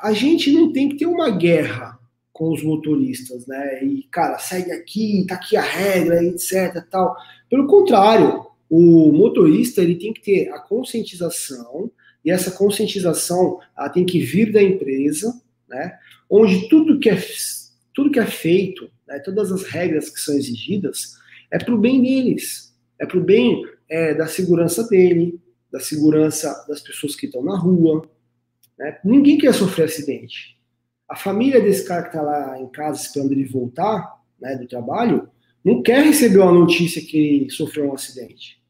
a 0.01 0.13
gente 0.13 0.53
não 0.53 0.73
tem 0.73 0.89
que 0.89 0.97
ter 0.97 1.07
uma 1.07 1.31
guerra 1.31 2.00
com 2.33 2.53
os 2.53 2.63
motoristas, 2.63 3.47
né? 3.47 3.85
E, 3.85 4.05
cara, 4.05 4.39
segue 4.39 4.73
aqui, 4.73 5.25
tá 5.29 5.35
aqui 5.35 5.57
a 5.57 5.63
regra, 5.63 6.25
etc, 6.25 6.85
tal. 6.91 7.17
Pelo 7.49 7.67
contrário, 7.67 8.47
o 8.69 9.13
motorista, 9.13 9.83
ele 9.83 9.97
tem 9.97 10.13
que 10.13 10.23
ter 10.23 10.49
a 10.51 10.59
conscientização, 10.61 11.91
e 12.25 12.31
essa 12.31 12.51
conscientização 12.51 13.59
ela 13.77 13.89
tem 13.89 14.05
que 14.05 14.21
vir 14.21 14.53
da 14.53 14.63
empresa, 14.63 15.41
né? 15.69 15.99
Onde 16.29 16.69
tudo 16.69 17.01
que 17.01 17.11
é 17.11 17.21
tudo 17.93 18.11
que 18.11 18.21
é 18.21 18.27
feito, 18.27 18.89
né, 19.07 19.19
todas 19.19 19.51
as 19.51 19.65
regras 19.65 20.09
que 20.09 20.21
são 20.21 20.35
exigidas, 20.35 21.17
é 21.51 21.59
para 21.59 21.75
o 21.75 21.79
bem 21.79 22.01
deles, 22.01 22.73
é 22.99 23.05
para 23.05 23.19
o 23.19 23.25
bem 23.25 23.65
é, 23.89 24.15
da 24.15 24.27
segurança 24.27 24.87
dele, 24.89 25.41
da 25.71 25.81
segurança 25.81 26.65
das 26.69 26.81
pessoas 26.81 27.17
que 27.17 27.27
estão 27.27 27.43
na 27.43 27.59
rua. 27.59 28.09
Né? 28.79 28.99
Ninguém 29.05 29.39
quer 29.39 29.53
sofrer 29.53 29.85
acidente. 29.85 30.57
A 31.11 31.17
família 31.17 31.61
desse 31.61 31.85
cara 31.85 32.03
que 32.03 32.09
está 32.09 32.23
lá 32.23 32.59
em 32.61 32.69
casa 32.69 33.03
esperando 33.03 33.33
ele 33.33 33.45
voltar 33.45 34.23
né, 34.41 34.57
do 34.57 34.69
trabalho 34.69 35.29
não 35.65 35.83
quer 35.83 36.05
receber 36.05 36.39
uma 36.39 36.53
notícia 36.53 37.03
que 37.03 37.49
sofreu 37.51 37.91
um 37.91 37.95
acidente. 37.95 38.63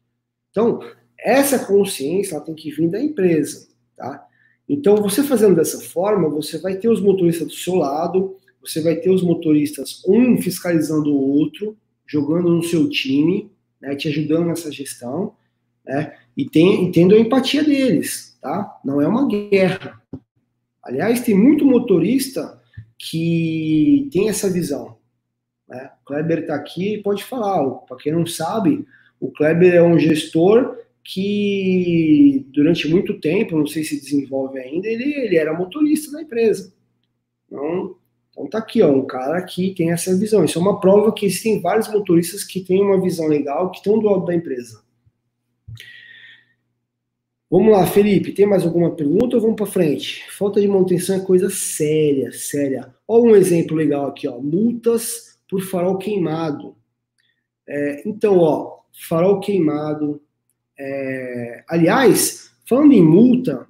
Então, 0.49 0.81
essa 1.17 1.59
consciência 1.59 2.35
ela 2.35 2.43
tem 2.43 2.55
que 2.55 2.71
vir 2.71 2.89
da 2.89 3.01
empresa. 3.01 3.69
Tá? 3.95 4.27
Então, 4.67 4.97
você 4.97 5.23
fazendo 5.23 5.55
dessa 5.55 5.79
forma, 5.79 6.27
você 6.29 6.57
vai 6.57 6.75
ter 6.75 6.89
os 6.89 6.99
motoristas 6.99 7.47
do 7.47 7.53
seu 7.53 7.75
lado, 7.75 8.35
você 8.59 8.81
vai 8.81 8.95
ter 8.95 9.09
os 9.09 9.23
motoristas, 9.23 10.03
um 10.07 10.41
fiscalizando 10.41 11.13
o 11.13 11.19
outro, 11.19 11.77
jogando 12.07 12.49
no 12.49 12.63
seu 12.63 12.89
time, 12.89 13.51
né, 13.79 13.95
te 13.95 14.07
ajudando 14.07 14.47
nessa 14.47 14.71
gestão, 14.71 15.33
né, 15.85 16.15
e, 16.35 16.45
tem, 16.45 16.87
e 16.87 16.91
tendo 16.91 17.15
a 17.15 17.19
empatia 17.19 17.63
deles, 17.63 18.37
tá? 18.41 18.79
Não 18.83 19.01
é 19.01 19.07
uma 19.07 19.27
guerra. 19.27 20.01
Aliás, 20.83 21.21
tem 21.21 21.35
muito 21.35 21.65
motorista 21.65 22.59
que 22.97 24.09
tem 24.11 24.29
essa 24.29 24.49
visão. 24.49 24.97
Né? 25.67 25.91
O 26.01 26.05
Kleber 26.05 26.39
está 26.39 26.55
aqui 26.55 26.95
e 26.95 27.03
pode 27.03 27.23
falar. 27.23 27.63
Para 27.87 27.97
quem 27.97 28.13
não 28.13 28.25
sabe, 28.25 28.85
o 29.19 29.31
Kleber 29.31 29.73
é 29.73 29.83
um 29.83 29.97
gestor 29.99 30.77
que 31.03 32.45
durante 32.53 32.87
muito 32.87 33.19
tempo, 33.19 33.57
não 33.57 33.65
sei 33.65 33.83
se 33.83 33.99
desenvolve 33.99 34.59
ainda, 34.59 34.87
ele, 34.87 35.03
ele 35.03 35.37
era 35.37 35.57
motorista 35.57 36.11
da 36.11 36.21
empresa. 36.21 36.73
Então, 37.47 37.95
então 38.31 38.47
tá 38.47 38.59
aqui, 38.59 38.81
ó, 38.81 38.91
um 38.91 39.05
cara 39.05 39.41
que 39.43 39.73
tem 39.75 39.91
essa 39.91 40.15
visão. 40.17 40.43
Isso 40.43 40.57
é 40.57 40.61
uma 40.61 40.79
prova 40.79 41.13
que 41.13 41.25
existem 41.25 41.59
vários 41.59 41.87
motoristas 41.89 42.43
que 42.43 42.61
têm 42.61 42.81
uma 42.81 43.01
visão 43.01 43.27
legal, 43.27 43.71
que 43.71 43.77
estão 43.77 43.99
do 43.99 44.07
lado 44.07 44.25
da 44.25 44.35
empresa. 44.35 44.81
Vamos 47.51 47.73
lá, 47.73 47.85
Felipe, 47.85 48.31
tem 48.31 48.45
mais 48.45 48.63
alguma 48.63 48.95
pergunta 48.95 49.35
ou 49.35 49.41
vamos 49.41 49.57
para 49.57 49.65
frente? 49.65 50.23
Falta 50.31 50.61
de 50.61 50.69
manutenção 50.69 51.17
é 51.17 51.19
coisa 51.19 51.49
séria, 51.49 52.31
séria. 52.31 52.95
Olha 53.05 53.33
um 53.33 53.35
exemplo 53.35 53.75
legal 53.75 54.05
aqui, 54.05 54.25
ó, 54.25 54.39
multas 54.39 55.37
por 55.49 55.61
farol 55.61 55.97
queimado. 55.97 56.77
É, 57.67 58.07
então, 58.07 58.37
ó, 58.37 58.79
farol 59.09 59.41
queimado. 59.41 60.21
É, 60.79 61.65
aliás, 61.67 62.53
falando 62.65 62.93
em 62.93 63.03
multa, 63.03 63.67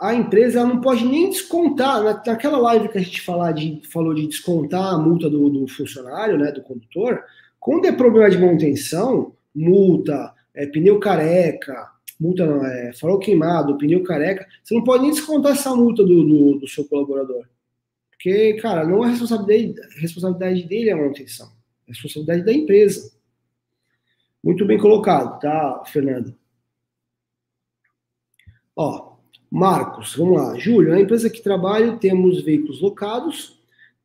a 0.00 0.14
empresa 0.14 0.64
não 0.64 0.80
pode 0.80 1.04
nem 1.04 1.28
descontar. 1.28 2.02
Naquela 2.02 2.56
live 2.56 2.88
que 2.88 2.96
a 2.96 3.02
gente 3.02 3.20
falar 3.20 3.52
de, 3.52 3.82
falou 3.92 4.14
de 4.14 4.26
descontar 4.26 4.94
a 4.94 4.98
multa 4.98 5.28
do, 5.28 5.50
do, 5.50 5.68
funcionário, 5.68 6.38
né, 6.38 6.50
do 6.52 6.62
condutor, 6.62 7.22
quando 7.60 7.84
é 7.84 7.92
problema 7.92 8.30
de 8.30 8.38
manutenção, 8.38 9.34
multa, 9.54 10.32
é, 10.54 10.64
pneu 10.64 10.98
careca, 10.98 11.94
multa 12.18 12.46
não, 12.46 12.64
é 12.64 12.92
farol 12.92 13.18
queimado, 13.18 13.76
pneu 13.76 14.02
careca, 14.02 14.46
você 14.62 14.74
não 14.74 14.84
pode 14.84 15.02
nem 15.02 15.12
descontar 15.12 15.52
essa 15.52 15.74
multa 15.74 16.04
do, 16.04 16.24
do, 16.24 16.58
do 16.60 16.68
seu 16.68 16.84
colaborador. 16.84 17.46
Porque, 18.10 18.54
cara, 18.54 18.86
não 18.86 19.04
é 19.04 19.10
responsabilidade, 19.10 20.00
responsabilidade 20.00 20.62
dele 20.64 20.90
a 20.90 20.96
manutenção, 20.96 21.52
é 21.86 21.92
responsabilidade 21.92 22.44
da 22.44 22.52
empresa. 22.52 23.12
Muito 24.42 24.64
bem 24.64 24.78
colocado, 24.78 25.38
tá, 25.40 25.84
Fernando? 25.86 26.34
Ó, 28.74 29.16
Marcos, 29.50 30.14
vamos 30.14 30.36
lá. 30.36 30.58
Júlio, 30.58 30.90
na 30.90 31.00
empresa 31.00 31.30
que 31.30 31.42
trabalho, 31.42 31.98
temos 31.98 32.42
veículos 32.42 32.80
locados, 32.80 33.58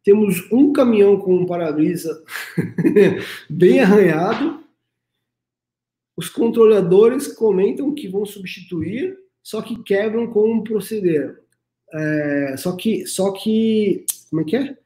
temos 0.03 0.49
um 0.51 0.71
caminhão 0.73 1.19
com 1.19 1.35
um 1.35 1.45
para-brisa 1.45 2.23
bem 3.49 3.79
arranhado. 3.79 4.60
Os 6.21 6.29
controladores 6.29 7.29
comentam 7.29 7.95
que 7.95 8.07
vão 8.07 8.27
substituir, 8.27 9.17
só 9.41 9.59
que 9.59 9.81
quebram 9.81 10.27
como 10.27 10.63
proceder. 10.63 11.35
É, 11.91 12.55
só 12.59 12.75
que, 12.75 13.07
só 13.07 13.31
que, 13.31 14.05
como 14.29 14.43
é 14.43 14.45
que 14.45 14.55
é? 14.55 14.77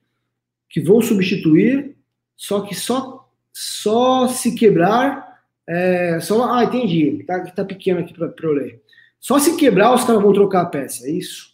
Que 0.69 0.79
vão 0.79 1.01
substituir, 1.01 1.97
só 2.37 2.61
que 2.61 2.73
só, 2.73 3.29
só 3.51 4.29
se 4.29 4.55
quebrar, 4.55 5.43
é, 5.67 6.21
só, 6.21 6.53
ah, 6.53 6.63
entendi, 6.63 7.25
tá, 7.27 7.43
tá 7.51 7.65
pequeno 7.65 7.99
aqui 7.99 8.13
para 8.13 8.33
eu 8.41 8.53
ler. 8.53 8.81
Só 9.19 9.37
se 9.37 9.57
quebrar, 9.57 9.93
os 9.93 10.05
caras 10.05 10.21
vão 10.21 10.31
trocar 10.31 10.61
a 10.61 10.67
peça, 10.67 11.05
é 11.05 11.11
isso? 11.11 11.53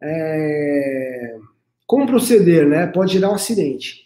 É... 0.00 1.36
Como 1.84 2.06
proceder, 2.06 2.64
né? 2.64 2.86
Pode 2.86 3.14
gerar 3.14 3.30
um 3.30 3.34
acidente. 3.34 4.05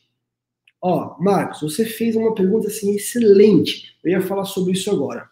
Ó, 0.83 1.17
Marcos, 1.21 1.61
você 1.61 1.85
fez 1.85 2.17
uma 2.17 2.35
pergunta 2.35 2.69
assim 2.69 2.95
excelente. 2.95 3.97
Eu 4.03 4.13
ia 4.13 4.23
falar 4.23 4.45
sobre 4.45 4.73
isso 4.73 4.91
agora. 4.91 5.29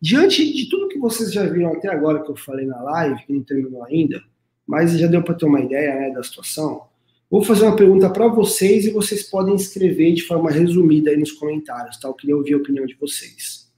Diante 0.00 0.52
de 0.52 0.68
tudo 0.68 0.88
que 0.88 0.98
vocês 0.98 1.32
já 1.32 1.44
viram 1.44 1.72
até 1.72 1.88
agora 1.88 2.22
que 2.22 2.30
eu 2.30 2.36
falei 2.36 2.66
na 2.66 2.82
live, 2.82 3.24
que 3.24 3.32
não 3.32 3.42
terminou 3.42 3.84
ainda, 3.84 4.22
mas 4.66 4.98
já 4.98 5.06
deu 5.06 5.22
para 5.22 5.34
ter 5.34 5.44
uma 5.44 5.60
ideia 5.60 5.94
né, 5.94 6.10
da 6.10 6.22
situação, 6.22 6.86
vou 7.30 7.42
fazer 7.42 7.64
uma 7.66 7.76
pergunta 7.76 8.08
para 8.10 8.26
vocês 8.26 8.86
e 8.86 8.90
vocês 8.90 9.22
podem 9.24 9.54
escrever 9.54 10.14
de 10.14 10.22
forma 10.22 10.50
resumida 10.50 11.10
aí 11.10 11.18
nos 11.18 11.32
comentários, 11.32 11.98
tá? 11.98 12.08
Eu 12.08 12.14
queria 12.14 12.36
ouvir 12.36 12.54
a 12.54 12.56
opinião 12.56 12.86
de 12.86 12.94
vocês. 12.94 13.70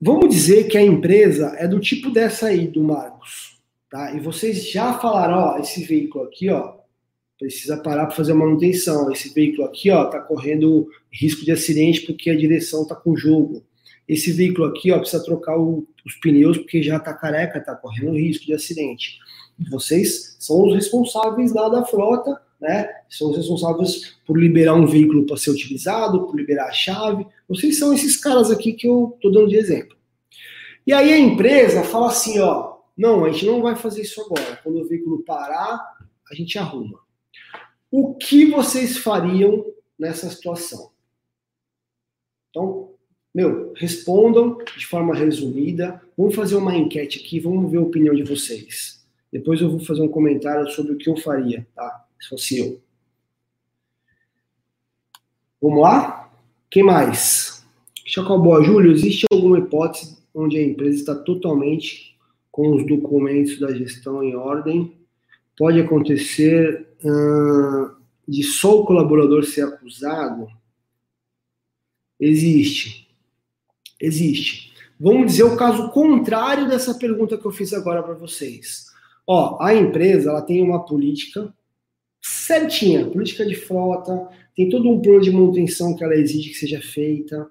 Vamos 0.00 0.28
dizer 0.28 0.68
que 0.68 0.78
a 0.78 0.82
empresa 0.82 1.56
é 1.58 1.66
do 1.66 1.80
tipo 1.80 2.10
dessa 2.10 2.46
aí, 2.46 2.68
do 2.68 2.84
Marcos, 2.84 3.60
tá? 3.90 4.14
E 4.14 4.20
vocês 4.20 4.70
já 4.70 4.94
falaram, 4.94 5.38
ó, 5.38 5.58
esse 5.58 5.84
veículo 5.84 6.24
aqui, 6.24 6.48
ó, 6.50 6.77
precisa 7.38 7.76
parar 7.76 8.06
para 8.06 8.16
fazer 8.16 8.34
manutenção. 8.34 9.10
Esse 9.12 9.32
veículo 9.32 9.64
aqui, 9.64 9.90
ó, 9.90 10.04
tá 10.06 10.20
correndo 10.20 10.88
risco 11.10 11.44
de 11.44 11.52
acidente 11.52 12.02
porque 12.02 12.30
a 12.30 12.36
direção 12.36 12.86
tá 12.86 12.94
com 12.94 13.16
jogo. 13.16 13.62
esse 14.08 14.32
veículo 14.32 14.66
aqui, 14.66 14.90
ó, 14.90 14.98
precisa 14.98 15.22
trocar 15.22 15.58
o, 15.58 15.86
os 16.04 16.14
pneus 16.16 16.58
porque 16.58 16.82
já 16.82 16.96
está 16.96 17.12
careca, 17.14 17.58
está 17.58 17.74
correndo 17.74 18.16
risco 18.16 18.46
de 18.46 18.54
acidente. 18.54 19.18
Vocês 19.70 20.36
são 20.38 20.66
os 20.66 20.74
responsáveis 20.74 21.52
lá 21.52 21.68
da 21.68 21.84
frota, 21.84 22.40
né? 22.60 22.88
São 23.08 23.30
os 23.30 23.36
responsáveis 23.36 24.16
por 24.26 24.38
liberar 24.38 24.74
um 24.74 24.86
veículo 24.86 25.26
para 25.26 25.36
ser 25.36 25.50
utilizado, 25.50 26.26
por 26.26 26.36
liberar 26.36 26.66
a 26.66 26.72
chave. 26.72 27.26
Vocês 27.48 27.78
são 27.78 27.92
esses 27.92 28.16
caras 28.16 28.50
aqui 28.50 28.72
que 28.72 28.88
eu 28.88 29.12
estou 29.16 29.30
dando 29.30 29.48
de 29.48 29.56
exemplo. 29.56 29.96
E 30.86 30.92
aí 30.92 31.12
a 31.12 31.18
empresa 31.18 31.82
fala 31.82 32.08
assim, 32.08 32.38
ó, 32.38 32.78
não, 32.96 33.24
a 33.24 33.30
gente 33.30 33.46
não 33.46 33.60
vai 33.60 33.76
fazer 33.76 34.02
isso 34.02 34.20
agora. 34.22 34.58
Quando 34.62 34.80
o 34.80 34.88
veículo 34.88 35.22
parar, 35.22 35.78
a 36.30 36.34
gente 36.34 36.58
arruma. 36.58 36.98
O 37.90 38.14
que 38.14 38.46
vocês 38.46 38.98
fariam 38.98 39.64
nessa 39.98 40.28
situação? 40.28 40.90
Então, 42.50 42.94
meu, 43.34 43.72
respondam 43.74 44.58
de 44.76 44.86
forma 44.86 45.14
resumida. 45.14 46.02
Vamos 46.16 46.34
fazer 46.34 46.56
uma 46.56 46.76
enquete 46.76 47.20
aqui, 47.20 47.40
vamos 47.40 47.70
ver 47.70 47.78
a 47.78 47.82
opinião 47.82 48.14
de 48.14 48.24
vocês. 48.24 49.06
Depois 49.32 49.60
eu 49.60 49.70
vou 49.70 49.80
fazer 49.80 50.02
um 50.02 50.08
comentário 50.08 50.68
sobre 50.70 50.92
o 50.92 50.98
que 50.98 51.08
eu 51.08 51.16
faria, 51.16 51.66
tá? 51.74 52.06
Se 52.20 52.28
fosse 52.28 52.58
eu. 52.58 52.80
Vamos 55.60 55.82
lá? 55.82 56.32
Quem 56.70 56.82
mais? 56.82 57.64
Chacobó, 58.04 58.62
Júlio, 58.62 58.92
existe 58.92 59.26
alguma 59.30 59.58
hipótese 59.58 60.18
onde 60.34 60.56
a 60.56 60.62
empresa 60.62 60.98
está 60.98 61.14
totalmente 61.14 62.16
com 62.50 62.74
os 62.74 62.86
documentos 62.86 63.58
da 63.58 63.72
gestão 63.74 64.22
em 64.22 64.34
ordem? 64.34 64.96
Pode 65.56 65.80
acontecer 65.80 66.87
de 68.26 68.42
só 68.42 68.80
o 68.80 68.84
colaborador 68.84 69.44
ser 69.44 69.62
acusado? 69.62 70.48
Existe. 72.18 73.08
Existe. 74.00 74.72
Vamos 74.98 75.26
dizer 75.26 75.44
o 75.44 75.56
caso 75.56 75.90
contrário 75.90 76.68
dessa 76.68 76.94
pergunta 76.94 77.38
que 77.38 77.44
eu 77.44 77.52
fiz 77.52 77.72
agora 77.72 78.02
para 78.02 78.14
vocês. 78.14 78.86
Ó, 79.26 79.58
a 79.60 79.74
empresa 79.74 80.30
ela 80.30 80.42
tem 80.42 80.62
uma 80.62 80.84
política 80.84 81.54
certinha, 82.20 83.06
política 83.06 83.46
de 83.46 83.54
frota, 83.54 84.28
tem 84.56 84.68
todo 84.68 84.90
um 84.90 85.00
plano 85.00 85.20
de 85.20 85.30
manutenção 85.30 85.94
que 85.94 86.02
ela 86.02 86.16
exige 86.16 86.50
que 86.50 86.56
seja 86.56 86.80
feita, 86.80 87.48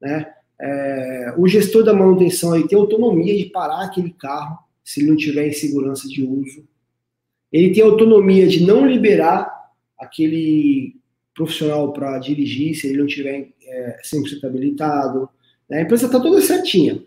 né? 0.00 0.32
É, 0.60 1.34
o 1.36 1.48
gestor 1.48 1.82
da 1.82 1.92
manutenção 1.92 2.52
aí 2.52 2.66
tem 2.68 2.78
autonomia 2.78 3.36
de 3.36 3.46
parar 3.46 3.84
aquele 3.84 4.10
carro 4.10 4.58
se 4.84 5.00
ele 5.00 5.10
não 5.10 5.16
tiver 5.16 5.48
em 5.48 5.52
segurança 5.52 6.06
de 6.06 6.22
uso. 6.22 6.64
Ele 7.54 7.72
tem 7.72 7.84
autonomia 7.84 8.48
de 8.48 8.66
não 8.66 8.84
liberar 8.84 9.48
aquele 9.96 10.96
profissional 11.32 11.92
para 11.92 12.18
dirigir 12.18 12.74
se 12.74 12.88
ele 12.88 12.98
não 12.98 13.06
tiver 13.06 13.48
é, 13.64 14.00
100% 14.04 14.42
habilitado. 14.42 15.28
Né? 15.70 15.78
A 15.78 15.82
empresa 15.82 16.06
está 16.06 16.18
toda 16.18 16.40
certinha. 16.40 17.00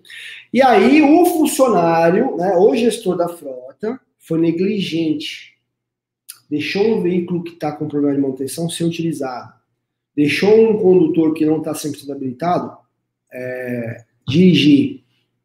E 0.54 0.62
aí 0.62 1.02
o 1.02 1.26
funcionário, 1.26 2.38
né, 2.38 2.56
o 2.56 2.74
gestor 2.78 3.18
da 3.18 3.28
frota, 3.28 4.00
foi 4.20 4.40
negligente. 4.40 5.58
Deixou 6.50 6.96
um 6.96 7.02
veículo 7.02 7.44
que 7.44 7.52
está 7.52 7.74
com 7.74 7.90
problema 7.90 8.16
de 8.16 8.22
manutenção 8.22 8.70
ser 8.70 8.86
utilizado. 8.86 9.54
Deixou 10.16 10.72
um 10.72 10.78
condutor 10.78 11.34
que 11.34 11.46
não 11.46 11.58
está 11.58 11.74
100% 11.74 12.10
habilitado 12.10 12.78
é, 13.34 14.06
dirigir. 14.26 15.04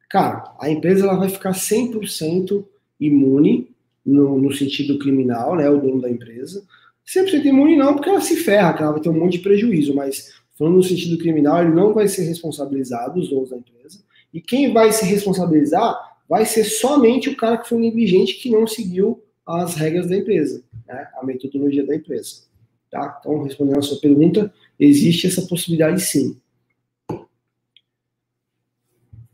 Cara, 0.08 0.54
a 0.60 0.70
empresa 0.70 1.04
ela 1.04 1.18
vai 1.18 1.28
ficar 1.28 1.50
100% 1.50 2.64
imune 3.00 3.72
no, 4.04 4.40
no, 4.40 4.52
sentido 4.52 4.98
criminal, 4.98 5.56
né, 5.56 5.68
o 5.68 5.80
dono 5.80 6.00
da 6.00 6.10
empresa. 6.10 6.64
100% 7.06 7.44
imune 7.44 7.76
não, 7.76 7.94
porque 7.94 8.08
ela 8.08 8.20
se 8.20 8.36
ferra, 8.36 8.76
ela 8.78 8.92
vai 8.92 9.00
ter 9.00 9.08
um 9.08 9.18
monte 9.18 9.38
de 9.38 9.40
prejuízo, 9.40 9.94
mas 9.94 10.32
falando 10.58 10.76
no 10.76 10.82
sentido 10.82 11.18
criminal, 11.18 11.62
ele 11.62 11.74
não 11.74 11.92
vai 11.92 12.08
ser 12.08 12.24
responsabilizado, 12.24 13.20
os 13.20 13.28
donos 13.28 13.50
da 13.50 13.56
empresa. 13.56 14.00
E 14.32 14.40
quem 14.40 14.72
vai 14.72 14.92
se 14.92 15.04
responsabilizar 15.04 15.96
vai 16.28 16.46
ser 16.46 16.64
somente 16.64 17.28
o 17.28 17.36
cara 17.36 17.58
que 17.58 17.68
foi 17.68 17.78
negligente, 17.78 18.34
que 18.34 18.50
não 18.50 18.66
seguiu 18.66 19.22
as 19.46 19.74
regras 19.74 20.08
da 20.08 20.16
empresa, 20.16 20.62
né, 20.86 21.08
a 21.20 21.24
metodologia 21.24 21.84
da 21.84 21.94
empresa. 21.94 22.42
Tá? 22.90 23.18
Então, 23.20 23.42
respondendo 23.42 23.78
a 23.78 23.82
sua 23.82 23.98
pergunta, 23.98 24.52
existe 24.78 25.26
essa 25.26 25.42
possibilidade 25.42 26.00
sim. 26.00 26.38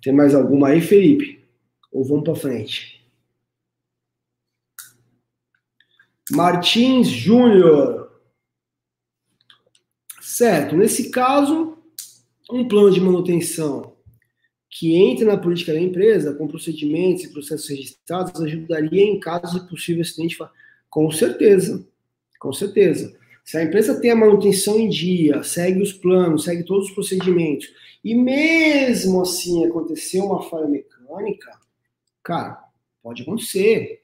Tem 0.01 0.13
mais 0.13 0.35
alguma 0.35 0.69
aí, 0.69 0.81
Felipe? 0.81 1.45
Ou 1.93 2.05
vamos 2.05 2.25
para 2.25 2.37
frente? 2.37 2.98
Martins 6.31 7.09
Júnior. 7.09 8.11
Certo, 10.21 10.77
nesse 10.77 11.11
caso, 11.11 11.79
um 12.51 12.67
plano 12.69 12.91
de 12.91 13.01
manutenção 13.01 13.97
que 14.71 14.95
entre 14.95 15.25
na 15.25 15.37
política 15.37 15.73
da 15.73 15.81
empresa, 15.81 16.35
com 16.35 16.47
procedimentos 16.47 17.25
e 17.25 17.33
processos 17.33 17.69
registrados, 17.69 18.41
ajudaria 18.41 19.03
em 19.03 19.19
caso 19.19 19.59
de 19.59 19.69
possível 19.69 20.03
acidente. 20.03 20.37
Com 20.91 21.11
certeza, 21.11 21.87
com 22.39 22.53
certeza. 22.53 23.17
Se 23.45 23.57
a 23.57 23.65
empresa 23.65 23.99
tem 23.99 24.11
a 24.11 24.17
manutenção 24.17 24.79
em 24.79 24.89
dia, 24.89 25.43
segue 25.43 25.81
os 25.81 25.93
planos, 25.93 26.45
segue 26.45 26.63
todos 26.65 26.89
os 26.89 26.95
procedimentos, 26.95 27.67
e 28.05 28.15
mesmo 28.15 29.23
assim 29.23 29.65
acontecer 29.65 30.21
uma 30.21 30.43
falha 30.43 30.69
mecânica, 30.69 31.51
cara, 32.23 32.63
pode 33.03 33.23
acontecer. 33.23 33.98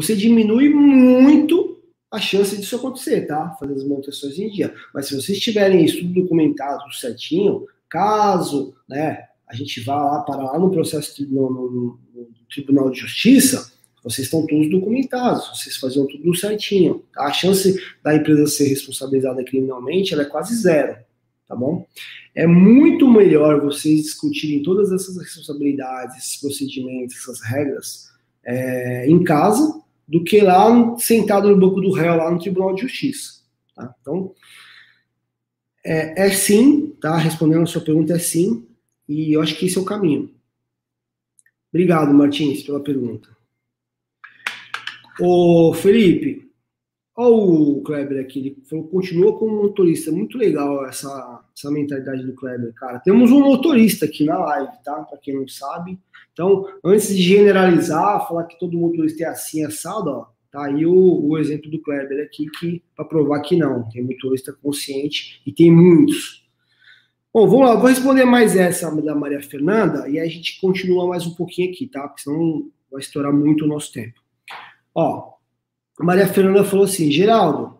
Você 0.00 0.14
diminui 0.14 0.68
muito 0.68 1.80
a 2.10 2.20
chance 2.20 2.56
disso 2.56 2.76
acontecer, 2.76 3.26
tá? 3.26 3.56
Fazer 3.58 3.74
as 3.74 3.84
manutenções 3.84 4.38
em 4.38 4.48
dia. 4.48 4.72
Mas 4.94 5.06
se 5.06 5.14
vocês 5.14 5.38
tiverem 5.40 5.84
isso 5.84 5.98
tudo 5.98 6.22
documentado 6.22 6.90
certinho, 6.92 7.66
caso 7.88 8.74
né, 8.88 9.24
a 9.48 9.54
gente 9.54 9.80
vá 9.80 9.96
lá 9.96 10.22
para 10.22 10.42
lá 10.42 10.58
no 10.58 10.70
processo 10.70 11.20
no, 11.28 11.50
no, 11.50 12.00
no 12.14 12.28
Tribunal 12.48 12.90
de 12.90 13.00
Justiça, 13.00 13.72
vocês 14.04 14.26
estão 14.26 14.46
todos 14.46 14.70
documentados, 14.70 15.48
vocês 15.48 15.76
faziam 15.76 16.06
tudo 16.06 16.34
certinho. 16.36 17.02
A 17.16 17.32
chance 17.32 17.78
da 18.02 18.14
empresa 18.14 18.46
ser 18.46 18.68
responsabilizada 18.68 19.42
criminalmente 19.44 20.14
é 20.14 20.24
quase 20.24 20.54
zero, 20.54 20.96
tá 21.48 21.56
bom? 21.56 21.84
É 22.34 22.46
muito 22.46 23.10
melhor 23.10 23.60
vocês 23.60 24.02
discutirem 24.02 24.62
todas 24.62 24.92
essas 24.92 25.18
responsabilidades, 25.18 26.16
esses 26.16 26.40
procedimentos, 26.40 27.16
essas 27.16 27.42
regras 27.42 28.08
é, 28.44 29.10
em 29.10 29.22
casa, 29.24 29.82
do 30.08 30.24
que 30.24 30.40
lá 30.40 30.96
sentado 30.96 31.50
no 31.50 31.60
banco 31.60 31.80
do 31.80 31.92
réu, 31.92 32.16
lá 32.16 32.30
no 32.30 32.38
Tribunal 32.38 32.74
de 32.74 32.82
Justiça. 32.82 33.42
Tá? 33.76 33.94
Então, 34.00 34.34
é, 35.84 36.26
é 36.26 36.30
sim, 36.30 36.96
tá? 37.00 37.16
Respondendo 37.16 37.62
a 37.62 37.66
sua 37.66 37.82
pergunta, 37.82 38.14
é 38.14 38.18
sim, 38.18 38.66
e 39.06 39.34
eu 39.34 39.42
acho 39.42 39.56
que 39.56 39.66
esse 39.66 39.76
é 39.76 39.80
o 39.80 39.84
caminho. 39.84 40.34
Obrigado, 41.70 42.12
Martins, 42.14 42.62
pela 42.62 42.82
pergunta. 42.82 43.28
Ô, 45.20 45.74
Felipe, 45.74 46.37
olha 47.18 47.34
o 47.34 47.82
Kleber 47.82 48.20
aqui, 48.20 48.38
ele 48.38 48.62
falou, 48.64 48.86
continua 48.86 49.36
como 49.36 49.60
motorista. 49.60 50.12
Muito 50.12 50.38
legal 50.38 50.86
essa, 50.86 51.44
essa 51.56 51.68
mentalidade 51.68 52.24
do 52.24 52.32
Kleber, 52.32 52.72
cara. 52.74 53.00
Temos 53.00 53.32
um 53.32 53.40
motorista 53.40 54.06
aqui 54.06 54.24
na 54.24 54.38
live, 54.38 54.72
tá? 54.84 55.02
Para 55.02 55.18
quem 55.18 55.34
não 55.34 55.48
sabe. 55.48 55.98
Então, 56.32 56.64
antes 56.84 57.08
de 57.08 57.20
generalizar, 57.20 58.26
falar 58.28 58.44
que 58.44 58.58
todo 58.58 58.78
motorista 58.78 59.24
é 59.24 59.26
assim, 59.26 59.64
assado, 59.64 60.10
ó, 60.10 60.26
tá 60.52 60.66
aí 60.66 60.86
o, 60.86 61.28
o 61.28 61.36
exemplo 61.36 61.68
do 61.68 61.82
Kleber 61.82 62.24
aqui, 62.24 62.46
que 62.60 62.82
para 62.94 63.04
provar 63.04 63.40
que 63.40 63.56
não, 63.56 63.88
tem 63.88 64.04
motorista 64.04 64.52
consciente 64.52 65.42
e 65.44 65.52
tem 65.52 65.72
muitos. 65.72 66.46
Bom, 67.34 67.48
vamos 67.48 67.66
lá, 67.66 67.74
vou 67.74 67.88
responder 67.88 68.24
mais 68.24 68.54
essa 68.56 68.90
da 69.02 69.14
Maria 69.14 69.42
Fernanda 69.42 70.08
e 70.08 70.20
aí 70.20 70.26
a 70.26 70.30
gente 70.30 70.60
continua 70.60 71.08
mais 71.08 71.26
um 71.26 71.34
pouquinho 71.34 71.70
aqui, 71.70 71.88
tá? 71.88 72.06
Porque 72.06 72.22
senão 72.22 72.70
vai 72.90 73.00
estourar 73.00 73.32
muito 73.32 73.64
o 73.64 73.68
nosso 73.68 73.92
tempo. 73.92 74.20
Ó, 74.94 75.37
Maria 75.98 76.28
Fernanda 76.28 76.64
falou 76.64 76.84
assim, 76.84 77.10
Geraldo, 77.10 77.78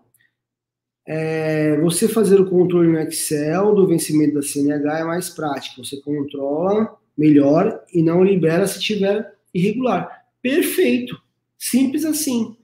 é, 1.07 1.81
você 1.81 2.07
fazer 2.07 2.39
o 2.39 2.51
controle 2.51 2.89
no 2.89 2.99
Excel 2.99 3.75
do 3.75 3.87
vencimento 3.87 4.35
da 4.35 4.43
CNH 4.43 4.99
é 5.01 5.05
mais 5.05 5.31
prático. 5.31 5.83
Você 5.85 6.01
controla 6.03 6.97
melhor 7.16 7.83
e 7.95 8.03
não 8.03 8.23
libera 8.23 8.66
se 8.66 8.79
tiver 8.81 9.35
irregular. 9.55 10.27
Perfeito. 10.43 11.19
Simples 11.57 12.05
assim. 12.05 12.57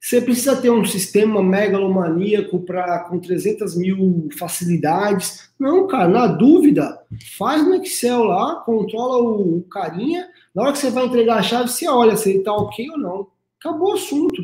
Você 0.00 0.20
precisa 0.20 0.54
ter 0.54 0.70
um 0.70 0.84
sistema 0.84 1.42
megalomaníaco 1.42 2.60
para 2.60 3.00
com 3.00 3.18
300 3.18 3.76
mil 3.76 4.28
facilidades. 4.38 5.50
Não, 5.58 5.88
cara, 5.88 6.08
na 6.08 6.26
dúvida, 6.28 7.00
faz 7.36 7.66
no 7.66 7.74
Excel 7.74 8.22
lá, 8.22 8.62
controla 8.64 9.20
o, 9.20 9.58
o 9.58 9.62
carinha. 9.64 10.28
Na 10.54 10.62
hora 10.62 10.72
que 10.72 10.78
você 10.78 10.90
vai 10.90 11.06
entregar 11.06 11.38
a 11.38 11.42
chave, 11.42 11.68
você 11.68 11.88
olha 11.88 12.16
se 12.16 12.30
ele 12.30 12.38
está 12.38 12.52
ok 12.52 12.88
ou 12.90 12.98
não. 12.98 13.26
Acabou 13.58 13.90
o 13.90 13.94
assunto. 13.94 14.40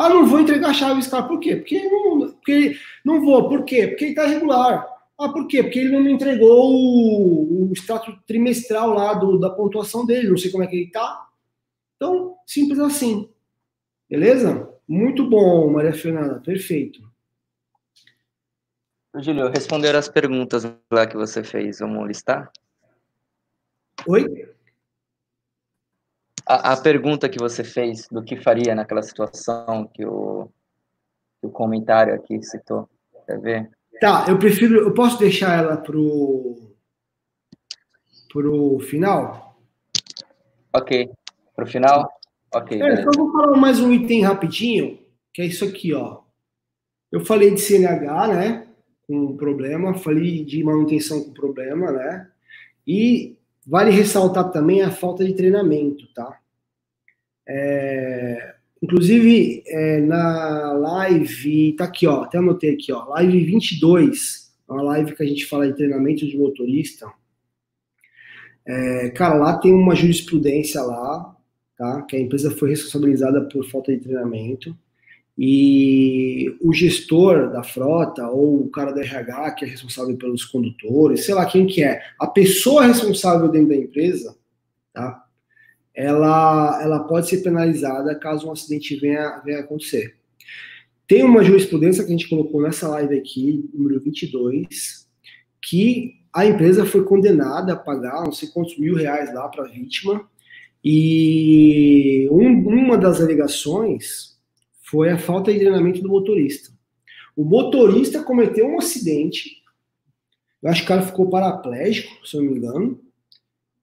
Ah, 0.00 0.08
não 0.08 0.24
vou 0.24 0.40
entregar 0.40 0.70
a 0.70 0.72
chave 0.72 1.00
esse 1.00 1.10
cara. 1.10 1.28
Por 1.28 1.38
quê? 1.38 1.56
Porque 1.56 1.78
não, 1.84 2.30
porque 2.30 2.74
não 3.04 3.20
vou. 3.20 3.50
Por 3.50 3.66
quê? 3.66 3.86
Porque 3.86 4.04
ele 4.04 4.12
está 4.12 4.24
regular. 4.24 4.86
Ah, 5.18 5.28
por 5.28 5.46
quê? 5.46 5.62
Porque 5.62 5.78
ele 5.78 5.92
não 5.92 6.00
me 6.02 6.10
entregou 6.10 6.72
o, 6.72 7.68
o 7.68 7.72
extrato 7.74 8.18
trimestral 8.26 8.94
lá 8.94 9.12
do, 9.12 9.38
da 9.38 9.50
pontuação 9.50 10.06
dele. 10.06 10.30
Não 10.30 10.38
sei 10.38 10.50
como 10.50 10.64
é 10.64 10.66
que 10.66 10.74
ele 10.74 10.86
está. 10.86 11.28
Então, 11.96 12.34
simples 12.46 12.78
assim. 12.78 13.28
Beleza? 14.08 14.72
Muito 14.88 15.28
bom, 15.28 15.70
Maria 15.70 15.92
Fernanda. 15.92 16.40
Perfeito. 16.40 17.02
Júlio, 19.16 19.50
responder 19.50 19.94
as 19.94 20.08
perguntas 20.08 20.64
lá 20.90 21.06
que 21.06 21.16
você 21.18 21.44
fez. 21.44 21.80
Vamos 21.80 22.08
listar? 22.08 22.50
Oi? 24.06 24.48
A, 26.50 26.72
a, 26.72 26.76
pergunta 26.76 27.28
que 27.28 27.38
você 27.38 27.62
fez 27.62 28.08
do 28.10 28.24
que 28.24 28.36
faria 28.36 28.74
naquela 28.74 29.02
situação 29.02 29.88
que 29.94 30.04
o, 30.04 30.48
que 31.40 31.46
o 31.46 31.50
comentário 31.50 32.12
aqui 32.12 32.42
citou. 32.42 32.88
Quer 33.24 33.40
ver? 33.40 33.70
Tá, 34.00 34.24
eu 34.28 34.36
prefiro. 34.36 34.80
Eu 34.80 34.92
posso 34.92 35.16
deixar 35.16 35.56
ela 35.56 35.76
pro. 35.76 36.74
pro 38.32 38.80
final? 38.80 39.56
Ok. 40.72 41.08
Pro 41.54 41.68
final? 41.68 42.10
Ok. 42.52 42.82
É, 42.82 42.94
então 42.94 43.12
vou 43.16 43.30
falar 43.30 43.56
mais 43.56 43.78
um 43.78 43.92
item 43.92 44.22
rapidinho, 44.22 44.98
que 45.32 45.42
é 45.42 45.44
isso 45.44 45.64
aqui, 45.64 45.94
ó. 45.94 46.22
Eu 47.12 47.24
falei 47.24 47.54
de 47.54 47.60
CNH, 47.60 48.26
né? 48.26 48.66
Com 49.06 49.36
problema, 49.36 49.94
falei 49.94 50.44
de 50.44 50.64
manutenção 50.64 51.22
com 51.22 51.32
problema, 51.32 51.92
né? 51.92 52.28
E 52.84 53.38
vale 53.64 53.92
ressaltar 53.92 54.50
também 54.50 54.82
a 54.82 54.90
falta 54.90 55.24
de 55.24 55.32
treinamento, 55.32 56.12
tá? 56.12 56.39
É, 57.48 58.54
inclusive, 58.82 59.62
é, 59.66 60.00
na 60.00 60.72
live, 60.72 61.74
tá 61.74 61.84
aqui, 61.84 62.06
ó, 62.06 62.22
até 62.22 62.38
anotei 62.38 62.74
aqui, 62.74 62.92
ó, 62.92 63.04
live 63.08 63.44
22, 63.44 64.52
uma 64.68 64.82
live 64.82 65.14
que 65.14 65.22
a 65.22 65.26
gente 65.26 65.46
fala 65.46 65.66
de 65.66 65.76
treinamento 65.76 66.26
de 66.26 66.36
motorista. 66.36 67.06
É, 68.66 69.10
cara, 69.10 69.34
lá 69.34 69.58
tem 69.58 69.72
uma 69.72 69.94
jurisprudência 69.94 70.80
lá, 70.82 71.36
tá? 71.76 72.02
Que 72.02 72.16
a 72.16 72.20
empresa 72.20 72.50
foi 72.50 72.70
responsabilizada 72.70 73.42
por 73.48 73.68
falta 73.68 73.92
de 73.92 74.00
treinamento 74.00 74.76
e 75.42 76.54
o 76.60 76.70
gestor 76.70 77.50
da 77.50 77.62
frota 77.62 78.28
ou 78.28 78.64
o 78.64 78.70
cara 78.70 78.92
da 78.92 79.00
RH 79.00 79.52
que 79.52 79.64
é 79.64 79.68
responsável 79.68 80.14
pelos 80.18 80.44
condutores, 80.44 81.24
sei 81.24 81.34
lá 81.34 81.46
quem 81.46 81.66
que 81.66 81.82
é, 81.82 82.02
a 82.18 82.26
pessoa 82.26 82.84
responsável 82.84 83.48
dentro 83.48 83.70
da 83.70 83.76
empresa, 83.76 84.36
tá? 84.92 85.24
Ela, 86.00 86.80
ela 86.82 87.00
pode 87.00 87.28
ser 87.28 87.42
penalizada 87.42 88.14
caso 88.14 88.48
um 88.48 88.52
acidente 88.52 88.96
venha, 88.96 89.42
venha 89.44 89.58
acontecer. 89.58 90.16
Tem 91.06 91.22
uma 91.22 91.44
jurisprudência 91.44 92.02
que 92.02 92.08
a 92.08 92.16
gente 92.16 92.28
colocou 92.28 92.62
nessa 92.62 92.88
live 92.88 93.18
aqui, 93.18 93.68
número 93.74 94.00
22, 94.00 95.06
que 95.60 96.14
a 96.32 96.46
empresa 96.46 96.86
foi 96.86 97.04
condenada 97.04 97.74
a 97.74 97.76
pagar 97.76 98.24
não 98.24 98.32
sei 98.32 98.48
quantos 98.48 98.78
mil 98.78 98.94
reais 98.94 99.34
lá 99.34 99.46
para 99.48 99.64
a 99.66 99.68
vítima, 99.68 100.26
e 100.82 102.26
um, 102.30 102.66
uma 102.66 102.96
das 102.96 103.20
alegações 103.20 104.38
foi 104.80 105.10
a 105.10 105.18
falta 105.18 105.52
de 105.52 105.58
treinamento 105.58 106.00
do 106.00 106.08
motorista. 106.08 106.72
O 107.36 107.44
motorista 107.44 108.22
cometeu 108.22 108.66
um 108.66 108.78
acidente, 108.78 109.62
eu 110.62 110.70
acho 110.70 110.80
que 110.80 110.86
o 110.86 110.88
cara 110.88 111.02
ficou 111.02 111.28
paraplégico, 111.28 112.26
se 112.26 112.38
eu 112.38 112.42
não 112.42 112.52
me 112.52 112.56
engano, 112.56 113.09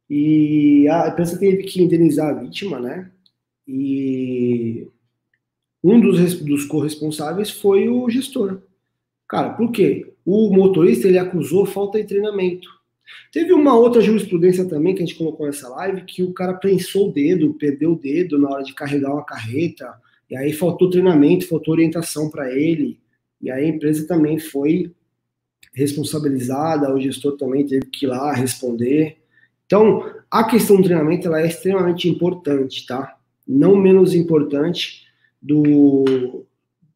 e 0.10 0.88
a 0.88 1.10
empresa 1.10 1.38
teve 1.38 1.64
que 1.64 1.82
indenizar 1.82 2.30
a 2.30 2.40
vítima, 2.40 2.80
né? 2.80 3.12
E 3.68 4.88
um 5.84 6.00
dos, 6.00 6.42
dos 6.42 6.66
corresponsáveis 6.66 7.52
foi 7.52 7.90
o 7.90 8.10
gestor. 8.10 8.62
Cara, 9.28 9.50
por 9.50 9.72
quê? 9.72 10.14
O 10.26 10.50
motorista 10.54 11.08
ele 11.08 11.18
acusou 11.18 11.66
falta 11.66 12.00
de 12.00 12.08
treinamento. 12.08 12.70
Teve 13.32 13.54
uma 13.54 13.78
outra 13.78 14.02
jurisprudência 14.02 14.66
também 14.66 14.94
que 14.94 15.02
a 15.02 15.06
gente 15.06 15.18
colocou 15.18 15.46
nessa 15.46 15.70
live 15.70 16.02
que 16.04 16.24
o 16.24 16.34
cara 16.34 16.54
prensou 16.54 17.10
o 17.10 17.12
dedo, 17.12 17.54
perdeu 17.54 17.94
o 17.94 18.00
dedo 18.00 18.38
na 18.38 18.50
hora 18.50 18.64
de 18.64 18.74
carregar 18.74 19.14
uma 19.14 19.26
carreta, 19.26 19.94
e 20.30 20.36
aí 20.36 20.52
faltou 20.52 20.90
treinamento, 20.90 21.48
faltou 21.48 21.74
orientação 21.74 22.30
para 22.30 22.52
ele, 22.54 23.00
e 23.42 23.50
aí 23.50 23.66
a 23.66 23.68
empresa 23.68 24.08
também 24.08 24.40
foi 24.40 24.92
responsabilizada, 25.74 26.94
o 26.94 27.00
gestor 27.00 27.38
também 27.38 27.66
teve 27.66 27.86
que 27.86 28.06
ir 28.06 28.10
lá 28.10 28.34
responder. 28.34 29.18
Então, 29.68 30.12
a 30.32 30.46
questão 30.46 30.78
do 30.78 30.84
treinamento 30.84 31.28
ela 31.28 31.42
é 31.42 31.48
extremamente 31.48 32.10
importante, 32.10 32.88
tá? 32.88 33.18
Não 33.48 33.76
menos 33.76 34.16
importante 34.16 35.06
do. 35.42 36.46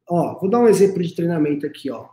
Ó, 0.10 0.40
vou 0.40 0.50
dar 0.50 0.60
um 0.60 0.68
exemplo 0.68 1.04
de 1.04 1.14
treinamento 1.14 1.66
aqui, 1.66 1.92
ó. 1.92 2.08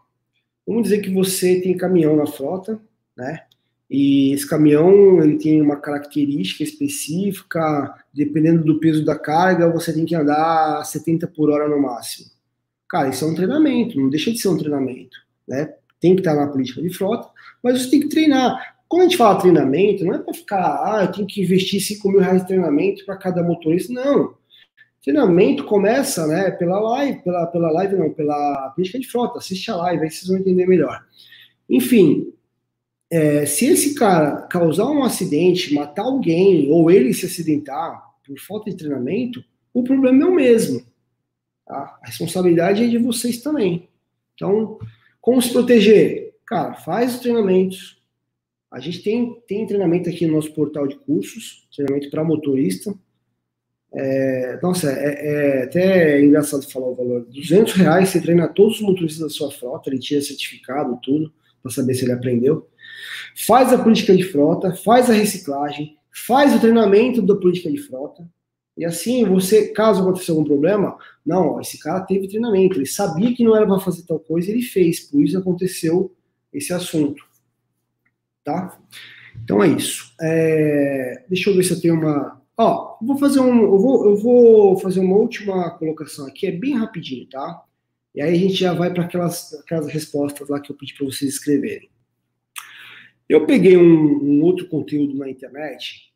Vamos 0.66 0.82
dizer 0.82 0.98
que 0.98 1.10
você 1.10 1.60
tem 1.60 1.76
caminhão 1.76 2.16
na 2.16 2.26
frota, 2.26 2.80
né? 3.16 3.44
E 3.90 4.32
esse 4.32 4.46
caminhão 4.46 5.22
ele 5.22 5.38
tem 5.38 5.62
uma 5.62 5.76
característica 5.76 6.62
específica, 6.62 7.94
dependendo 8.12 8.62
do 8.62 8.78
peso 8.78 9.02
da 9.04 9.18
carga, 9.18 9.72
você 9.72 9.94
tem 9.94 10.04
que 10.04 10.14
andar 10.14 10.84
70 10.84 11.26
por 11.28 11.50
hora 11.50 11.66
no 11.66 11.80
máximo. 11.80 12.28
Cara, 12.88 13.08
isso 13.08 13.24
é 13.24 13.28
um 13.28 13.34
treinamento, 13.34 13.98
não 13.98 14.10
deixa 14.10 14.30
de 14.30 14.38
ser 14.38 14.48
um 14.48 14.58
treinamento, 14.58 15.16
né? 15.46 15.74
Tem 16.00 16.14
que 16.14 16.20
estar 16.20 16.34
na 16.34 16.48
política 16.48 16.82
de 16.82 16.90
frota, 16.90 17.28
mas 17.62 17.80
você 17.80 17.90
tem 17.90 18.00
que 18.00 18.08
treinar. 18.08 18.77
Quando 18.88 19.02
a 19.02 19.04
gente 19.04 19.16
fala 19.16 19.38
treinamento, 19.38 20.04
não 20.04 20.14
é 20.14 20.18
para 20.18 20.32
ficar, 20.32 20.82
ah, 20.82 21.04
eu 21.04 21.12
tenho 21.12 21.26
que 21.26 21.42
investir 21.42 21.80
5 21.80 22.08
mil 22.10 22.20
reais 22.20 22.40
de 22.40 22.48
treinamento 22.48 23.04
para 23.04 23.16
cada 23.16 23.42
motorista, 23.42 23.92
não. 23.92 24.34
Treinamento 25.02 25.64
começa, 25.64 26.26
né, 26.26 26.50
pela 26.50 26.80
live, 26.80 27.22
pela, 27.22 27.46
pela 27.46 27.70
live 27.70 27.96
não, 27.96 28.12
pela 28.12 28.70
política 28.74 28.98
de 28.98 29.06
frota, 29.06 29.38
assiste 29.38 29.70
a 29.70 29.76
live, 29.76 30.02
aí 30.02 30.10
vocês 30.10 30.26
vão 30.26 30.38
entender 30.38 30.66
melhor. 30.66 31.04
Enfim, 31.68 32.32
é, 33.10 33.46
se 33.46 33.66
esse 33.66 33.94
cara 33.94 34.42
causar 34.42 34.86
um 34.86 35.02
acidente, 35.02 35.74
matar 35.74 36.02
alguém, 36.02 36.70
ou 36.70 36.90
ele 36.90 37.12
se 37.12 37.26
acidentar 37.26 38.02
por 38.26 38.38
falta 38.40 38.70
de 38.70 38.76
treinamento, 38.76 39.42
o 39.72 39.82
problema 39.82 40.24
é 40.24 40.26
o 40.26 40.34
mesmo. 40.34 40.82
Tá? 41.66 41.98
A 42.02 42.06
responsabilidade 42.06 42.84
é 42.84 42.88
de 42.88 42.98
vocês 42.98 43.40
também. 43.40 43.88
Então, 44.34 44.78
como 45.20 45.40
se 45.40 45.52
proteger? 45.52 46.34
Cara, 46.46 46.74
faz 46.74 47.14
os 47.14 47.20
treinamentos. 47.20 47.97
A 48.70 48.80
gente 48.80 49.02
tem, 49.02 49.40
tem 49.46 49.66
treinamento 49.66 50.08
aqui 50.08 50.26
no 50.26 50.34
nosso 50.34 50.52
portal 50.52 50.86
de 50.86 50.96
cursos, 50.96 51.66
treinamento 51.74 52.10
para 52.10 52.22
motorista. 52.22 52.94
É, 53.94 54.58
nossa, 54.62 54.90
é, 54.92 55.60
é, 55.60 55.62
até 55.64 56.20
engraçado 56.22 56.70
falar 56.70 56.88
o 56.88 56.94
valor. 56.94 57.26
200 57.26 57.72
reais 57.74 58.10
você 58.10 58.20
treina 58.20 58.46
todos 58.48 58.76
os 58.76 58.82
motoristas 58.82 59.20
da 59.20 59.30
sua 59.30 59.50
frota, 59.50 59.88
ele 59.88 59.98
tira 59.98 60.20
certificado, 60.20 60.98
tudo, 61.02 61.32
para 61.62 61.72
saber 61.72 61.94
se 61.94 62.04
ele 62.04 62.12
aprendeu 62.12 62.68
faz 63.46 63.72
a 63.72 63.78
política 63.78 64.16
de 64.16 64.24
frota, 64.24 64.74
faz 64.74 65.08
a 65.08 65.12
reciclagem, 65.12 65.96
faz 66.10 66.54
o 66.54 66.60
treinamento 66.60 67.22
da 67.22 67.36
política 67.36 67.70
de 67.70 67.78
frota. 67.78 68.28
E 68.76 68.84
assim, 68.84 69.24
você, 69.24 69.68
caso 69.68 70.02
aconteça 70.02 70.32
algum 70.32 70.44
problema, 70.44 70.96
não, 71.24 71.60
esse 71.60 71.78
cara 71.78 72.00
teve 72.00 72.28
treinamento, 72.28 72.78
ele 72.78 72.86
sabia 72.86 73.34
que 73.34 73.44
não 73.44 73.56
era 73.56 73.66
para 73.66 73.80
fazer 73.80 74.02
tal 74.02 74.20
coisa, 74.20 74.50
ele 74.50 74.62
fez, 74.62 75.00
por 75.00 75.22
isso 75.22 75.38
aconteceu 75.38 76.12
esse 76.52 76.72
assunto. 76.72 77.24
Tá? 78.48 78.78
Então 79.44 79.62
é 79.62 79.68
isso. 79.68 80.14
É, 80.18 81.22
deixa 81.28 81.50
eu 81.50 81.54
ver 81.54 81.62
se 81.64 81.74
eu 81.74 81.80
tenho 81.82 81.96
uma. 81.96 82.40
Ó, 82.56 82.96
vou 83.02 83.18
fazer 83.18 83.40
um. 83.40 83.62
Eu 83.62 83.78
vou, 83.78 84.06
eu 84.06 84.16
vou 84.16 84.78
fazer 84.78 85.00
uma 85.00 85.16
última 85.16 85.70
colocação 85.72 86.26
aqui, 86.26 86.46
é 86.46 86.50
bem 86.50 86.74
rapidinho, 86.74 87.28
tá? 87.28 87.62
E 88.14 88.22
aí 88.22 88.34
a 88.34 88.38
gente 88.38 88.54
já 88.54 88.72
vai 88.72 88.90
para 88.90 89.04
aquelas, 89.04 89.52
aquelas 89.52 89.92
respostas 89.92 90.48
lá 90.48 90.58
que 90.60 90.72
eu 90.72 90.76
pedi 90.76 90.94
para 90.94 91.04
vocês 91.04 91.34
escreverem. 91.34 91.90
Eu 93.28 93.44
peguei 93.44 93.76
um, 93.76 93.82
um, 93.82 94.42
outro 94.42 94.66
conteúdo 94.66 95.14
na 95.18 95.28
internet, 95.28 96.10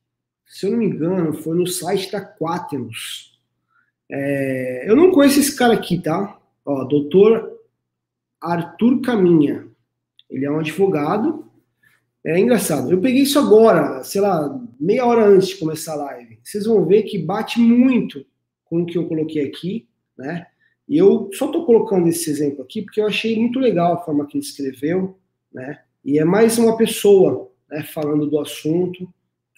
se 0.46 0.64
eu 0.64 0.70
não 0.70 0.78
me 0.78 0.86
engano, 0.86 1.34
foi 1.34 1.54
no 1.54 1.66
site 1.66 2.10
da 2.10 2.24
Quaternos. 2.24 3.38
É, 4.10 4.90
eu 4.90 4.96
não 4.96 5.10
conheço 5.10 5.38
esse 5.38 5.54
cara 5.54 5.74
aqui, 5.74 6.00
tá? 6.00 6.40
Ó, 6.64 6.84
doutor 6.84 7.60
Arthur 8.40 9.02
Caminha. 9.02 9.68
Ele 10.30 10.46
é 10.46 10.50
um 10.50 10.60
advogado. 10.60 11.51
É 12.24 12.38
engraçado. 12.38 12.90
Eu 12.90 13.00
peguei 13.00 13.22
isso 13.22 13.38
agora, 13.38 14.02
sei 14.04 14.20
lá, 14.20 14.60
meia 14.78 15.04
hora 15.04 15.26
antes 15.26 15.48
de 15.48 15.56
começar 15.56 15.94
a 15.94 16.04
live. 16.04 16.38
Vocês 16.42 16.66
vão 16.66 16.86
ver 16.86 17.02
que 17.02 17.18
bate 17.18 17.58
muito 17.58 18.24
com 18.64 18.82
o 18.82 18.86
que 18.86 18.96
eu 18.96 19.08
coloquei 19.08 19.44
aqui, 19.44 19.88
né? 20.16 20.46
E 20.88 20.96
eu 20.96 21.30
só 21.32 21.46
estou 21.46 21.64
colocando 21.64 22.06
esse 22.08 22.30
exemplo 22.30 22.62
aqui 22.62 22.82
porque 22.82 23.00
eu 23.00 23.06
achei 23.06 23.38
muito 23.38 23.58
legal 23.58 23.94
a 23.94 24.04
forma 24.04 24.26
que 24.26 24.36
ele 24.36 24.44
escreveu, 24.44 25.18
né? 25.52 25.80
E 26.04 26.18
é 26.18 26.24
mais 26.24 26.58
uma 26.58 26.76
pessoa 26.76 27.50
né, 27.70 27.82
falando 27.82 28.26
do 28.26 28.38
assunto. 28.38 29.08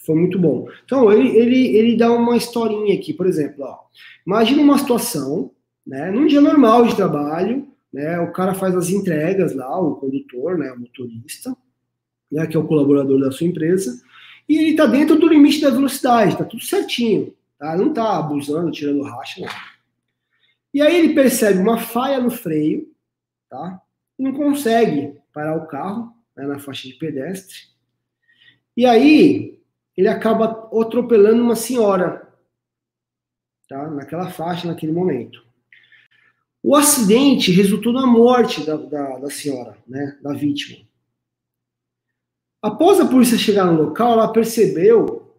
Foi 0.04 0.14
muito 0.14 0.38
bom. 0.38 0.68
Então, 0.84 1.10
ele, 1.10 1.36
ele, 1.36 1.76
ele 1.76 1.96
dá 1.96 2.12
uma 2.12 2.36
historinha 2.36 2.94
aqui, 2.94 3.12
por 3.14 3.26
exemplo, 3.26 3.64
ó, 3.64 3.78
imagina 4.26 4.62
uma 4.62 4.78
situação, 4.78 5.50
né, 5.86 6.10
num 6.10 6.26
dia 6.26 6.42
normal 6.42 6.86
de 6.86 6.94
trabalho, 6.94 7.66
né, 7.90 8.18
o 8.20 8.30
cara 8.30 8.52
faz 8.52 8.76
as 8.76 8.90
entregas 8.90 9.54
lá, 9.54 9.80
o 9.80 9.96
condutor, 9.96 10.58
né, 10.58 10.70
o 10.72 10.78
motorista, 10.78 11.56
né, 12.30 12.46
que 12.46 12.56
é 12.56 12.60
o 12.60 12.66
colaborador 12.66 13.20
da 13.20 13.30
sua 13.30 13.46
empresa, 13.46 14.02
e 14.48 14.58
ele 14.58 14.70
está 14.70 14.86
dentro 14.86 15.18
do 15.18 15.28
limite 15.28 15.60
da 15.60 15.70
velocidade, 15.70 16.32
está 16.32 16.44
tudo 16.44 16.62
certinho, 16.62 17.34
tá? 17.58 17.76
não 17.76 17.88
está 17.88 18.18
abusando, 18.18 18.70
tirando 18.70 19.02
racha, 19.02 19.40
não. 19.40 19.48
E 20.72 20.82
aí 20.82 20.96
ele 20.96 21.14
percebe 21.14 21.60
uma 21.60 21.78
falha 21.78 22.20
no 22.20 22.30
freio, 22.30 22.92
tá? 23.48 23.80
Não 24.18 24.32
consegue 24.32 25.16
parar 25.32 25.56
o 25.56 25.66
carro, 25.66 26.12
né, 26.36 26.46
na 26.46 26.58
faixa 26.58 26.88
de 26.88 26.94
pedestre. 26.94 27.56
E 28.76 28.84
aí 28.84 29.60
ele 29.96 30.08
acaba 30.08 30.68
atropelando 30.72 31.42
uma 31.42 31.54
senhora, 31.54 32.28
tá? 33.68 33.88
Naquela 33.88 34.30
faixa, 34.30 34.66
naquele 34.66 34.92
momento. 34.92 35.44
O 36.60 36.74
acidente 36.74 37.52
resultou 37.52 37.92
na 37.92 38.06
morte 38.06 38.64
da, 38.66 38.76
da, 38.76 39.18
da 39.18 39.30
senhora, 39.30 39.78
né, 39.86 40.18
da 40.22 40.32
vítima. 40.32 40.84
Após 42.64 42.98
a 42.98 43.06
polícia 43.06 43.36
chegar 43.36 43.66
no 43.66 43.82
local, 43.82 44.14
ela 44.14 44.32
percebeu 44.32 45.30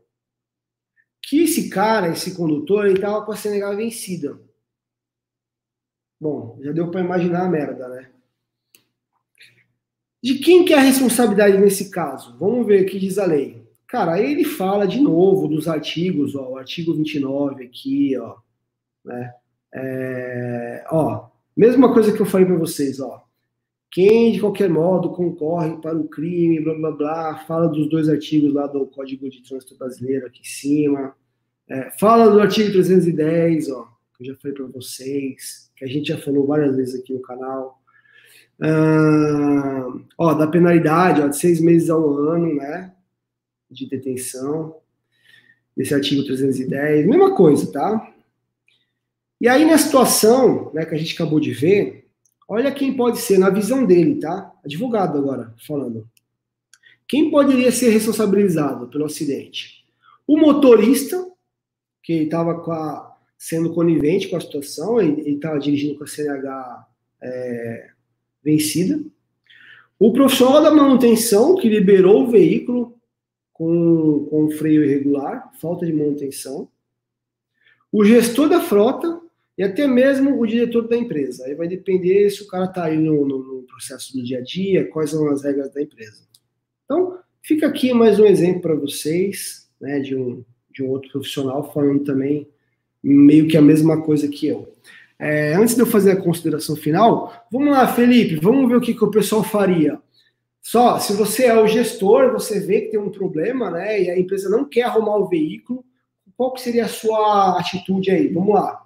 que 1.24 1.46
esse 1.46 1.72
cara, 1.72 2.10
esse 2.10 2.36
condutor, 2.36 2.86
ele 2.86 3.00
tava 3.00 3.26
com 3.26 3.32
a 3.32 3.36
CNH 3.36 3.74
vencida. 3.74 4.40
Bom, 6.22 6.60
já 6.62 6.72
deu 6.72 6.92
para 6.92 7.02
imaginar 7.02 7.48
a 7.48 7.50
merda, 7.50 7.90
né? 7.90 8.12
De 10.22 10.38
quem 10.38 10.66
que 10.66 10.74
é 10.76 10.78
a 10.78 10.82
responsabilidade 10.82 11.58
nesse 11.58 11.90
caso? 11.90 12.38
Vamos 12.38 12.68
ver 12.68 12.84
o 12.84 12.86
que 12.86 13.00
diz 13.00 13.18
a 13.18 13.26
lei. 13.26 13.68
Cara, 13.88 14.14
aí 14.14 14.32
ele 14.32 14.46
fala 14.46 14.86
de 14.86 15.00
novo 15.02 15.48
dos 15.48 15.68
artigos, 15.68 16.36
ó, 16.36 16.50
o 16.50 16.58
artigo 16.60 16.94
29 16.94 17.66
aqui, 17.66 18.16
ó, 18.20 18.38
né? 19.04 19.34
É, 19.74 20.86
ó, 20.92 21.32
mesma 21.58 21.92
coisa 21.92 22.14
que 22.16 22.22
eu 22.22 22.26
falei 22.28 22.46
para 22.46 22.56
vocês, 22.56 23.00
ó. 23.00 23.25
Quem 23.96 24.34
de 24.34 24.42
qualquer 24.42 24.70
modo 24.70 25.12
concorre 25.12 25.78
para 25.78 25.98
o 25.98 26.10
crime, 26.10 26.60
blá 26.60 26.74
blá 26.74 26.92
blá, 26.92 27.38
fala 27.48 27.70
dos 27.70 27.90
dois 27.90 28.10
artigos 28.10 28.54
lá 28.54 28.68
do 28.68 28.86
Código 28.88 29.30
de 29.30 29.42
Trânsito 29.42 29.78
Brasileiro 29.78 30.28
aqui 30.28 30.42
em 30.42 30.44
cima. 30.44 31.16
É, 31.66 31.90
fala 31.92 32.30
do 32.30 32.42
artigo 32.42 32.74
310, 32.74 33.70
ó, 33.70 33.88
que 34.18 34.24
eu 34.24 34.34
já 34.34 34.36
falei 34.36 34.58
para 34.58 34.66
vocês, 34.66 35.72
que 35.78 35.86
a 35.86 35.88
gente 35.88 36.10
já 36.10 36.18
falou 36.18 36.46
várias 36.46 36.76
vezes 36.76 37.00
aqui 37.00 37.14
no 37.14 37.22
canal. 37.22 37.82
Ah, 38.62 39.94
ó, 40.18 40.34
da 40.34 40.48
penalidade, 40.48 41.22
ó, 41.22 41.28
de 41.30 41.38
seis 41.38 41.62
meses 41.62 41.90
a 41.90 41.98
um 41.98 42.18
ano, 42.18 42.54
né? 42.54 42.94
De 43.72 43.88
detenção. 43.88 44.76
Esse 45.78 45.94
artigo 45.94 46.22
310, 46.26 47.08
mesma 47.08 47.34
coisa, 47.34 47.72
tá? 47.72 48.14
E 49.40 49.48
aí, 49.48 49.64
na 49.64 49.78
situação 49.78 50.70
né, 50.74 50.86
que 50.86 50.94
a 50.94 50.98
gente 50.98 51.14
acabou 51.14 51.40
de 51.40 51.54
ver, 51.54 52.05
Olha 52.48 52.72
quem 52.72 52.96
pode 52.96 53.20
ser, 53.20 53.40
na 53.40 53.50
visão 53.50 53.86
dele, 53.86 54.20
tá? 54.20 54.54
Advogado 54.64 55.18
agora, 55.18 55.54
falando. 55.66 56.08
Quem 57.08 57.32
poderia 57.32 57.72
ser 57.72 57.90
responsabilizado 57.90 58.88
pelo 58.88 59.06
acidente? 59.06 59.84
O 60.28 60.38
motorista, 60.38 61.24
que 62.04 62.14
estava 62.14 63.16
sendo 63.38 63.74
conivente 63.74 64.28
com 64.28 64.38
a 64.38 64.42
situação, 64.42 65.00
ele 65.00 65.32
estava 65.32 65.60
dirigindo 65.60 65.98
com 65.98 66.04
a 66.04 66.08
CNH 66.08 66.88
é, 67.22 67.90
vencida. 68.44 69.04
O 69.98 70.12
profissional 70.14 70.62
da 70.62 70.72
manutenção, 70.72 71.56
que 71.56 71.70
liberou 71.70 72.24
o 72.24 72.32
veículo 72.32 73.00
com, 73.54 74.28
com 74.30 74.52
freio 74.52 74.84
irregular, 74.84 75.52
falta 75.60 75.86
de 75.86 75.94
manutenção. 75.94 76.68
O 77.92 78.04
gestor 78.04 78.50
da 78.50 78.60
frota, 78.60 79.22
e 79.58 79.64
até 79.64 79.88
mesmo 79.88 80.40
o 80.40 80.46
diretor 80.46 80.88
da 80.88 80.98
empresa. 80.98 81.46
Aí 81.46 81.56
vai 81.56 81.68
depender 81.68 82.30
se 82.30 82.44
o 82.44 82.48
cara 82.48 82.66
está 82.66 82.86
aí 82.86 82.98
no, 82.98 83.26
no, 83.26 83.38
no, 83.40 83.64
processo 83.64 84.14
do 84.14 84.24
dia 84.24 84.40
a 84.40 84.42
dia, 84.42 84.90
quais 84.90 85.10
são 85.10 85.28
as 85.30 85.44
regras 85.44 85.74
da 85.74 85.82
empresa. 85.82 86.24
Então, 86.84 87.18
fica 87.42 87.68
aqui 87.68 87.94
mais 87.94 88.20
um 88.20 88.26
exemplo 88.26 88.62
para 88.62 88.76
vocês, 88.76 89.70
né, 89.80 90.00
de 90.00 90.16
um, 90.16 90.44
de 90.72 90.84
um 90.84 90.90
outro 90.90 91.12
profissional 91.12 91.72
falando 91.74 92.04
também 92.04 92.48
meio 93.04 93.48
que 93.48 93.58
a 93.58 93.62
mesma 93.62 94.02
coisa 94.02 94.28
que 94.28 94.48
eu. 94.48 94.74
É, 95.18 95.54
antes 95.56 95.76
de 95.76 95.82
eu 95.82 95.86
fazer 95.86 96.12
a 96.12 96.22
consideração 96.22 96.76
final, 96.76 97.32
vamos 97.52 97.72
lá, 97.72 97.88
Felipe, 97.88 98.36
vamos 98.36 98.68
ver 98.70 98.76
o 98.76 98.82
que, 98.82 98.94
que 98.94 99.04
o 99.04 99.12
pessoal 99.12 99.44
faria. 99.44 100.00
Só, 100.62 100.98
se 101.00 101.14
você 101.14 101.46
é 101.46 101.62
o 101.62 101.68
gestor, 101.68 102.32
você 102.32 102.60
vê 102.60 102.82
que 102.82 102.92
tem 102.92 103.00
um 103.00 103.12
problema, 103.12 103.70
né, 103.70 104.02
e 104.02 104.10
a 104.10 104.18
empresa 104.18 104.50
não 104.50 104.66
quer 104.66 104.84
arrumar 104.84 105.18
o 105.18 105.28
veículo, 105.28 105.86
qual 106.36 106.54
que 106.54 106.62
seria 106.62 106.86
a 106.86 106.90
sua 106.90 107.60
atitude 107.60 108.12
aí? 108.12 108.28
Vamos 108.28 108.56
lá. 108.56 108.85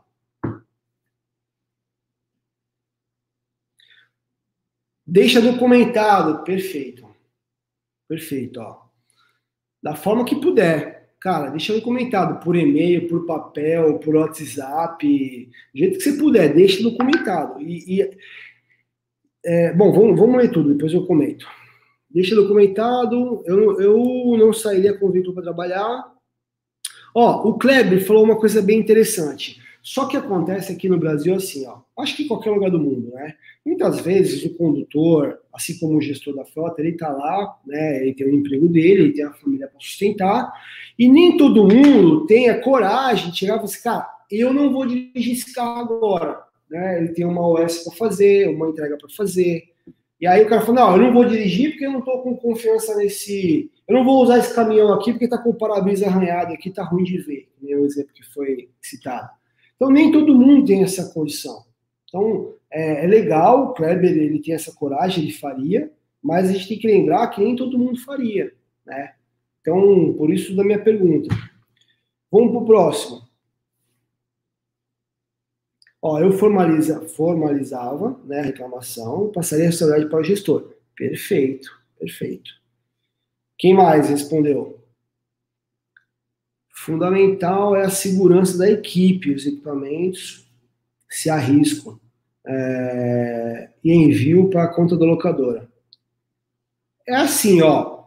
Deixa 5.12 5.42
documentado, 5.42 6.44
perfeito. 6.44 7.04
Perfeito, 8.08 8.60
ó. 8.62 8.86
Da 9.82 9.96
forma 9.96 10.24
que 10.24 10.36
puder. 10.36 11.16
Cara, 11.20 11.50
deixa 11.50 11.74
documentado 11.74 12.40
por 12.44 12.56
e-mail, 12.56 13.08
por 13.10 13.26
papel, 13.26 13.98
por 13.98 14.16
WhatsApp, 14.16 15.50
do 15.74 15.78
jeito 15.78 15.98
que 15.98 16.04
você 16.04 16.14
puder, 16.14 16.54
deixa 16.54 16.84
documentado. 16.84 17.60
E, 17.60 18.02
e 18.02 18.18
é, 19.44 19.74
bom, 19.74 19.92
vamos, 19.92 20.18
vamos 20.18 20.38
ler 20.38 20.52
tudo, 20.52 20.74
depois 20.74 20.94
eu 20.94 21.08
comento. 21.08 21.48
Deixa 22.10 22.36
documentado, 22.36 23.44
eu, 23.48 23.82
eu 23.82 24.38
não 24.38 24.54
sairia 24.54 24.98
com 24.98 25.12
para 25.12 25.44
trabalhar. 25.44 26.19
Ó, 27.14 27.50
o 27.50 27.58
Kleber 27.58 28.06
falou 28.06 28.24
uma 28.24 28.36
coisa 28.36 28.62
bem 28.62 28.80
interessante. 28.80 29.60
Só 29.82 30.06
que 30.06 30.18
acontece 30.18 30.72
aqui 30.72 30.90
no 30.90 30.98
Brasil 30.98 31.34
assim, 31.34 31.66
ó. 31.66 31.80
Acho 31.98 32.16
que 32.16 32.24
em 32.24 32.28
qualquer 32.28 32.52
lugar 32.52 32.70
do 32.70 32.80
mundo, 32.80 33.12
né? 33.14 33.34
Muitas 33.66 34.00
vezes 34.02 34.44
o 34.44 34.54
condutor, 34.56 35.40
assim 35.54 35.78
como 35.80 35.98
o 35.98 36.02
gestor 36.02 36.36
da 36.36 36.46
frota, 36.46 36.82
ele 36.82 36.94
tá 36.94 37.10
lá, 37.10 37.58
né? 37.66 38.02
Ele 38.02 38.14
tem 38.14 38.28
o 38.28 38.36
emprego 38.36 38.68
dele, 38.68 39.04
ele 39.04 39.14
tem 39.14 39.26
a 39.26 39.34
família 39.34 39.68
para 39.68 39.80
sustentar, 39.80 40.52
e 40.98 41.08
nem 41.08 41.38
todo 41.38 41.68
mundo 41.68 42.26
tem 42.26 42.50
a 42.50 42.62
coragem 42.62 43.32
de 43.32 43.38
chegar 43.38 43.54
e 43.54 43.58
falar 43.58 43.66
assim, 43.66 43.84
cara, 43.84 44.10
eu 44.30 44.54
não 44.54 44.72
vou 44.72 44.86
dirigir 44.86 45.34
esse 45.34 45.54
carro 45.54 45.80
agora, 45.80 46.44
né? 46.70 47.00
Ele 47.00 47.10
tem 47.10 47.26
uma 47.26 47.48
OS 47.48 47.80
para 47.80 47.96
fazer, 47.96 48.50
uma 48.50 48.70
entrega 48.70 48.98
para 48.98 49.10
fazer. 49.10 49.64
E 50.20 50.28
aí 50.28 50.44
o 50.44 50.50
cara 50.50 50.62
fala, 50.62 50.82
não, 50.82 50.98
eu 50.98 51.04
não 51.04 51.14
vou 51.14 51.26
dirigir 51.26 51.72
porque 51.72 51.86
eu 51.86 51.92
não 51.92 52.00
estou 52.00 52.22
com 52.22 52.36
confiança 52.36 52.96
nesse. 52.96 53.72
Eu 53.88 53.96
não 53.96 54.04
vou 54.04 54.22
usar 54.22 54.40
esse 54.40 54.54
caminhão 54.54 54.92
aqui 54.94 55.12
porque 55.12 55.26
está 55.26 55.38
com 55.38 55.52
o 55.52 55.56
para-brisa 55.56 56.08
arranhado 56.08 56.54
aqui, 56.54 56.70
está 56.70 56.84
ruim 56.84 57.04
de 57.04 57.18
ver. 57.18 57.50
O 57.62 57.86
exemplo 57.86 58.14
que 58.14 58.24
foi 58.24 58.70
citado. 58.82 59.30
Então, 59.76 59.90
nem 59.90 60.12
todo 60.12 60.36
mundo 60.36 60.66
tem 60.66 60.84
essa 60.84 61.14
condição. 61.14 61.64
Então, 62.08 62.54
é, 62.70 63.06
é, 63.06 63.08
legal, 63.08 63.66
o 63.66 63.74
Kleber 63.74 64.12
ele 64.12 64.42
tem 64.42 64.54
essa 64.54 64.74
coragem, 64.74 65.24
ele 65.24 65.32
faria, 65.32 65.90
mas 66.22 66.50
a 66.50 66.54
gente 66.54 66.68
tem 66.68 66.80
que 66.80 66.88
lembrar 66.88 67.28
que 67.30 67.42
nem 67.42 67.56
todo 67.56 67.80
mundo 67.80 67.98
faria, 68.04 68.52
né? 68.86 69.14
Então, 69.62 70.14
por 70.18 70.34
isso 70.34 70.56
da 70.56 70.64
minha 70.64 70.84
pergunta. 70.84 71.34
Vamos 72.30 72.52
para 72.52 72.62
o 72.62 72.66
próximo. 72.66 73.22
Ó, 76.02 76.20
eu 76.20 76.32
formaliza, 76.32 77.02
formalizava 77.02 78.20
né, 78.26 78.40
a 78.40 78.44
reclamação, 78.44 79.32
passaria 79.32 79.66
a 79.66 79.68
responsabilidade 79.68 80.10
para 80.10 80.20
o 80.20 80.24
gestor. 80.24 80.74
Perfeito, 80.96 81.70
perfeito. 82.00 82.52
Quem 83.58 83.74
mais 83.74 84.10
respondeu? 84.10 84.80
Fundamental 86.70 87.76
é 87.76 87.84
a 87.84 87.90
segurança 87.90 88.58
da 88.58 88.70
equipe, 88.70 89.34
os 89.34 89.46
equipamentos 89.46 90.50
se 91.10 91.30
arriscam 91.30 92.00
é, 92.48 93.70
e 93.84 93.92
envio 93.92 94.50
para 94.50 94.64
a 94.64 94.74
conta 94.74 94.96
da 94.96 95.06
locadora. 95.06 95.68
É 97.08 97.16
assim, 97.16 97.62
ó. 97.62 97.99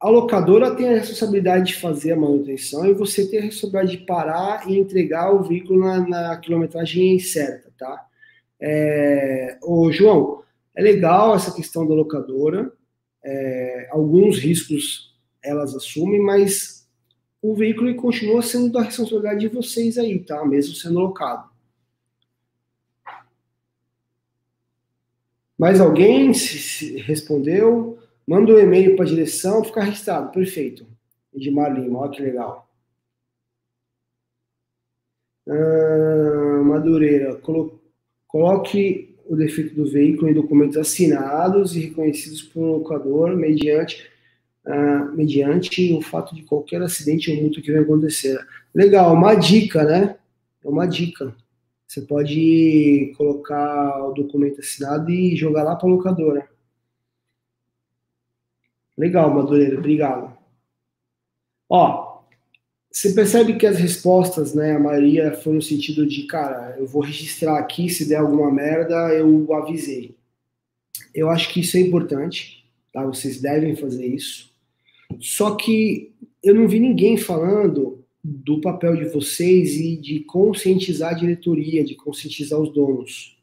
A 0.00 0.08
locadora 0.08 0.74
tem 0.74 0.88
a 0.88 0.98
responsabilidade 0.98 1.68
de 1.68 1.80
fazer 1.80 2.12
a 2.12 2.16
manutenção 2.16 2.84
e 2.86 2.92
você 2.92 3.26
tem 3.26 3.38
a 3.38 3.42
responsabilidade 3.42 3.98
de 3.98 4.06
parar 4.06 4.68
e 4.68 4.78
entregar 4.78 5.32
o 5.32 5.42
veículo 5.42 5.80
na, 5.80 6.06
na 6.06 6.36
quilometragem 6.36 7.18
certa, 7.18 7.72
tá? 7.78 8.06
É, 8.60 9.58
ô, 9.62 9.90
João, 9.90 10.42
é 10.74 10.82
legal 10.82 11.34
essa 11.34 11.54
questão 11.54 11.86
da 11.86 11.94
locadora. 11.94 12.72
É, 13.22 13.88
alguns 13.90 14.38
riscos 14.38 15.14
elas 15.42 15.74
assumem, 15.74 16.20
mas 16.20 16.86
o 17.40 17.54
veículo 17.54 17.94
continua 17.96 18.42
sendo 18.42 18.72
da 18.72 18.82
responsabilidade 18.82 19.40
de 19.40 19.48
vocês 19.48 19.98
aí, 19.98 20.18
tá? 20.18 20.44
Mesmo 20.44 20.74
sendo 20.74 20.98
locado. 20.98 21.48
Mais 25.58 25.80
alguém 25.80 26.34
se, 26.34 26.58
se 26.58 26.96
respondeu? 26.98 27.98
Manda 28.26 28.52
um 28.52 28.58
e-mail 28.58 28.96
para 28.96 29.04
a 29.04 29.08
direção, 29.08 29.64
fica 29.64 29.82
registrado. 29.82 30.32
Perfeito. 30.32 30.86
Edmar 31.34 31.74
Lima, 31.74 32.00
olha 32.00 32.10
que 32.10 32.22
legal. 32.22 32.68
Ah, 35.48 36.62
Madureira, 36.64 37.36
colo 37.36 37.80
coloque 38.26 39.14
o 39.26 39.36
defeito 39.36 39.74
do 39.74 39.86
veículo 39.86 40.28
em 40.28 40.34
documentos 40.34 40.76
assinados 40.76 41.76
e 41.76 41.80
reconhecidos 41.80 42.42
pelo 42.42 42.78
locador 42.78 43.36
mediante 43.36 44.10
uh, 44.66 45.14
mediante 45.14 45.92
o 45.92 46.00
fato 46.00 46.34
de 46.34 46.42
qualquer 46.42 46.82
acidente 46.82 47.30
ou 47.30 47.36
multa 47.36 47.60
que 47.60 47.70
venha 47.70 47.82
acontecer. 47.82 48.38
Legal, 48.74 49.14
uma 49.14 49.34
dica, 49.34 49.84
né? 49.84 50.16
É 50.64 50.68
uma 50.68 50.86
dica. 50.86 51.34
Você 51.86 52.00
pode 52.02 53.12
colocar 53.16 54.08
o 54.08 54.12
documento 54.12 54.60
assinado 54.60 55.10
e 55.10 55.36
jogar 55.36 55.62
lá 55.62 55.76
para 55.76 55.88
a 55.88 55.92
locadora. 55.92 56.48
Legal, 58.96 59.34
Madureira, 59.34 59.78
obrigado. 59.78 60.36
Ó, 61.68 62.22
você 62.90 63.12
percebe 63.12 63.56
que 63.56 63.66
as 63.66 63.76
respostas, 63.76 64.54
né, 64.54 64.76
a 64.76 64.78
maioria 64.78 65.32
foi 65.32 65.54
no 65.54 65.62
sentido 65.62 66.06
de, 66.06 66.24
cara, 66.24 66.76
eu 66.78 66.86
vou 66.86 67.02
registrar 67.02 67.58
aqui, 67.58 67.88
se 67.88 68.08
der 68.08 68.16
alguma 68.16 68.52
merda, 68.52 69.12
eu 69.12 69.52
avisei. 69.52 70.14
Eu 71.12 71.28
acho 71.28 71.52
que 71.52 71.60
isso 71.60 71.76
é 71.76 71.80
importante, 71.80 72.64
tá? 72.92 73.04
Vocês 73.04 73.40
devem 73.40 73.74
fazer 73.74 74.06
isso. 74.06 74.52
Só 75.20 75.56
que 75.56 76.12
eu 76.42 76.54
não 76.54 76.68
vi 76.68 76.78
ninguém 76.78 77.16
falando 77.16 78.04
do 78.22 78.60
papel 78.60 78.96
de 78.96 79.06
vocês 79.06 79.74
e 79.76 79.96
de 79.96 80.20
conscientizar 80.20 81.10
a 81.10 81.18
diretoria, 81.18 81.84
de 81.84 81.94
conscientizar 81.94 82.60
os 82.60 82.72
donos. 82.72 83.36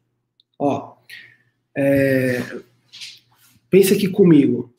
Ó, 0.57 0.95
é, 1.75 2.41
pensa 3.69 3.93
aqui 3.93 4.07
comigo. 4.07 4.73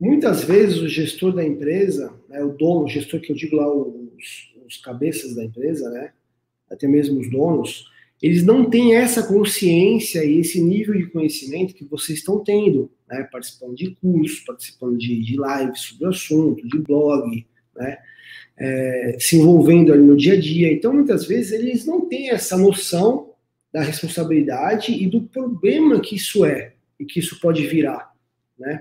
Muitas 0.00 0.44
vezes 0.44 0.78
o 0.78 0.88
gestor 0.88 1.32
da 1.32 1.44
empresa, 1.44 2.14
né, 2.28 2.42
o 2.42 2.52
dono, 2.52 2.84
o 2.84 2.88
gestor 2.88 3.20
que 3.20 3.32
eu 3.32 3.36
digo 3.36 3.56
lá, 3.56 3.72
os, 3.72 4.54
os 4.66 4.76
cabeças 4.76 5.34
da 5.34 5.44
empresa, 5.44 5.90
né, 5.90 6.12
até 6.70 6.86
mesmo 6.86 7.20
os 7.20 7.30
donos, 7.30 7.90
eles 8.22 8.44
não 8.44 8.68
têm 8.68 8.96
essa 8.96 9.22
consciência 9.26 10.24
e 10.24 10.38
esse 10.40 10.60
nível 10.60 10.94
de 10.94 11.06
conhecimento 11.06 11.74
que 11.74 11.84
vocês 11.84 12.18
estão 12.18 12.42
tendo, 12.42 12.90
né, 13.08 13.28
participando 13.30 13.74
de 13.74 13.94
cursos, 13.96 14.40
participando 14.40 14.96
de, 14.98 15.20
de 15.20 15.36
lives 15.36 15.80
sobre 15.80 16.06
o 16.06 16.08
assunto, 16.08 16.68
de 16.68 16.78
blog, 16.78 17.46
né, 17.76 17.98
é, 18.56 19.16
se 19.20 19.36
envolvendo 19.36 19.92
ali 19.92 20.02
no 20.02 20.16
dia 20.16 20.34
a 20.34 20.40
dia. 20.40 20.72
Então, 20.72 20.92
muitas 20.92 21.26
vezes, 21.26 21.52
eles 21.52 21.86
não 21.86 22.08
têm 22.08 22.30
essa 22.30 22.56
noção 22.56 23.32
da 23.72 23.82
responsabilidade 23.82 24.92
e 24.92 25.06
do 25.06 25.22
problema 25.22 26.00
que 26.00 26.16
isso 26.16 26.44
é 26.44 26.72
e 26.98 27.04
que 27.04 27.20
isso 27.20 27.38
pode 27.40 27.66
virar, 27.66 28.12
né? 28.58 28.80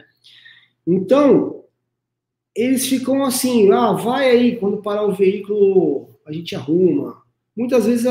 Então, 0.88 1.66
eles 2.56 2.88
ficam 2.88 3.24
assim, 3.24 3.70
ah, 3.72 3.92
vai 3.92 4.32
aí, 4.32 4.56
quando 4.56 4.82
parar 4.82 5.06
o 5.06 5.14
veículo, 5.14 6.18
a 6.26 6.32
gente 6.32 6.56
arruma. 6.56 7.22
Muitas 7.56 7.86
vezes 7.86 8.06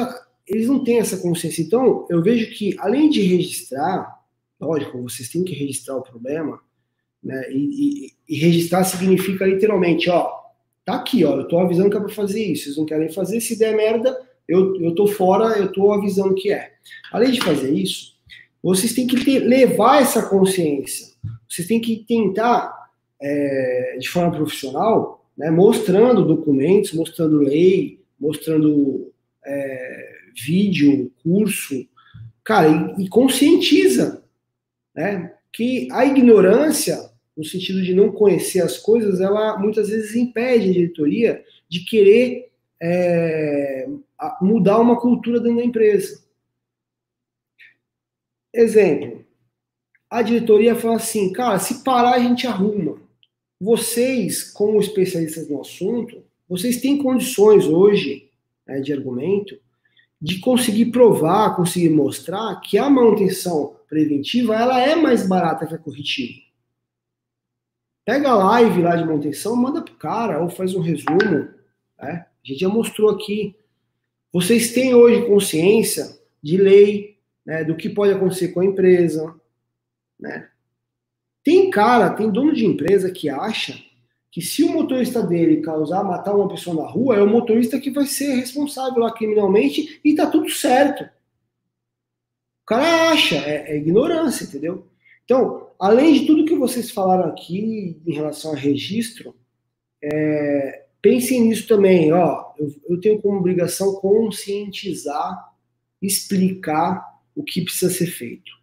eles 0.46 0.68
não 0.68 0.84
têm 0.84 0.98
essa 0.98 1.16
consciência. 1.16 1.62
Então, 1.62 2.06
eu 2.10 2.22
vejo 2.22 2.54
que, 2.54 2.76
além 2.78 3.08
de 3.08 3.22
registrar, 3.22 4.20
lógico, 4.60 5.02
vocês 5.02 5.28
têm 5.28 5.42
que 5.42 5.54
registrar 5.54 5.96
o 5.96 6.02
problema, 6.02 6.60
né? 7.22 7.50
E, 7.50 7.56
e, 7.58 8.12
e 8.28 8.38
registrar 8.38 8.84
significa 8.84 9.46
literalmente, 9.46 10.08
ó, 10.10 10.30
tá 10.84 10.94
aqui, 10.94 11.24
ó, 11.24 11.36
eu 11.36 11.48
tô 11.48 11.58
avisando 11.58 11.90
que 11.90 11.96
é 11.96 12.00
pra 12.00 12.08
fazer 12.08 12.44
isso, 12.44 12.64
vocês 12.64 12.76
não 12.76 12.86
querem 12.86 13.08
fazer, 13.08 13.40
se 13.40 13.58
der 13.58 13.74
merda, 13.76 14.16
eu, 14.46 14.80
eu 14.80 14.94
tô 14.94 15.08
fora, 15.08 15.58
eu 15.58 15.72
tô 15.72 15.92
avisando 15.92 16.34
que 16.34 16.52
é. 16.52 16.72
Além 17.10 17.32
de 17.32 17.40
fazer 17.40 17.72
isso, 17.72 18.14
vocês 18.62 18.94
têm 18.94 19.06
que 19.06 19.24
ter, 19.24 19.40
levar 19.40 20.00
essa 20.00 20.28
consciência. 20.28 21.08
Vocês 21.48 21.66
têm 21.66 21.80
que 21.80 22.04
tentar, 22.06 22.90
é, 23.20 23.96
de 23.98 24.08
forma 24.08 24.32
profissional, 24.32 25.24
né, 25.36 25.50
mostrando 25.50 26.24
documentos, 26.24 26.92
mostrando 26.92 27.38
lei, 27.38 28.00
mostrando 28.18 29.12
é, 29.44 30.10
vídeo, 30.34 31.12
curso, 31.22 31.86
cara, 32.42 32.68
e, 32.68 33.04
e 33.04 33.08
conscientiza, 33.08 34.24
né, 34.94 35.34
que 35.52 35.88
a 35.92 36.04
ignorância, 36.06 37.10
no 37.36 37.44
sentido 37.44 37.82
de 37.82 37.94
não 37.94 38.12
conhecer 38.12 38.60
as 38.60 38.78
coisas, 38.78 39.20
ela 39.20 39.58
muitas 39.58 39.88
vezes 39.88 40.14
impede 40.14 40.70
a 40.70 40.72
diretoria 40.72 41.44
de 41.68 41.84
querer 41.84 42.50
é, 42.80 43.88
mudar 44.40 44.78
uma 44.78 45.00
cultura 45.00 45.40
dentro 45.40 45.58
da 45.58 45.64
empresa. 45.64 46.24
Exemplo, 48.52 49.25
a 50.10 50.22
diretoria 50.22 50.74
fala 50.74 50.96
assim, 50.96 51.32
cara, 51.32 51.58
se 51.58 51.82
parar 51.82 52.14
a 52.14 52.18
gente 52.18 52.46
arruma. 52.46 53.00
Vocês, 53.60 54.50
como 54.52 54.80
especialistas 54.80 55.48
no 55.48 55.60
assunto, 55.60 56.22
vocês 56.48 56.80
têm 56.80 57.02
condições 57.02 57.66
hoje 57.66 58.30
né, 58.66 58.80
de 58.80 58.92
argumento 58.92 59.58
de 60.20 60.38
conseguir 60.40 60.86
provar, 60.86 61.54
conseguir 61.56 61.90
mostrar 61.90 62.58
que 62.60 62.78
a 62.78 62.88
manutenção 62.88 63.76
preventiva 63.88 64.54
ela 64.56 64.80
é 64.80 64.94
mais 64.96 65.28
barata 65.28 65.66
que 65.66 65.74
a 65.74 65.78
corretiva. 65.78 66.40
Pega 68.04 68.30
a 68.30 68.36
live 68.36 68.82
lá 68.82 68.96
de 68.96 69.04
manutenção, 69.04 69.56
manda 69.56 69.82
pro 69.82 69.94
cara 69.94 70.42
ou 70.42 70.48
faz 70.48 70.74
um 70.74 70.80
resumo. 70.80 71.48
Né? 72.00 72.26
A 72.26 72.26
gente 72.42 72.60
já 72.60 72.68
mostrou 72.68 73.10
aqui. 73.10 73.56
Vocês 74.32 74.72
têm 74.72 74.94
hoje 74.94 75.26
consciência 75.26 76.18
de 76.42 76.56
lei, 76.56 77.18
né, 77.44 77.64
do 77.64 77.76
que 77.76 77.88
pode 77.88 78.12
acontecer 78.12 78.48
com 78.48 78.60
a 78.60 78.64
empresa. 78.64 79.34
Né? 80.18 80.48
Tem 81.44 81.70
cara, 81.70 82.10
tem 82.10 82.30
dono 82.30 82.52
de 82.52 82.66
empresa 82.66 83.10
que 83.10 83.28
acha 83.28 83.80
que 84.30 84.42
se 84.42 84.62
o 84.62 84.70
motorista 84.70 85.22
dele 85.22 85.62
causar, 85.62 86.04
matar 86.04 86.34
uma 86.34 86.48
pessoa 86.48 86.76
na 86.76 86.88
rua, 86.88 87.16
é 87.16 87.22
o 87.22 87.28
motorista 87.28 87.80
que 87.80 87.90
vai 87.90 88.04
ser 88.04 88.34
responsável 88.34 88.98
lá 88.98 89.10
criminalmente 89.12 89.98
e 90.04 90.14
tá 90.14 90.26
tudo 90.26 90.50
certo. 90.50 91.04
O 91.04 92.66
cara 92.66 93.12
acha, 93.12 93.36
é, 93.36 93.72
é 93.72 93.76
ignorância, 93.76 94.44
entendeu? 94.44 94.86
Então, 95.24 95.70
além 95.78 96.14
de 96.14 96.26
tudo 96.26 96.44
que 96.44 96.54
vocês 96.54 96.90
falaram 96.90 97.30
aqui 97.30 98.00
em 98.06 98.12
relação 98.12 98.52
a 98.52 98.56
registro, 98.56 99.34
é, 100.02 100.86
pensem 101.00 101.42
nisso 101.42 101.66
também, 101.68 102.12
ó. 102.12 102.52
Eu, 102.58 102.74
eu 102.90 103.00
tenho 103.00 103.22
como 103.22 103.38
obrigação 103.38 103.94
conscientizar, 103.94 105.54
explicar 106.02 107.04
o 107.34 107.42
que 107.42 107.62
precisa 107.62 107.90
ser 107.92 108.06
feito. 108.06 108.55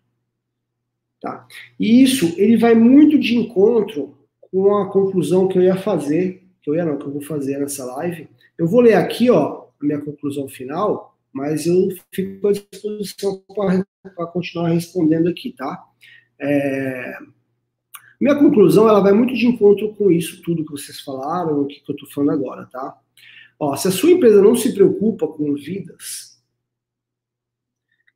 Tá? 1.24 1.48
E 1.80 2.04
isso, 2.04 2.36
ele 2.38 2.58
vai 2.58 2.76
muito 2.76 3.18
de 3.18 3.38
encontro 3.38 4.18
com 4.42 4.76
a 4.76 4.92
conclusão 4.92 5.48
que 5.48 5.58
eu 5.58 5.64
ia 5.64 5.78
fazer, 5.78 6.44
que 6.62 6.70
eu 6.70 6.76
ia 6.76 6.84
não, 6.84 6.98
que 6.98 7.06
eu 7.06 7.14
vou 7.14 7.22
fazer 7.22 7.58
nessa 7.60 7.86
live. 7.86 8.28
Eu 8.58 8.68
vou 8.68 8.82
ler 8.82 8.96
aqui, 8.96 9.30
ó, 9.30 9.68
a 9.82 9.86
minha 9.86 10.02
conclusão 10.02 10.50
final, 10.50 11.18
mas 11.32 11.66
eu 11.66 11.88
fico 12.14 12.46
à 12.46 12.52
disposição 12.52 13.42
para 13.56 14.28
continuar 14.28 14.68
respondendo 14.72 15.30
aqui, 15.30 15.54
tá? 15.54 15.82
É... 16.38 17.16
Minha 18.20 18.36
conclusão, 18.36 18.90
ela 18.90 19.00
vai 19.00 19.14
muito 19.14 19.34
de 19.34 19.48
encontro 19.48 19.96
com 19.96 20.12
isso 20.12 20.42
tudo 20.42 20.66
que 20.66 20.72
vocês 20.72 21.00
falaram, 21.00 21.62
o 21.62 21.68
que, 21.68 21.80
que 21.80 21.90
eu 21.90 21.96
estou 21.96 22.10
falando 22.10 22.32
agora, 22.32 22.68
tá? 22.70 22.98
Ó, 23.58 23.78
se 23.78 23.88
a 23.88 23.92
sua 23.92 24.12
empresa 24.12 24.42
não 24.42 24.58
se 24.58 24.74
preocupa 24.74 25.26
com 25.26 25.54
vidas, 25.54 26.33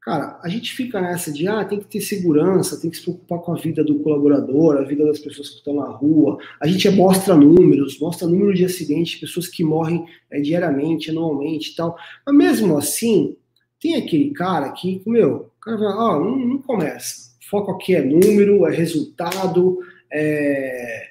Cara, 0.08 0.40
a 0.42 0.48
gente 0.48 0.74
fica 0.74 1.02
nessa 1.02 1.34
de, 1.34 1.50
ah, 1.50 1.66
tem 1.66 1.82
que 1.82 1.86
ter 1.86 2.00
segurança, 2.00 2.80
tem 2.80 2.90
que 2.90 2.96
se 2.96 3.04
preocupar 3.04 3.40
com 3.40 3.52
a 3.52 3.58
vida 3.58 3.84
do 3.84 4.00
colaborador, 4.00 4.78
a 4.78 4.84
vida 4.84 5.06
das 5.06 5.20
pessoas 5.20 5.50
que 5.50 5.56
estão 5.58 5.76
na 5.76 5.90
rua. 5.90 6.38
A 6.62 6.66
gente 6.66 6.90
mostra 6.92 7.36
números, 7.36 8.00
mostra 8.00 8.26
número 8.26 8.54
de 8.54 8.64
acidentes, 8.64 9.20
pessoas 9.20 9.50
que 9.50 9.66
morrem 9.66 10.06
é, 10.32 10.40
diariamente, 10.40 11.10
anualmente 11.10 11.72
e 11.72 11.76
tal. 11.76 11.98
Mas 12.26 12.36
mesmo 12.38 12.78
assim, 12.78 13.36
tem 13.82 13.98
aquele 13.98 14.32
cara 14.32 14.72
que, 14.72 15.02
meu, 15.06 15.52
o 15.58 15.60
cara 15.60 15.76
vai, 15.76 15.94
ó, 15.94 16.18
não, 16.22 16.38
não 16.38 16.58
começa. 16.60 17.34
foco 17.42 17.72
aqui 17.72 17.94
é 17.94 18.02
número, 18.02 18.66
é 18.66 18.74
resultado, 18.74 19.78
é, 20.10 21.10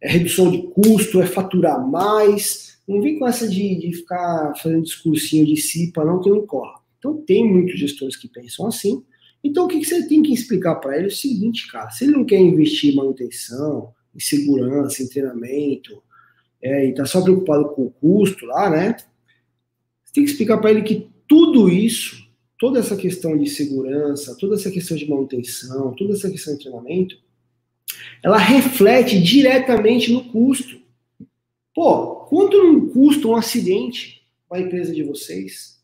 é, 0.00 0.08
redução 0.08 0.52
de 0.52 0.62
custo, 0.68 1.20
é 1.20 1.26
faturar 1.26 1.84
mais. 1.84 2.78
Não 2.86 3.02
vem 3.02 3.18
com 3.18 3.26
essa 3.26 3.48
de, 3.48 3.74
de 3.74 3.92
ficar 3.92 4.54
fazendo 4.62 4.84
discursinho 4.84 5.44
de 5.44 5.56
CIPA, 5.56 6.04
não, 6.04 6.20
que 6.20 6.30
não 6.30 6.46
corre. 6.46 6.85
Então, 6.98 7.16
tem 7.22 7.44
muitos 7.50 7.78
gestores 7.78 8.16
que 8.16 8.28
pensam 8.28 8.66
assim. 8.66 9.04
Então, 9.42 9.66
o 9.66 9.68
que, 9.68 9.84
você 9.84 10.06
tem 10.08 10.22
que 10.22 10.32
explicar 10.32 10.76
para 10.76 10.96
ele 10.96 11.04
é 11.04 11.08
o 11.08 11.14
seguinte, 11.14 11.70
cara: 11.70 11.90
se 11.90 12.04
ele 12.04 12.12
não 12.12 12.24
quer 12.24 12.38
investir 12.38 12.92
em 12.92 12.96
manutenção, 12.96 13.94
em 14.14 14.20
segurança, 14.20 15.02
em 15.02 15.08
treinamento, 15.08 16.02
é, 16.62 16.86
e 16.86 16.90
está 16.90 17.04
só 17.04 17.22
preocupado 17.22 17.68
com 17.70 17.82
o 17.82 17.90
custo 17.90 18.44
lá, 18.46 18.70
né? 18.70 18.96
Você 20.04 20.14
tem 20.14 20.24
que 20.24 20.30
explicar 20.30 20.58
para 20.58 20.70
ele 20.70 20.82
que 20.82 21.08
tudo 21.28 21.68
isso, 21.68 22.26
toda 22.58 22.78
essa 22.78 22.96
questão 22.96 23.36
de 23.36 23.48
segurança, 23.48 24.36
toda 24.38 24.54
essa 24.54 24.70
questão 24.70 24.96
de 24.96 25.08
manutenção, 25.08 25.94
toda 25.94 26.14
essa 26.14 26.30
questão 26.30 26.54
de 26.56 26.64
treinamento, 26.64 27.16
ela 28.22 28.38
reflete 28.38 29.20
diretamente 29.20 30.12
no 30.12 30.24
custo. 30.24 30.80
Pô, 31.74 32.16
quanto 32.26 32.56
não 32.56 32.88
custa 32.88 33.28
um 33.28 33.36
acidente 33.36 34.26
para 34.48 34.58
a 34.58 34.62
empresa 34.62 34.92
de 34.92 35.02
vocês? 35.02 35.75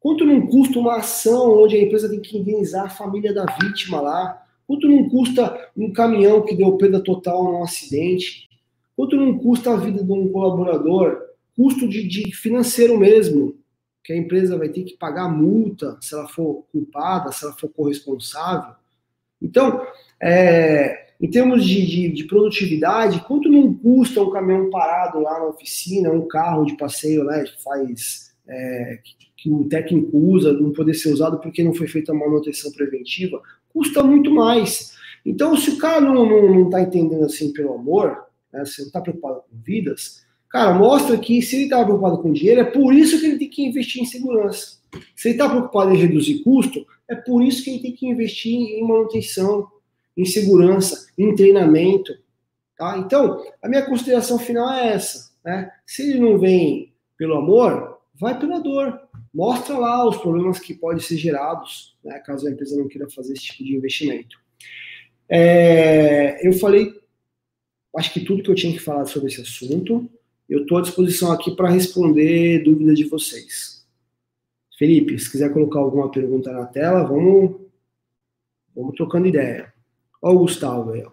Quanto 0.00 0.24
não 0.24 0.46
custa 0.46 0.78
uma 0.78 0.96
ação 0.96 1.62
onde 1.62 1.76
a 1.76 1.82
empresa 1.82 2.08
tem 2.08 2.20
que 2.20 2.38
indenizar 2.38 2.86
a 2.86 2.90
família 2.90 3.34
da 3.34 3.44
vítima 3.60 4.00
lá? 4.00 4.42
Quanto 4.66 4.88
não 4.88 5.08
custa 5.10 5.70
um 5.76 5.92
caminhão 5.92 6.42
que 6.42 6.54
deu 6.54 6.76
perda 6.78 7.00
total 7.00 7.44
num 7.44 7.62
acidente? 7.62 8.48
Quanto 8.96 9.14
não 9.16 9.38
custa 9.38 9.72
a 9.72 9.76
vida 9.76 10.02
de 10.02 10.10
um 10.10 10.32
colaborador? 10.32 11.20
Custo 11.54 11.86
de, 11.86 12.08
de 12.08 12.34
financeiro 12.34 12.96
mesmo, 12.98 13.58
que 14.02 14.14
a 14.14 14.16
empresa 14.16 14.56
vai 14.56 14.70
ter 14.70 14.84
que 14.84 14.96
pagar 14.96 15.28
multa 15.28 15.98
se 16.00 16.14
ela 16.14 16.26
for 16.26 16.64
culpada, 16.72 17.30
se 17.30 17.44
ela 17.44 17.54
for 17.54 17.68
corresponsável. 17.68 18.74
Então, 19.42 19.86
é, 20.20 21.12
em 21.20 21.28
termos 21.28 21.64
de, 21.64 21.86
de, 21.86 22.08
de, 22.10 22.24
produtividade, 22.24 23.20
quanto 23.26 23.50
não 23.50 23.74
custa 23.74 24.22
um 24.22 24.30
caminhão 24.30 24.70
parado 24.70 25.20
lá 25.20 25.38
na 25.38 25.46
oficina, 25.46 26.10
um 26.10 26.26
carro 26.26 26.64
de 26.64 26.76
passeio, 26.76 27.24
né, 27.24 27.44
que 27.44 27.62
faz 27.62 28.32
é, 28.48 28.98
o 29.48 29.68
técnico 29.68 30.16
usa, 30.18 30.52
não 30.52 30.72
poder 30.72 30.94
ser 30.94 31.12
usado 31.12 31.38
porque 31.38 31.62
não 31.62 31.72
foi 31.72 31.86
feita 31.86 32.12
a 32.12 32.14
manutenção 32.14 32.70
preventiva, 32.72 33.40
custa 33.72 34.02
muito 34.02 34.30
mais. 34.30 34.94
Então, 35.24 35.56
se 35.56 35.70
o 35.70 35.78
cara 35.78 36.00
não, 36.00 36.26
não, 36.26 36.54
não 36.54 36.70
tá 36.70 36.80
entendendo 36.80 37.24
assim 37.24 37.52
pelo 37.52 37.74
amor, 37.74 38.24
né, 38.52 38.64
se 38.64 38.80
não 38.80 38.88
está 38.88 39.00
preocupado 39.00 39.42
com 39.48 39.56
vidas, 39.62 40.24
cara, 40.48 40.74
mostra 40.74 41.16
que 41.16 41.40
se 41.40 41.56
ele 41.56 41.64
está 41.64 41.84
preocupado 41.84 42.18
com 42.18 42.32
dinheiro, 42.32 42.60
é 42.60 42.64
por 42.64 42.92
isso 42.92 43.20
que 43.20 43.26
ele 43.26 43.38
tem 43.38 43.48
que 43.48 43.64
investir 43.64 44.02
em 44.02 44.06
segurança. 44.06 44.80
Se 45.14 45.28
ele 45.28 45.34
está 45.36 45.48
preocupado 45.48 45.92
em 45.92 45.96
reduzir 45.96 46.42
custo, 46.42 46.84
é 47.08 47.14
por 47.14 47.42
isso 47.42 47.62
que 47.62 47.70
ele 47.70 47.80
tem 47.80 47.92
que 47.92 48.06
investir 48.06 48.52
em 48.52 48.86
manutenção, 48.86 49.68
em 50.16 50.24
segurança, 50.24 51.06
em 51.16 51.34
treinamento. 51.34 52.12
Tá? 52.76 52.98
Então, 52.98 53.44
a 53.62 53.68
minha 53.68 53.82
consideração 53.82 54.38
final 54.38 54.70
é 54.72 54.94
essa. 54.94 55.30
Né? 55.44 55.70
Se 55.86 56.02
ele 56.02 56.20
não 56.20 56.38
vem 56.38 56.92
pelo 57.16 57.36
amor, 57.36 57.98
vai 58.14 58.38
pela 58.38 58.58
dor. 58.58 59.00
Mostra 59.32 59.78
lá 59.78 60.06
os 60.08 60.16
problemas 60.16 60.58
que 60.58 60.74
podem 60.74 61.00
ser 61.00 61.16
gerados, 61.16 61.96
né, 62.02 62.18
caso 62.18 62.46
a 62.46 62.50
empresa 62.50 62.76
não 62.76 62.88
queira 62.88 63.08
fazer 63.08 63.32
esse 63.32 63.44
tipo 63.44 63.64
de 63.64 63.76
investimento. 63.76 64.38
É, 65.28 66.46
eu 66.46 66.52
falei, 66.52 66.92
acho 67.96 68.12
que 68.12 68.20
tudo 68.20 68.42
que 68.42 68.50
eu 68.50 68.54
tinha 68.54 68.72
que 68.72 68.80
falar 68.80 69.06
sobre 69.06 69.28
esse 69.28 69.40
assunto. 69.40 70.10
Eu 70.48 70.62
estou 70.62 70.78
à 70.78 70.82
disposição 70.82 71.30
aqui 71.30 71.54
para 71.54 71.70
responder 71.70 72.64
dúvidas 72.64 72.98
de 72.98 73.04
vocês. 73.04 73.86
Felipe, 74.76 75.16
se 75.18 75.30
quiser 75.30 75.52
colocar 75.52 75.78
alguma 75.78 76.10
pergunta 76.10 76.50
na 76.50 76.66
tela, 76.66 77.04
vamos, 77.04 77.60
vamos 78.74 78.96
trocando 78.96 79.28
ideia. 79.28 79.72
Olha 80.20 80.36
o 80.36 80.40
Gustavo 80.40 80.90
aí. 80.90 81.04
O 81.04 81.12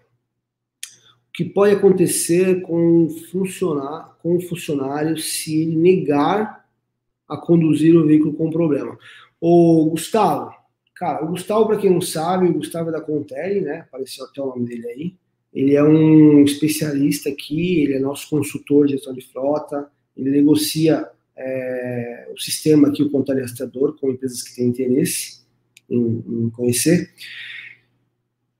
que 1.32 1.44
pode 1.44 1.74
acontecer 1.74 2.62
com, 2.62 3.08
funcionar, 3.30 4.18
com 4.20 4.36
o 4.36 4.40
funcionário 4.40 5.16
se 5.18 5.62
ele 5.62 5.76
negar 5.76 6.57
a 7.28 7.36
conduzir 7.36 7.96
o 7.96 8.06
veículo 8.06 8.34
com 8.34 8.50
problema? 8.50 8.98
O 9.40 9.90
Gustavo, 9.90 10.50
cara, 10.94 11.24
o 11.24 11.28
Gustavo, 11.28 11.66
para 11.66 11.78
quem 11.78 11.90
não 11.90 12.00
sabe, 12.00 12.48
o 12.48 12.54
Gustavo 12.54 12.88
é 12.88 12.92
da 12.92 13.00
Contele, 13.00 13.60
né? 13.60 13.80
Apareceu 13.80 14.24
até 14.24 14.42
o 14.42 14.46
nome 14.46 14.66
dele 14.66 14.86
aí. 14.88 15.14
Ele 15.52 15.74
é 15.74 15.82
um 15.82 16.44
especialista 16.44 17.28
aqui, 17.28 17.82
ele 17.82 17.94
é 17.94 18.00
nosso 18.00 18.28
consultor 18.28 18.86
de 18.86 18.92
gestão 18.94 19.14
de 19.14 19.22
frota, 19.22 19.88
ele 20.16 20.30
negocia 20.30 21.08
é, 21.36 22.28
o 22.34 22.38
sistema 22.38 22.88
aqui, 22.88 23.02
o 23.02 23.10
controle 23.10 23.40
rastreador, 23.40 23.96
com 23.98 24.10
empresas 24.10 24.42
que 24.42 24.56
têm 24.56 24.66
interesse 24.66 25.40
em, 25.88 26.24
em, 26.26 26.50
conhecer. 26.50 27.10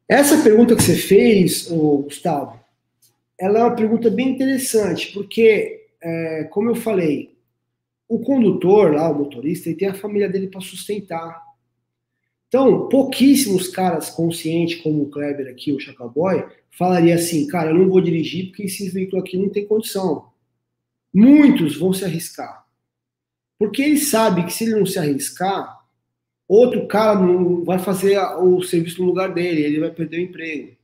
Essa 0.08 0.42
pergunta 0.42 0.74
que 0.74 0.82
você 0.82 0.96
fez, 0.96 1.68
Gustavo, 1.68 2.58
ela 3.38 3.58
é 3.58 3.62
uma 3.64 3.76
pergunta 3.76 4.08
bem 4.08 4.30
interessante, 4.30 5.12
porque, 5.12 5.86
é, 6.00 6.44
como 6.44 6.70
eu 6.70 6.74
falei, 6.74 7.36
o 8.08 8.18
condutor 8.20 8.94
lá, 8.94 9.10
o 9.10 9.18
motorista, 9.18 9.68
ele 9.68 9.78
tem 9.78 9.88
a 9.88 9.94
família 9.94 10.28
dele 10.28 10.48
para 10.48 10.60
sustentar. 10.60 11.46
Então, 12.48 12.88
pouquíssimos 12.88 13.68
caras 13.68 14.08
conscientes, 14.08 14.80
como 14.80 15.02
o 15.02 15.10
Kleber 15.10 15.48
aqui, 15.48 15.70
o 15.70 15.78
Chacaboy, 15.78 16.46
falaria 16.70 17.14
assim, 17.14 17.46
cara, 17.46 17.70
eu 17.70 17.74
não 17.74 17.88
vou 17.88 18.00
dirigir 18.00 18.46
porque 18.46 18.62
esse 18.62 18.88
veículo 18.88 19.20
aqui 19.20 19.36
não 19.36 19.50
tem 19.50 19.66
condição. 19.66 20.28
Muitos 21.12 21.76
vão 21.76 21.92
se 21.92 22.04
arriscar. 22.04 22.66
Porque 23.58 23.82
ele 23.82 23.98
sabe 23.98 24.44
que 24.44 24.52
se 24.52 24.64
ele 24.64 24.76
não 24.76 24.86
se 24.86 24.98
arriscar, 24.98 25.84
outro 26.46 26.86
cara 26.86 27.20
não 27.20 27.64
vai 27.64 27.78
fazer 27.78 28.18
o 28.38 28.62
serviço 28.62 29.02
no 29.02 29.08
lugar 29.08 29.34
dele, 29.34 29.62
ele 29.62 29.80
vai 29.80 29.90
perder 29.90 30.18
o 30.18 30.22
emprego. 30.22 30.76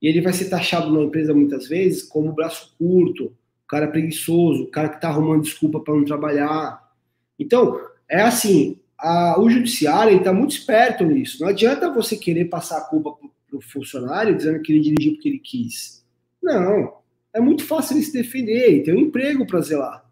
E 0.00 0.06
ele 0.06 0.22
vai 0.22 0.32
ser 0.32 0.48
taxado 0.48 0.90
na 0.90 1.02
empresa 1.02 1.34
muitas 1.34 1.68
vezes 1.68 2.04
como 2.04 2.32
braço 2.32 2.74
curto, 2.78 3.36
cara 3.68 3.88
preguiçoso, 3.88 4.64
o 4.64 4.70
cara 4.70 4.88
que 4.88 4.96
está 4.96 5.08
arrumando 5.08 5.42
desculpa 5.42 5.78
para 5.80 5.94
não 5.94 6.04
trabalhar. 6.04 6.90
Então, 7.38 7.80
é 8.08 8.22
assim, 8.22 8.80
a, 8.98 9.38
o 9.38 9.48
judiciário 9.48 10.16
está 10.16 10.32
muito 10.32 10.52
esperto 10.52 11.04
nisso. 11.04 11.40
Não 11.40 11.48
adianta 11.48 11.92
você 11.92 12.16
querer 12.16 12.46
passar 12.46 12.78
a 12.78 12.84
culpa 12.84 13.12
para 13.12 13.58
o 13.58 13.60
funcionário 13.60 14.36
dizendo 14.36 14.60
que 14.60 14.72
ele 14.72 14.80
dirigiu 14.80 15.12
porque 15.14 15.28
ele 15.28 15.38
quis. 15.38 16.04
Não. 16.42 16.98
É 17.32 17.40
muito 17.40 17.64
fácil 17.64 17.96
ele 17.96 18.04
se 18.04 18.12
defender 18.12 18.70
e 18.70 18.82
ter 18.82 18.94
um 18.94 18.98
emprego 18.98 19.46
para 19.46 19.60
zelar. 19.60 20.04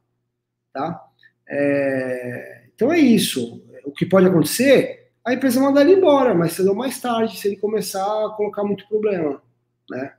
Tá? 0.72 1.02
É, 1.48 2.64
então 2.74 2.92
é 2.92 2.98
isso. 2.98 3.62
O 3.84 3.92
que 3.92 4.04
pode 4.04 4.26
acontecer, 4.26 5.10
a 5.24 5.32
empresa 5.32 5.60
mandar 5.60 5.80
ele 5.80 5.94
embora, 5.94 6.34
mas 6.34 6.52
cedo 6.52 6.68
ou 6.68 6.74
mais 6.74 7.00
tarde, 7.00 7.38
se 7.38 7.48
ele 7.48 7.56
começar 7.56 8.04
a 8.04 8.30
colocar 8.30 8.62
muito 8.62 8.86
problema. 8.88 9.42
Né? 9.90 10.12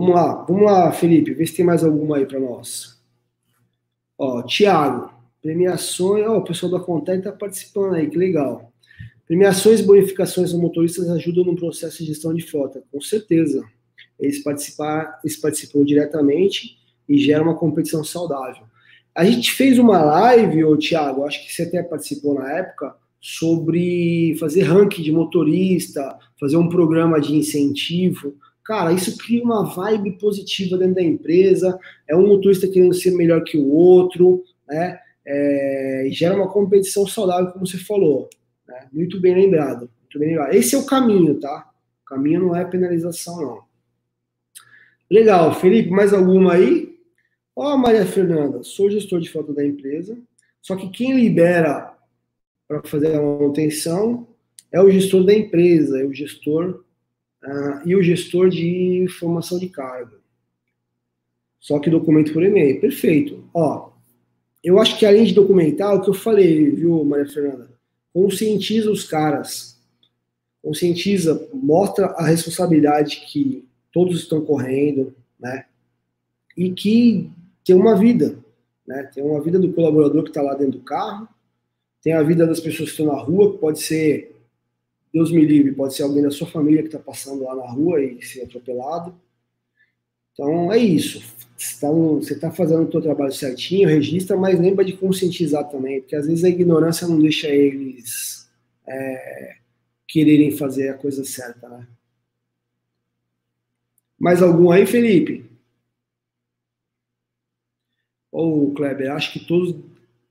Vamos 0.00 0.14
lá, 0.14 0.32
vamos 0.48 0.62
lá, 0.62 0.90
Felipe, 0.92 1.34
vê 1.34 1.46
se 1.46 1.54
tem 1.54 1.62
mais 1.62 1.84
alguma 1.84 2.16
aí 2.16 2.24
para 2.24 2.40
nós. 2.40 2.98
Ó, 4.16 4.42
Tiago, 4.42 5.12
premiações, 5.42 6.26
ó, 6.26 6.38
o 6.38 6.42
pessoal 6.42 6.72
da 6.72 6.80
Contec 6.80 7.18
está 7.18 7.30
participando 7.30 7.96
aí, 7.96 8.08
que 8.08 8.16
legal. 8.16 8.72
Premiações 9.26 9.80
e 9.80 9.82
bonificações 9.82 10.52
dos 10.52 10.58
motoristas 10.58 11.06
ajudam 11.10 11.44
no 11.44 11.54
processo 11.54 11.98
de 11.98 12.06
gestão 12.06 12.32
de 12.32 12.40
frota, 12.40 12.82
com 12.90 12.98
certeza. 12.98 13.62
Eles, 14.18 14.42
participar, 14.42 15.20
eles 15.22 15.36
participam 15.36 15.84
diretamente 15.84 16.78
e 17.06 17.18
gera 17.18 17.42
uma 17.42 17.58
competição 17.58 18.02
saudável. 18.02 18.62
A 19.14 19.22
gente 19.26 19.52
fez 19.52 19.78
uma 19.78 20.00
live, 20.02 20.64
ô, 20.64 20.78
Thiago, 20.78 21.26
acho 21.26 21.44
que 21.44 21.52
você 21.52 21.64
até 21.64 21.82
participou 21.82 22.36
na 22.36 22.50
época, 22.50 22.96
sobre 23.20 24.34
fazer 24.40 24.62
ranking 24.62 25.02
de 25.02 25.12
motorista, 25.12 26.18
fazer 26.40 26.56
um 26.56 26.70
programa 26.70 27.20
de 27.20 27.36
incentivo. 27.36 28.34
Cara, 28.70 28.92
isso 28.92 29.18
cria 29.18 29.42
uma 29.42 29.64
vibe 29.64 30.12
positiva 30.12 30.78
dentro 30.78 30.94
da 30.94 31.02
empresa. 31.02 31.76
É 32.08 32.14
um 32.14 32.28
motorista 32.28 32.68
querendo 32.68 32.94
ser 32.94 33.10
melhor 33.10 33.42
que 33.42 33.58
o 33.58 33.68
outro, 33.68 34.44
né? 34.68 34.96
É, 35.26 36.06
gera 36.12 36.36
uma 36.36 36.48
competição 36.48 37.04
saudável, 37.04 37.50
como 37.50 37.66
você 37.66 37.78
falou. 37.78 38.30
Né? 38.68 38.86
Muito 38.92 39.20
bem 39.20 39.34
lembrado. 39.34 39.90
Muito 40.02 40.18
bem 40.20 40.28
lembrado. 40.28 40.54
Esse 40.54 40.76
é 40.76 40.78
o 40.78 40.86
caminho, 40.86 41.40
tá? 41.40 41.68
O 42.02 42.04
caminho 42.04 42.42
não 42.42 42.54
é 42.54 42.64
penalização, 42.64 43.42
não. 43.42 43.62
Legal, 45.10 45.52
Felipe, 45.52 45.90
mais 45.90 46.14
alguma 46.14 46.52
aí? 46.52 46.96
Ó, 47.56 47.74
oh, 47.74 47.76
Maria 47.76 48.06
Fernanda, 48.06 48.62
sou 48.62 48.88
gestor 48.88 49.18
de 49.18 49.30
foto 49.30 49.52
da 49.52 49.66
empresa, 49.66 50.16
só 50.62 50.76
que 50.76 50.88
quem 50.90 51.16
libera 51.16 51.92
para 52.68 52.84
fazer 52.84 53.16
a 53.16 53.20
manutenção 53.20 54.28
é 54.70 54.80
o 54.80 54.88
gestor 54.88 55.24
da 55.24 55.34
empresa, 55.34 56.00
é 56.00 56.04
o 56.04 56.14
gestor 56.14 56.84
uh, 57.44 57.86
e 57.88 57.94
o 57.94 58.02
gestor 58.02 58.48
de 58.48 59.02
informação 59.02 59.58
de 59.58 59.68
carga. 59.68 60.18
Só 61.58 61.78
que 61.78 61.90
documento 61.90 62.32
por 62.32 62.42
e-mail. 62.42 62.80
Perfeito. 62.80 63.44
Ó, 63.52 63.90
eu 64.62 64.78
acho 64.78 64.98
que 64.98 65.06
além 65.06 65.24
de 65.24 65.34
documentar, 65.34 65.94
o 65.94 66.02
que 66.02 66.10
eu 66.10 66.14
falei, 66.14 66.70
viu, 66.70 67.04
Maria 67.04 67.26
Fernanda? 67.26 67.70
conscientiza 68.12 68.90
os 68.90 69.04
caras, 69.04 69.78
conscientiza, 70.62 71.48
mostra 71.52 72.06
a 72.06 72.26
responsabilidade 72.26 73.24
que 73.26 73.66
todos 73.92 74.20
estão 74.20 74.44
correndo, 74.44 75.14
né? 75.38 75.66
E 76.56 76.70
que 76.70 77.30
tem 77.64 77.76
uma 77.76 77.96
vida, 77.96 78.38
né? 78.86 79.04
Tem 79.14 79.22
uma 79.22 79.40
vida 79.40 79.58
do 79.58 79.72
colaborador 79.72 80.22
que 80.24 80.30
está 80.30 80.42
lá 80.42 80.54
dentro 80.54 80.78
do 80.78 80.84
carro, 80.84 81.28
tem 82.02 82.12
a 82.12 82.22
vida 82.22 82.46
das 82.46 82.60
pessoas 82.60 82.90
que 82.90 83.00
estão 83.00 83.14
na 83.14 83.20
rua, 83.20 83.52
que 83.52 83.58
pode 83.58 83.80
ser, 83.80 84.36
Deus 85.12 85.32
me 85.32 85.44
livre, 85.44 85.72
pode 85.72 85.94
ser 85.94 86.04
alguém 86.04 86.22
da 86.22 86.30
sua 86.30 86.46
família 86.46 86.82
que 86.82 86.88
está 86.88 86.98
passando 86.98 87.42
lá 87.42 87.54
na 87.54 87.68
rua 87.68 88.00
e 88.02 88.22
ser 88.22 88.42
atropelado. 88.42 89.14
Então 90.32 90.72
é 90.72 90.78
isso. 90.78 91.22
Você 91.56 92.32
está 92.32 92.50
fazendo 92.50 92.88
o 92.88 92.90
seu 92.90 93.02
trabalho 93.02 93.32
certinho, 93.32 93.88
registra, 93.88 94.36
mas 94.36 94.58
lembra 94.58 94.84
de 94.84 94.96
conscientizar 94.96 95.68
também, 95.68 96.00
porque 96.00 96.16
às 96.16 96.26
vezes 96.26 96.44
a 96.44 96.48
ignorância 96.48 97.06
não 97.06 97.18
deixa 97.18 97.48
eles 97.48 98.48
é, 98.86 99.56
quererem 100.08 100.56
fazer 100.56 100.88
a 100.88 100.94
coisa 100.94 101.24
certa, 101.24 101.68
né? 101.68 101.86
Mais 104.18 104.42
algum 104.42 104.70
aí, 104.70 104.86
Felipe? 104.86 105.50
Ou 108.30 108.72
Kleber, 108.72 109.12
acho 109.12 109.32
que 109.32 109.40
todos 109.40 109.74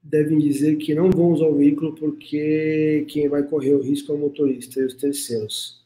devem 0.10 0.40
dizer 0.40 0.78
que 0.78 0.96
não 0.96 1.12
vão 1.12 1.32
usar 1.32 1.46
o 1.46 1.56
veículo 1.56 1.94
porque 1.94 3.06
quem 3.08 3.30
vai 3.30 3.44
correr 3.44 3.74
o 3.74 3.82
risco 3.82 4.12
é 4.12 4.16
o 4.16 4.18
motorista 4.18 4.80
e 4.80 4.86
os 4.86 4.96
terceiros. 4.96 5.82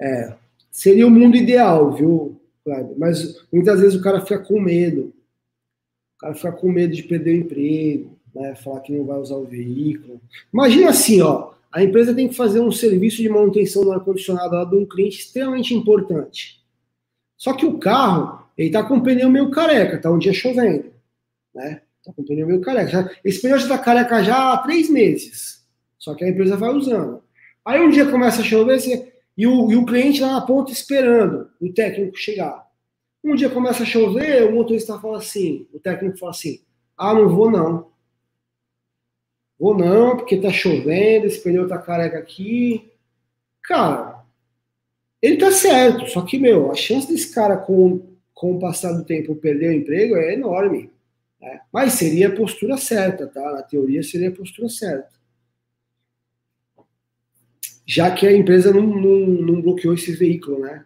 É, 0.00 0.34
seria 0.70 1.06
o 1.06 1.10
mundo 1.10 1.36
ideal, 1.36 1.92
viu? 1.92 2.40
Mas 2.96 3.46
muitas 3.52 3.80
vezes 3.80 3.98
o 3.98 4.02
cara 4.02 4.20
fica 4.20 4.38
com 4.38 4.60
medo. 4.60 5.12
O 6.16 6.18
cara 6.18 6.34
fica 6.34 6.52
com 6.52 6.72
medo 6.72 6.94
de 6.94 7.02
perder 7.02 7.32
o 7.32 7.40
emprego, 7.42 8.18
né? 8.34 8.54
Falar 8.54 8.80
que 8.80 8.92
não 8.92 9.04
vai 9.04 9.18
usar 9.18 9.36
o 9.36 9.44
veículo. 9.44 10.20
Imagina 10.52 10.90
assim, 10.90 11.20
ó. 11.20 11.52
A 11.70 11.84
empresa 11.84 12.14
tem 12.14 12.26
que 12.26 12.34
fazer 12.34 12.60
um 12.60 12.72
serviço 12.72 13.18
de 13.18 13.28
manutenção 13.28 13.84
do 13.84 13.92
ar-condicionado 13.92 14.54
lá 14.54 14.64
de 14.64 14.76
um 14.76 14.86
cliente 14.86 15.18
extremamente 15.18 15.74
importante. 15.74 16.64
Só 17.36 17.52
que 17.52 17.66
o 17.66 17.78
carro, 17.78 18.46
ele 18.56 18.70
tá 18.70 18.82
com 18.82 18.96
o 18.96 19.02
pneu 19.02 19.28
meio 19.28 19.50
careca, 19.50 20.00
tá 20.00 20.10
um 20.10 20.18
dia 20.18 20.32
chovendo, 20.32 20.90
né? 21.54 21.82
Tá 22.06 22.12
com 22.12 22.22
o 22.22 22.24
pneu 22.24 22.46
meio 22.46 22.60
careca. 22.60 23.10
Esse 23.24 23.42
pneu 23.42 23.58
já 23.58 23.66
tá 23.66 23.78
careca 23.78 24.22
já 24.22 24.52
há 24.52 24.58
três 24.58 24.88
meses. 24.88 25.66
Só 25.98 26.14
que 26.14 26.24
a 26.24 26.28
empresa 26.28 26.56
vai 26.56 26.70
usando. 26.70 27.20
Aí 27.64 27.80
um 27.80 27.90
dia 27.90 28.08
começa 28.08 28.42
a 28.42 28.44
chover, 28.44 28.80
você 28.80 29.12
e 29.36 29.44
o, 29.44 29.70
e 29.72 29.76
o 29.76 29.84
cliente 29.84 30.22
lá 30.22 30.34
na 30.34 30.40
ponta 30.40 30.70
esperando 30.70 31.50
o 31.60 31.72
técnico 31.72 32.16
chegar. 32.16 32.64
Um 33.24 33.34
dia 33.34 33.50
começa 33.50 33.82
a 33.82 33.86
chover, 33.86 34.44
o 34.44 34.54
motorista 34.54 35.00
fala 35.00 35.18
assim, 35.18 35.66
o 35.74 35.80
técnico 35.80 36.16
fala 36.16 36.30
assim, 36.30 36.60
ah, 36.96 37.12
não 37.12 37.28
vou 37.28 37.50
não. 37.50 37.90
Vou 39.58 39.76
não, 39.76 40.16
porque 40.16 40.36
tá 40.36 40.50
chovendo, 40.50 41.26
esse 41.26 41.42
pneu 41.42 41.66
tá 41.66 41.76
careca 41.76 42.18
aqui. 42.18 42.88
Cara, 43.62 44.24
ele 45.20 45.38
tá 45.38 45.50
certo, 45.50 46.06
só 46.08 46.22
que, 46.22 46.38
meu, 46.38 46.70
a 46.70 46.76
chance 46.76 47.08
desse 47.08 47.34
cara, 47.34 47.56
com, 47.56 48.00
com 48.32 48.54
o 48.54 48.60
passar 48.60 48.92
do 48.92 49.04
tempo, 49.04 49.34
perder 49.34 49.70
o 49.70 49.74
emprego 49.74 50.14
é 50.14 50.34
enorme. 50.34 50.90
Né? 51.40 51.60
Mas 51.72 51.94
seria 51.94 52.28
a 52.28 52.34
postura 52.34 52.76
certa, 52.76 53.26
tá? 53.26 53.52
Na 53.52 53.62
teoria 53.62 54.02
seria 54.02 54.28
a 54.28 54.34
postura 54.34 54.68
certa 54.68 55.16
já 57.86 58.10
que 58.10 58.26
a 58.26 58.36
empresa 58.36 58.72
não, 58.72 58.82
não, 58.84 59.26
não 59.26 59.62
bloqueou 59.62 59.94
esse 59.94 60.12
veículo, 60.12 60.58
né? 60.58 60.84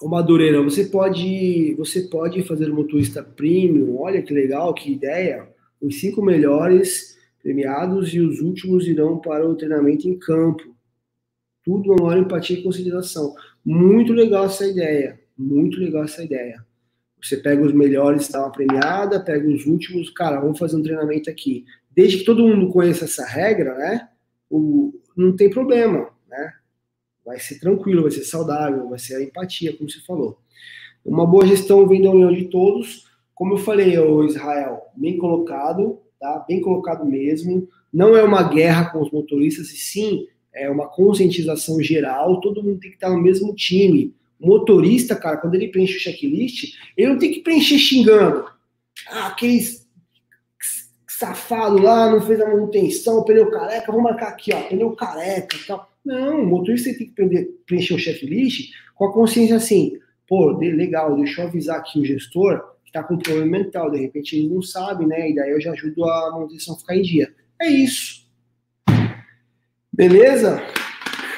O 0.00 0.08
Madureira, 0.08 0.62
você 0.62 0.84
pode, 0.84 1.74
você 1.74 2.02
pode 2.02 2.42
fazer 2.44 2.70
o 2.70 2.74
motorista 2.74 3.22
premium, 3.22 3.98
olha 3.98 4.22
que 4.22 4.32
legal, 4.32 4.72
que 4.72 4.92
ideia. 4.92 5.48
Os 5.80 6.00
cinco 6.00 6.22
melhores 6.22 7.18
premiados 7.42 8.12
e 8.14 8.20
os 8.20 8.40
últimos 8.40 8.86
irão 8.86 9.18
para 9.18 9.48
o 9.48 9.56
treinamento 9.56 10.08
em 10.08 10.18
campo. 10.18 10.74
Tudo 11.64 11.94
na 11.94 12.04
maior 12.04 12.18
empatia 12.18 12.58
e 12.58 12.62
consideração. 12.62 13.34
Muito 13.64 14.12
legal 14.12 14.44
essa 14.44 14.66
ideia. 14.66 15.18
Muito 15.36 15.78
legal 15.78 16.04
essa 16.04 16.22
ideia. 16.22 16.63
Você 17.24 17.38
pega 17.38 17.62
os 17.62 17.72
melhores, 17.72 18.28
dá 18.28 18.40
uma 18.40 18.52
premiada, 18.52 19.18
pega 19.18 19.48
os 19.48 19.64
últimos, 19.64 20.10
cara, 20.10 20.38
vamos 20.38 20.58
fazer 20.58 20.76
um 20.76 20.82
treinamento 20.82 21.30
aqui. 21.30 21.64
Desde 21.90 22.18
que 22.18 22.24
todo 22.24 22.46
mundo 22.46 22.70
conheça 22.70 23.06
essa 23.06 23.24
regra, 23.24 23.74
né? 23.76 24.08
O, 24.50 24.92
não 25.16 25.34
tem 25.34 25.48
problema, 25.48 26.10
né? 26.28 26.52
Vai 27.24 27.38
ser 27.38 27.58
tranquilo, 27.58 28.02
vai 28.02 28.10
ser 28.10 28.24
saudável, 28.24 28.90
vai 28.90 28.98
ser 28.98 29.14
a 29.14 29.22
empatia, 29.22 29.74
como 29.74 29.88
você 29.88 30.00
falou. 30.00 30.38
Uma 31.02 31.26
boa 31.26 31.46
gestão 31.46 31.88
vem 31.88 32.02
da 32.02 32.10
união 32.10 32.30
de 32.30 32.44
todos. 32.44 33.06
Como 33.34 33.54
eu 33.54 33.58
falei, 33.58 33.98
o 33.98 34.24
Israel, 34.24 34.82
bem 34.94 35.16
colocado, 35.16 36.00
tá? 36.20 36.44
Bem 36.46 36.60
colocado 36.60 37.06
mesmo. 37.06 37.66
Não 37.90 38.14
é 38.14 38.22
uma 38.22 38.42
guerra 38.42 38.90
com 38.90 39.00
os 39.00 39.10
motoristas, 39.10 39.70
e 39.70 39.76
sim 39.78 40.26
é 40.52 40.68
uma 40.68 40.88
conscientização 40.88 41.80
geral. 41.80 42.38
Todo 42.42 42.62
mundo 42.62 42.80
tem 42.80 42.90
que 42.90 42.96
estar 42.96 43.08
no 43.08 43.22
mesmo 43.22 43.54
time. 43.54 44.14
Motorista, 44.40 45.16
cara, 45.16 45.36
quando 45.36 45.54
ele 45.54 45.68
preenche 45.68 45.96
o 45.96 46.00
checklist, 46.00 46.74
ele 46.96 47.08
não 47.08 47.18
tem 47.18 47.32
que 47.32 47.40
preencher 47.40 47.78
xingando. 47.78 48.44
Ah, 49.08 49.28
aqueles 49.28 49.84
safado 51.18 51.80
lá, 51.80 52.10
não 52.10 52.20
fez 52.20 52.40
a 52.40 52.48
manutenção, 52.48 53.24
pneu 53.24 53.50
careca, 53.50 53.92
vou 53.92 54.00
marcar 54.00 54.28
aqui, 54.28 54.52
ó, 54.52 54.62
pneu 54.62 54.92
careca 54.92 55.56
e 55.56 55.60
tal. 55.60 55.88
Não, 56.04 56.42
o 56.42 56.46
motorista 56.46 56.90
tem 56.92 57.06
que 57.06 57.48
preencher 57.66 57.94
o 57.94 57.98
checklist 57.98 58.72
com 58.94 59.06
a 59.06 59.12
consciência 59.12 59.56
assim, 59.56 59.98
pô, 60.26 60.50
legal, 60.58 61.16
deixa 61.16 61.42
eu 61.42 61.48
avisar 61.48 61.78
aqui 61.78 62.00
o 62.00 62.04
gestor 62.04 62.62
que 62.84 62.92
tá 62.92 63.02
com 63.02 63.16
problema 63.16 63.46
mental, 63.46 63.90
de 63.90 63.98
repente 63.98 64.36
ele 64.36 64.48
não 64.48 64.60
sabe, 64.60 65.06
né, 65.06 65.30
e 65.30 65.34
daí 65.34 65.50
eu 65.50 65.60
já 65.60 65.72
ajudo 65.72 66.04
a 66.04 66.32
manutenção 66.32 66.74
a 66.74 66.78
ficar 66.78 66.96
em 66.96 67.02
dia. 67.02 67.32
É 67.60 67.68
isso. 67.68 68.24
Beleza? 69.92 70.60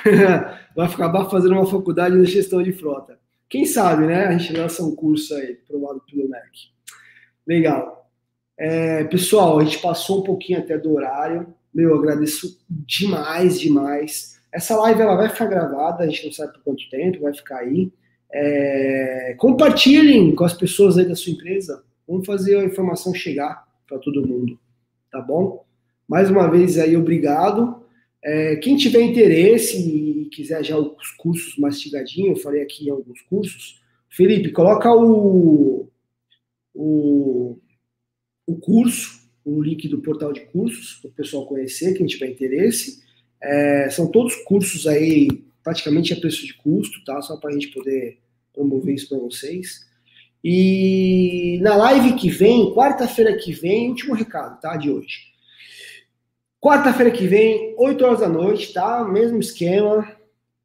Vai 0.77 0.87
acabar 0.87 1.31
fazendo 1.31 1.53
uma 1.53 1.65
faculdade 1.65 2.21
de 2.21 2.31
gestão 2.31 2.63
de 2.63 2.71
frota. 2.71 3.19
Quem 3.49 3.65
sabe, 3.65 4.07
né? 4.07 4.27
A 4.27 4.37
gente 4.37 4.53
lança 4.53 4.85
um 4.85 4.95
curso 4.95 5.35
aí, 5.35 5.55
provado 5.67 6.03
pelo 6.09 6.29
MEC. 6.29 6.69
Legal. 7.47 8.11
É, 8.59 9.05
pessoal, 9.05 9.59
a 9.59 9.65
gente 9.65 9.79
passou 9.79 10.21
um 10.21 10.23
pouquinho 10.23 10.59
até 10.59 10.77
do 10.77 10.93
horário. 10.93 11.47
Meu, 11.73 11.95
agradeço 11.95 12.59
demais, 12.69 13.59
demais. 13.59 14.39
Essa 14.53 14.77
live 14.77 15.01
ela 15.01 15.17
vai 15.17 15.31
ficar 15.31 15.47
gravada, 15.47 16.05
a 16.05 16.07
gente 16.09 16.27
não 16.27 16.33
sabe 16.33 16.53
por 16.53 16.63
quanto 16.63 16.91
tempo, 16.91 17.23
vai 17.23 17.33
ficar 17.33 17.61
aí. 17.61 17.91
É, 18.31 19.35
compartilhem 19.39 20.35
com 20.35 20.45
as 20.45 20.53
pessoas 20.53 20.99
aí 20.99 21.07
da 21.07 21.15
sua 21.15 21.33
empresa. 21.33 21.85
Vamos 22.07 22.27
fazer 22.27 22.59
a 22.59 22.65
informação 22.65 23.15
chegar 23.15 23.67
para 23.89 23.99
todo 23.99 24.27
mundo, 24.27 24.59
tá 25.11 25.23
bom? 25.23 25.65
Mais 26.07 26.31
uma 26.31 26.51
vez 26.51 26.79
aí, 26.79 26.95
obrigado. 26.97 27.83
É, 28.23 28.57
quem 28.57 28.77
tiver 28.77 29.03
interesse 29.03 29.79
quiser 30.27 30.65
já 30.65 30.79
os 30.79 31.11
cursos 31.13 31.57
mastigadinho, 31.57 32.33
eu 32.33 32.37
falei 32.37 32.63
aqui 32.63 32.89
alguns 32.91 33.21
cursos. 33.23 33.81
Felipe, 34.09 34.53
coloca 34.53 34.93
o, 34.95 35.89
o, 36.75 37.59
o 38.47 38.57
curso, 38.57 39.29
o 39.45 39.63
link 39.63 39.89
do 39.89 40.01
portal 40.01 40.33
de 40.33 40.41
cursos, 40.47 40.95
para 41.01 41.09
o 41.09 41.13
pessoal 41.13 41.47
conhecer, 41.47 41.95
quem 41.95 42.07
tiver 42.07 42.31
interesse. 42.31 43.03
É, 43.43 43.91
são 43.91 44.11
todos 44.11 44.35
cursos 44.45 44.87
aí, 44.87 45.29
praticamente 45.63 46.13
a 46.13 46.17
preço 46.17 46.47
de 46.47 46.55
custo, 46.55 47.05
tá? 47.05 47.21
Só 47.23 47.37
para 47.37 47.51
a 47.51 47.53
gente 47.53 47.69
poder 47.69 48.19
promover 48.53 48.95
isso 48.95 49.09
para 49.09 49.19
vocês. 49.19 49.87
E 50.43 51.59
na 51.61 51.77
live 51.77 52.15
que 52.15 52.31
vem, 52.31 52.73
quarta-feira 52.73 53.37
que 53.37 53.53
vem, 53.53 53.91
último 53.91 54.15
recado, 54.15 54.61
tá? 54.61 54.77
De 54.77 54.91
hoje. 54.91 55.37
Quarta-feira 56.61 57.11
que 57.11 57.27
vem, 57.27 57.75
8 57.79 58.05
horas 58.05 58.21
da 58.21 58.29
noite, 58.29 58.73
tá? 58.73 59.05
Mesmo 59.05 59.39
esquema. 59.39 60.16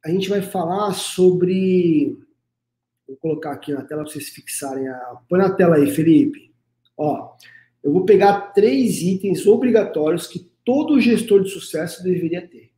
A 0.04 0.10
gente 0.10 0.28
vai 0.28 0.42
falar 0.42 0.92
sobre. 0.92 2.18
Vou 3.06 3.16
colocar 3.16 3.52
aqui 3.52 3.72
na 3.72 3.82
tela 3.82 4.02
para 4.02 4.12
vocês 4.12 4.28
fixarem 4.28 4.88
a. 4.88 5.16
Põe 5.28 5.38
na 5.38 5.50
tela 5.50 5.76
aí, 5.76 5.90
Felipe. 5.90 6.52
Ó, 6.96 7.34
eu 7.82 7.92
vou 7.92 8.04
pegar 8.04 8.52
três 8.52 9.00
itens 9.02 9.46
obrigatórios 9.46 10.26
que 10.26 10.50
todo 10.64 11.00
gestor 11.00 11.42
de 11.42 11.50
sucesso 11.50 12.02
deveria 12.02 12.46
ter. 12.46 12.70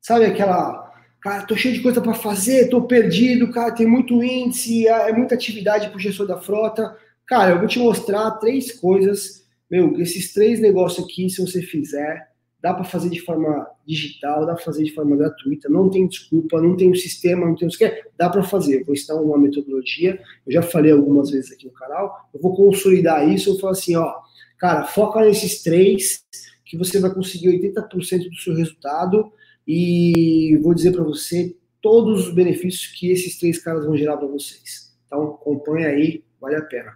Sabe 0.00 0.24
aquela. 0.24 0.90
Cara, 1.20 1.46
tô 1.46 1.54
cheio 1.54 1.74
de 1.74 1.82
coisa 1.82 2.00
para 2.00 2.14
fazer, 2.14 2.68
tô 2.68 2.82
perdido, 2.82 3.52
cara, 3.52 3.70
tem 3.72 3.86
muito 3.86 4.24
índice, 4.24 4.88
é, 4.88 5.10
é 5.10 5.12
muita 5.12 5.36
atividade 5.36 5.88
pro 5.88 5.98
gestor 5.98 6.26
da 6.26 6.40
frota. 6.40 6.96
Cara, 7.24 7.52
eu 7.52 7.58
vou 7.60 7.68
te 7.68 7.78
mostrar 7.78 8.32
três 8.32 8.72
coisas 8.72 9.42
meu, 9.72 9.98
esses 9.98 10.34
três 10.34 10.60
negócios 10.60 11.02
aqui, 11.02 11.30
se 11.30 11.40
você 11.40 11.62
fizer, 11.62 12.30
dá 12.62 12.72
para 12.72 12.84
fazer 12.84 13.10
de 13.10 13.20
forma 13.20 13.68
digital, 13.84 14.46
dá 14.46 14.54
para 14.54 14.64
fazer 14.64 14.84
de 14.84 14.94
forma 14.94 15.16
gratuita, 15.16 15.68
não 15.68 15.90
tem 15.90 16.06
desculpa, 16.06 16.60
não 16.60 16.76
tem 16.76 16.90
um 16.90 16.94
sistema, 16.94 17.44
não 17.44 17.56
tem 17.56 17.66
o 17.66 17.70
que 17.70 18.04
dá 18.16 18.30
para 18.30 18.42
fazer. 18.44 18.84
vou 18.84 18.94
ensinar 18.94 19.20
uma 19.20 19.36
metodologia, 19.36 20.20
eu 20.46 20.52
já 20.52 20.62
falei 20.62 20.92
algumas 20.92 21.30
vezes 21.30 21.52
aqui 21.52 21.66
no 21.66 21.72
canal, 21.72 22.28
eu 22.32 22.40
vou 22.40 22.54
consolidar 22.54 23.28
isso, 23.28 23.50
eu 23.50 23.58
falo 23.58 23.72
assim, 23.72 23.96
ó, 23.96 24.14
cara, 24.58 24.84
foca 24.84 25.20
nesses 25.20 25.62
três 25.62 26.24
que 26.64 26.78
você 26.78 27.00
vai 27.00 27.12
conseguir 27.12 27.48
80% 27.48 28.28
do 28.28 28.36
seu 28.36 28.54
resultado 28.54 29.32
e 29.66 30.58
vou 30.62 30.72
dizer 30.72 30.92
para 30.92 31.02
você 31.02 31.56
todos 31.80 32.28
os 32.28 32.34
benefícios 32.34 32.86
que 32.86 33.10
esses 33.10 33.38
três 33.38 33.58
caras 33.62 33.84
vão 33.84 33.96
gerar 33.96 34.16
para 34.16 34.28
vocês. 34.28 34.94
Então, 35.06 35.34
acompanha 35.34 35.88
aí, 35.88 36.22
vale 36.40 36.54
a 36.56 36.62
pena. 36.62 36.94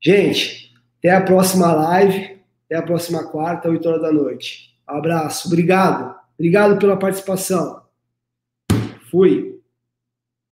Gente, 0.00 0.74
até 0.98 1.10
a 1.10 1.20
próxima 1.20 1.72
live. 1.72 2.36
Até 2.66 2.74
a 2.74 2.82
próxima 2.82 3.24
quarta, 3.30 3.68
8 3.68 3.88
horas 3.88 4.02
da 4.02 4.12
noite. 4.12 4.75
Abraço. 4.86 5.48
Obrigado. 5.48 6.14
Obrigado 6.38 6.78
pela 6.78 6.96
participação. 6.96 7.82
Fui. 9.10 9.55